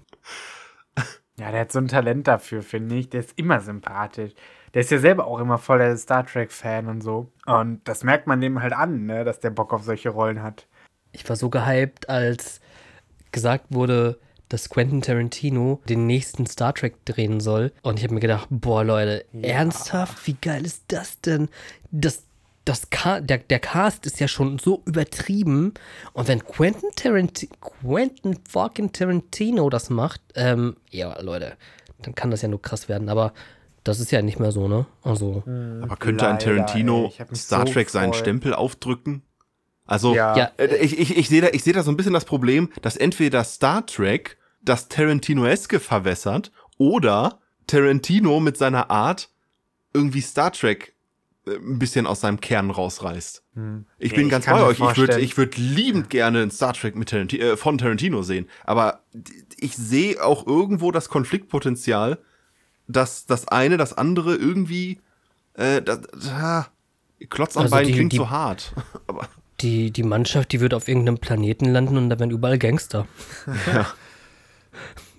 [1.39, 3.11] Ja, der hat so ein Talent dafür, finde ich.
[3.11, 4.32] Der ist immer sympathisch.
[4.72, 7.30] Der ist ja selber auch immer voll der Star Trek-Fan und so.
[7.45, 10.66] Und das merkt man dem halt an, ne, dass der Bock auf solche Rollen hat.
[11.12, 12.60] Ich war so gehypt, als
[13.32, 17.72] gesagt wurde, dass Quentin Tarantino den nächsten Star Trek drehen soll.
[17.82, 20.26] Und ich habe mir gedacht, boah, Leute, ernsthaft?
[20.26, 21.48] Wie geil ist das denn?
[21.90, 22.24] Das,
[22.64, 25.74] das der, der Cast ist ja schon so übertrieben.
[26.12, 31.54] Und wenn Quentin Tarantino, Quentin fucking Tarantino das macht, ähm, ja, Leute,
[32.02, 33.08] dann kann das ja nur krass werden.
[33.08, 33.32] Aber
[33.84, 34.86] das ist ja nicht mehr so, ne?
[35.02, 38.20] Also, Aber könnte ein Tarantino Star so Trek seinen gefreut.
[38.20, 39.22] Stempel aufdrücken?
[39.89, 40.35] Also, Ja.
[40.59, 42.97] Äh, Ich, ich, ich sehe da, ich seh da so ein bisschen das Problem, dass
[42.97, 49.31] entweder Star Trek das Tarantinoeske verwässert oder Tarantino mit seiner Art
[49.94, 50.94] irgendwie Star Trek
[51.47, 53.43] äh, ein bisschen aus seinem Kern rausreißt.
[53.51, 53.86] Ich Hm.
[53.98, 54.78] Nee, bin ich ganz bei euch.
[54.78, 58.48] Ich würde ich würd liebend gerne ein Star Trek mit Tarantino, äh, von Tarantino sehen.
[58.65, 59.01] Aber
[59.59, 62.19] ich sehe auch irgendwo das Konfliktpotenzial,
[62.86, 65.01] dass das eine das andere irgendwie
[65.55, 66.01] äh, das,
[66.31, 66.66] ah,
[67.31, 68.73] Klotz am Also Bein die- klingt die- so hart.
[69.09, 69.28] Aber
[69.60, 73.06] die, die Mannschaft, die wird auf irgendeinem Planeten landen und da werden überall Gangster.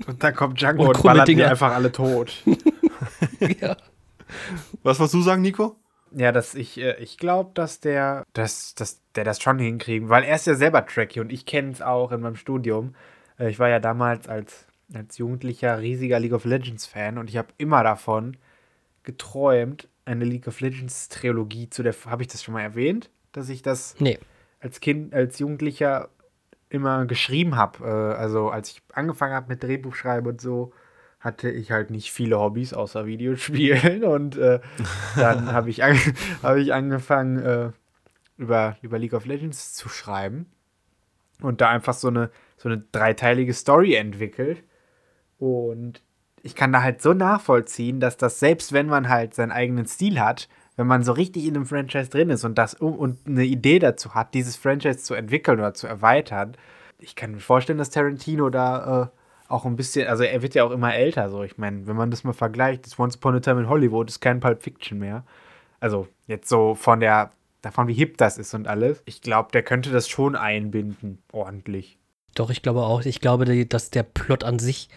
[0.07, 1.49] Und dann kommt Django Und und, ballert die Dinger.
[1.49, 2.43] einfach alle tot.
[3.61, 3.75] ja.
[4.83, 5.75] Was was du sagen, Nico?
[6.11, 10.23] Ja, dass ich, äh, ich glaube, dass der, dass, dass der das schon hinkriegen, weil
[10.23, 12.95] er ist ja selber Trekkie und ich kenne es auch in meinem Studium.
[13.37, 17.37] Äh, ich war ja damals als, als Jugendlicher riesiger League of Legends Fan und ich
[17.37, 18.37] habe immer davon
[19.03, 23.49] geträumt, eine League of Legends Trilogie zu der, habe ich das schon mal erwähnt, dass
[23.49, 24.19] ich das Nee.
[24.59, 26.09] als Kind, als Jugendlicher
[26.69, 27.85] immer geschrieben habe.
[27.85, 30.71] Äh, also als ich angefangen habe mit Drehbuchschreiben und so,
[31.19, 34.03] hatte ich halt nicht viele Hobbys außer Videospielen.
[34.05, 34.59] Und äh,
[35.17, 35.97] dann habe ich, an,
[36.43, 37.71] hab ich angefangen, äh,
[38.37, 40.45] über, über League of Legends zu schreiben.
[41.41, 44.63] Und da einfach so eine, so eine dreiteilige Story entwickelt.
[45.39, 46.01] Und
[46.41, 50.19] ich kann da halt so nachvollziehen, dass das, selbst wenn man halt seinen eigenen Stil
[50.21, 50.47] hat,
[50.79, 54.15] wenn man so richtig in einem Franchise drin ist und das und eine Idee dazu
[54.15, 56.55] hat, dieses Franchise zu entwickeln oder zu erweitern,
[56.99, 60.63] ich kann mir vorstellen, dass Tarantino da äh, auch ein bisschen, also er wird ja
[60.63, 63.39] auch immer älter, so ich meine, wenn man das mal vergleicht, das Once Upon a
[63.41, 65.25] Time in Hollywood ist kein Pulp Fiction mehr.
[65.81, 67.31] Also jetzt so von der,
[67.61, 69.03] davon wie hip das ist und alles.
[69.03, 71.97] Ich glaube, der könnte das schon einbinden, ordentlich.
[72.35, 73.03] Doch, ich glaube auch.
[73.03, 74.87] Ich glaube, dass der Plot an sich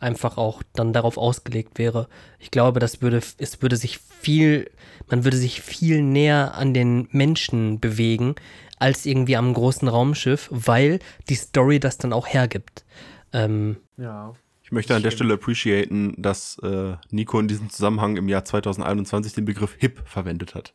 [0.00, 2.08] einfach auch dann darauf ausgelegt wäre.
[2.38, 4.70] Ich glaube, das würde, es würde sich viel,
[5.08, 8.34] man würde sich viel näher an den Menschen bewegen,
[8.78, 10.98] als irgendwie am großen Raumschiff, weil
[11.28, 12.84] die Story das dann auch hergibt.
[13.32, 14.34] Ähm, Ja.
[14.62, 15.10] Ich möchte an der.
[15.10, 20.54] Stelle appreciaten, dass äh, Nico in diesem Zusammenhang im Jahr 2021 den Begriff Hip verwendet
[20.54, 20.74] hat.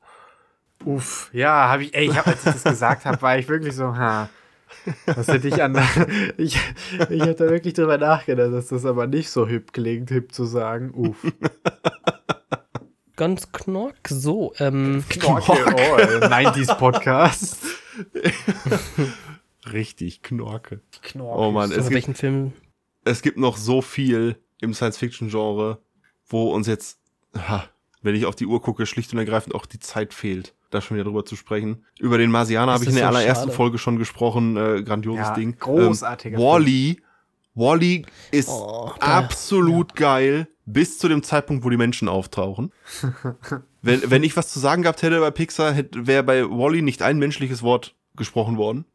[0.83, 3.73] Uff, ja, habe ich, ey, ich hab, als ich das gesagt habe, war ich wirklich
[3.73, 4.27] so, ha,
[5.05, 5.75] was hätte ich an,
[6.37, 6.59] ich,
[7.09, 10.45] ich habe da wirklich drüber nachgedacht, dass das aber nicht so hip klingt, hip zu
[10.45, 11.17] sagen, uff.
[13.15, 17.57] ganz knork, so, ähm, Knorke, oh, äh, 90s Podcast.
[19.71, 20.81] Richtig, Knorke.
[21.01, 21.39] Knorke.
[21.39, 22.53] Oh Mann, es gibt, welchen Film?
[23.03, 25.79] es gibt noch so viel im Science-Fiction-Genre,
[26.27, 26.99] wo uns jetzt,
[27.35, 27.69] ha,
[28.01, 30.95] wenn ich auf die Uhr gucke, schlicht und ergreifend auch die Zeit fehlt, da schon
[30.97, 31.83] wieder drüber zu sprechen.
[31.99, 33.55] Über den Marsianer habe ich in der so allerersten schade.
[33.55, 35.57] Folge schon gesprochen, äh, grandioses Ja, Ding.
[35.57, 37.01] großartiger ähm, Wally,
[37.55, 42.71] Wally ist Oh, absolut geil, bis zu dem Zeitpunkt, wo die Menschen auftauchen.
[43.81, 47.17] wenn, wenn ich was zu sagen gehabt hätte bei Pixar, wäre bei Wally nicht ein
[47.17, 48.85] menschliches Wort gesprochen worden.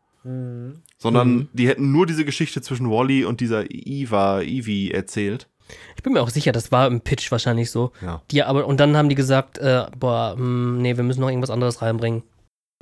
[0.99, 1.49] Sondern Mhm.
[1.55, 5.49] die hätten nur diese Geschichte zwischen Wally und dieser Eva, Evie erzählt.
[5.97, 7.93] Ich bin mir auch sicher, das war im Pitch wahrscheinlich so.
[8.03, 8.23] Ja.
[8.31, 11.51] Die, aber, und dann haben die gesagt, äh, boah, hm, nee, wir müssen noch irgendwas
[11.51, 12.23] anderes reinbringen.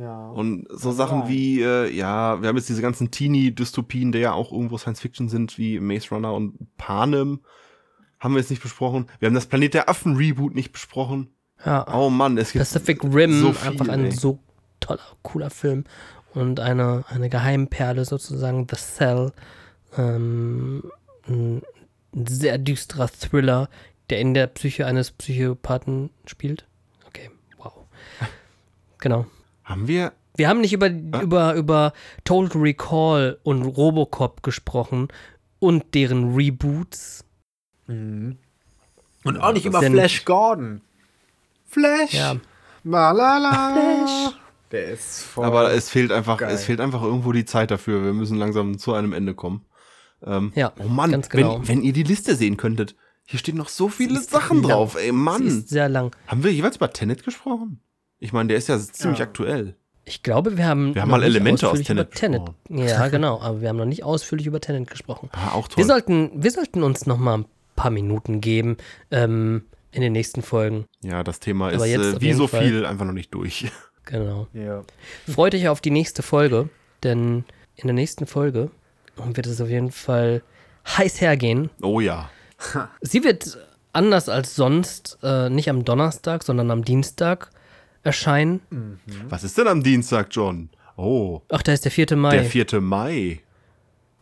[0.01, 0.29] Ja.
[0.29, 4.53] Und so Sachen wie, äh, ja, wir haben jetzt diese ganzen Teenie-Dystopien, die ja auch
[4.53, 7.41] irgendwo Science-Fiction sind, wie Maze Runner und Panem.
[8.21, 9.09] Haben wir jetzt nicht besprochen.
[9.19, 11.31] Wir haben das Planet der Affen-Reboot nicht besprochen.
[11.65, 11.87] Ja.
[11.93, 14.11] Oh Mann, es gibt Pacific Rim, so viel, einfach ein ey.
[14.13, 14.39] so
[14.79, 15.85] toller, cooler Film.
[16.35, 19.33] Und eine, eine Geheimperle sozusagen, The Cell.
[19.97, 20.85] Ähm,
[22.15, 23.69] ein sehr düsterer Thriller,
[24.11, 26.67] der in der Psyche eines Psychopathen spielt.
[27.07, 27.73] Okay, wow.
[28.99, 29.27] Genau.
[29.65, 31.93] Haben wir Wir haben nicht über, über, über
[32.25, 35.09] Total Recall und Robocop gesprochen
[35.59, 37.25] und deren Reboots.
[37.87, 38.39] Mhm.
[39.25, 40.81] Und auch nicht über Flash Gordon.
[41.67, 42.15] Flash.
[42.15, 42.37] Ja.
[42.83, 43.75] Malala.
[43.75, 44.39] Flash.
[44.71, 45.45] Der ist voll.
[45.45, 46.55] Aber es fehlt einfach, Geil.
[46.55, 48.05] es fehlt einfach irgendwo die Zeit dafür.
[48.05, 49.65] Wir müssen langsam zu einem Ende kommen.
[50.25, 51.59] Ähm, Ja, oh Mann, ganz genau.
[51.61, 52.97] wenn, wenn ihr die Liste sehen könntet,
[53.27, 54.71] hier stehen noch so viele Sachen lang.
[54.71, 55.47] drauf, ey Sie Mann.
[55.47, 56.15] ist sehr lang.
[56.27, 57.81] Haben wir jeweils über Tenet gesprochen?
[58.19, 59.27] Ich meine, der ist ja ziemlich Ja.
[59.27, 59.77] aktuell.
[60.05, 60.95] Ich glaube, wir haben.
[60.95, 64.47] Wir haben mal Elemente aus Tenet über Ja, genau, aber wir haben noch nicht ausführlich
[64.47, 65.29] über Tenet gesprochen.
[65.33, 65.77] Ah, auch toll.
[65.77, 67.45] Wir sollten, wir sollten uns noch mal ein
[67.77, 68.79] paar Minuten geben
[69.11, 70.87] ähm, in den nächsten Folgen.
[71.03, 72.65] ja, das Thema Aber ist jetzt äh, wie so Fall.
[72.65, 73.71] viel einfach noch nicht durch.
[74.07, 74.47] Genau.
[74.55, 74.83] ja.
[75.31, 76.71] Freut euch auf die nächste Folge,
[77.03, 77.45] denn
[77.77, 78.71] in der nächsten Folge
[79.25, 80.43] wird es auf jeden Fall
[80.87, 81.71] heiß hergehen.
[81.83, 82.31] Oh ja.
[83.01, 83.59] Sie wird
[83.93, 87.51] anders als sonst äh, nicht am Donnerstag, sondern am Dienstag
[88.03, 88.61] erscheinen.
[89.29, 90.71] Was ist denn am Dienstag, John?
[90.97, 92.17] Oh, Ach, da ist der 4.
[92.17, 92.31] Mai.
[92.37, 92.81] der 4.
[92.81, 93.41] Mai.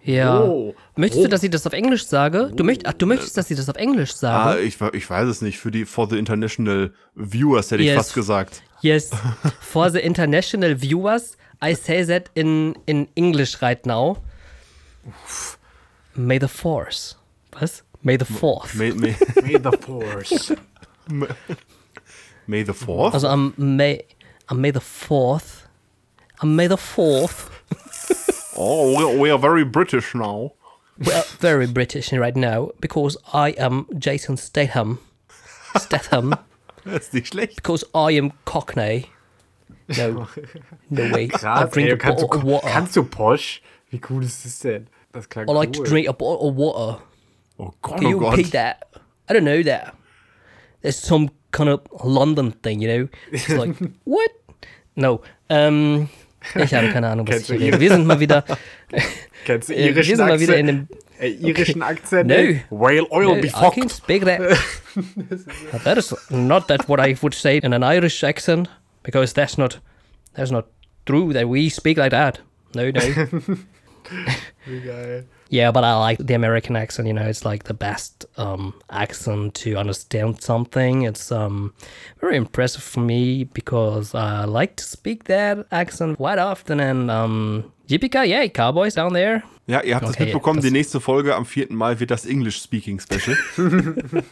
[0.02, 0.40] ja.
[0.40, 0.74] Oh.
[0.96, 1.30] Möchtest du, Oh.
[1.30, 2.50] dass ich das auf Englisch sage?
[2.54, 4.16] Du möcht, ach, du möchtest, dass ich das auf Englisch Ah,
[4.52, 4.60] sage?
[4.60, 5.58] ich, we- ich weiß es nicht.
[5.58, 7.96] Für die For the International Viewers hätte ich Yes.
[7.96, 8.62] fast gesagt.
[8.82, 9.10] Yes.
[9.60, 14.18] For the international viewers, I say that in, in English right now.
[16.14, 17.14] May the Force.
[17.60, 17.82] Was?
[18.02, 18.74] May the Fourth.
[18.76, 20.52] May, may, May the Force.
[22.46, 23.14] may the 4th?
[23.14, 24.02] Also am May,
[24.48, 25.66] am May the Fourth.
[26.42, 27.50] Am May the Fourth.
[28.56, 30.52] oh, we, we are very British now.
[30.98, 34.98] We are very British right now because I am Jason Statham.
[35.76, 36.34] Statham.
[36.84, 37.56] Das ist nicht schlecht.
[37.56, 39.06] Because I am Cockney.
[39.88, 40.28] No.
[40.90, 41.24] No way.
[41.24, 42.68] I Krass, drink ey, a kannst, bottle du, water.
[42.68, 43.60] kannst du Posch?
[43.90, 44.86] Wie cool ist das denn?
[45.24, 47.02] Klang I like to drink a bottle of water.
[47.58, 48.36] Oh Can oh you Gott.
[48.36, 48.86] repeat that?
[49.28, 49.94] I don't know that.
[50.82, 53.08] There's some kind of London thing, you know?
[53.32, 54.30] It's like, what?
[54.94, 55.22] No.
[55.48, 56.08] Ähm,
[56.54, 57.80] ich habe keine Ahnung, was Kennst ich rede.
[57.80, 58.44] Wir sind mal wieder,
[59.44, 60.88] Kennst du äh, wir sind mal wieder in dem
[61.18, 62.28] Äh, irischen Akzent?
[62.28, 62.34] No.
[62.34, 62.62] ey?
[62.70, 64.40] Whale oil No, be I can't speak that.
[65.84, 68.68] that is not that what I would say in an Irish accent
[69.02, 69.80] because that's not
[70.34, 70.66] that's not
[71.06, 72.40] true that we speak like that.
[72.74, 73.00] No, no.
[74.66, 75.24] Wie geil.
[75.50, 77.06] yeah, but I like the American accent.
[77.08, 81.02] You know, it's like the best um, accent to understand something.
[81.02, 81.72] It's um
[82.20, 86.80] very impressive for me because I like to speak that accent quite often.
[86.80, 89.42] And um, Yippee yay, cowboys down there.
[89.68, 91.66] Ja, ihr habt es Okay, mitbekommen, das- die nächste Folge am 4.
[91.70, 93.36] Mai wird das English-Speaking-Special.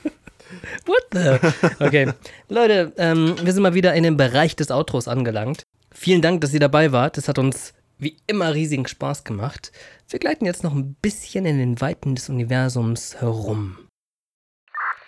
[0.87, 1.39] What the?
[1.85, 2.13] Okay.
[2.49, 5.65] Leute, ähm, wir sind mal wieder in dem Bereich des Outros angelangt.
[5.93, 7.17] Vielen Dank, dass ihr dabei wart.
[7.17, 7.73] Das hat uns
[8.05, 9.73] wie immer riesigen Spaß gemacht.
[10.09, 13.89] Wir gleiten jetzt noch ein bisschen in den Weiten des Universums herum.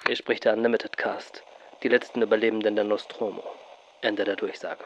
[0.06, 1.44] Hier spricht der Unlimited Cast.
[1.82, 3.44] Die letzten Überlebenden der Nostromo.
[4.02, 4.85] Ende der Durchsage.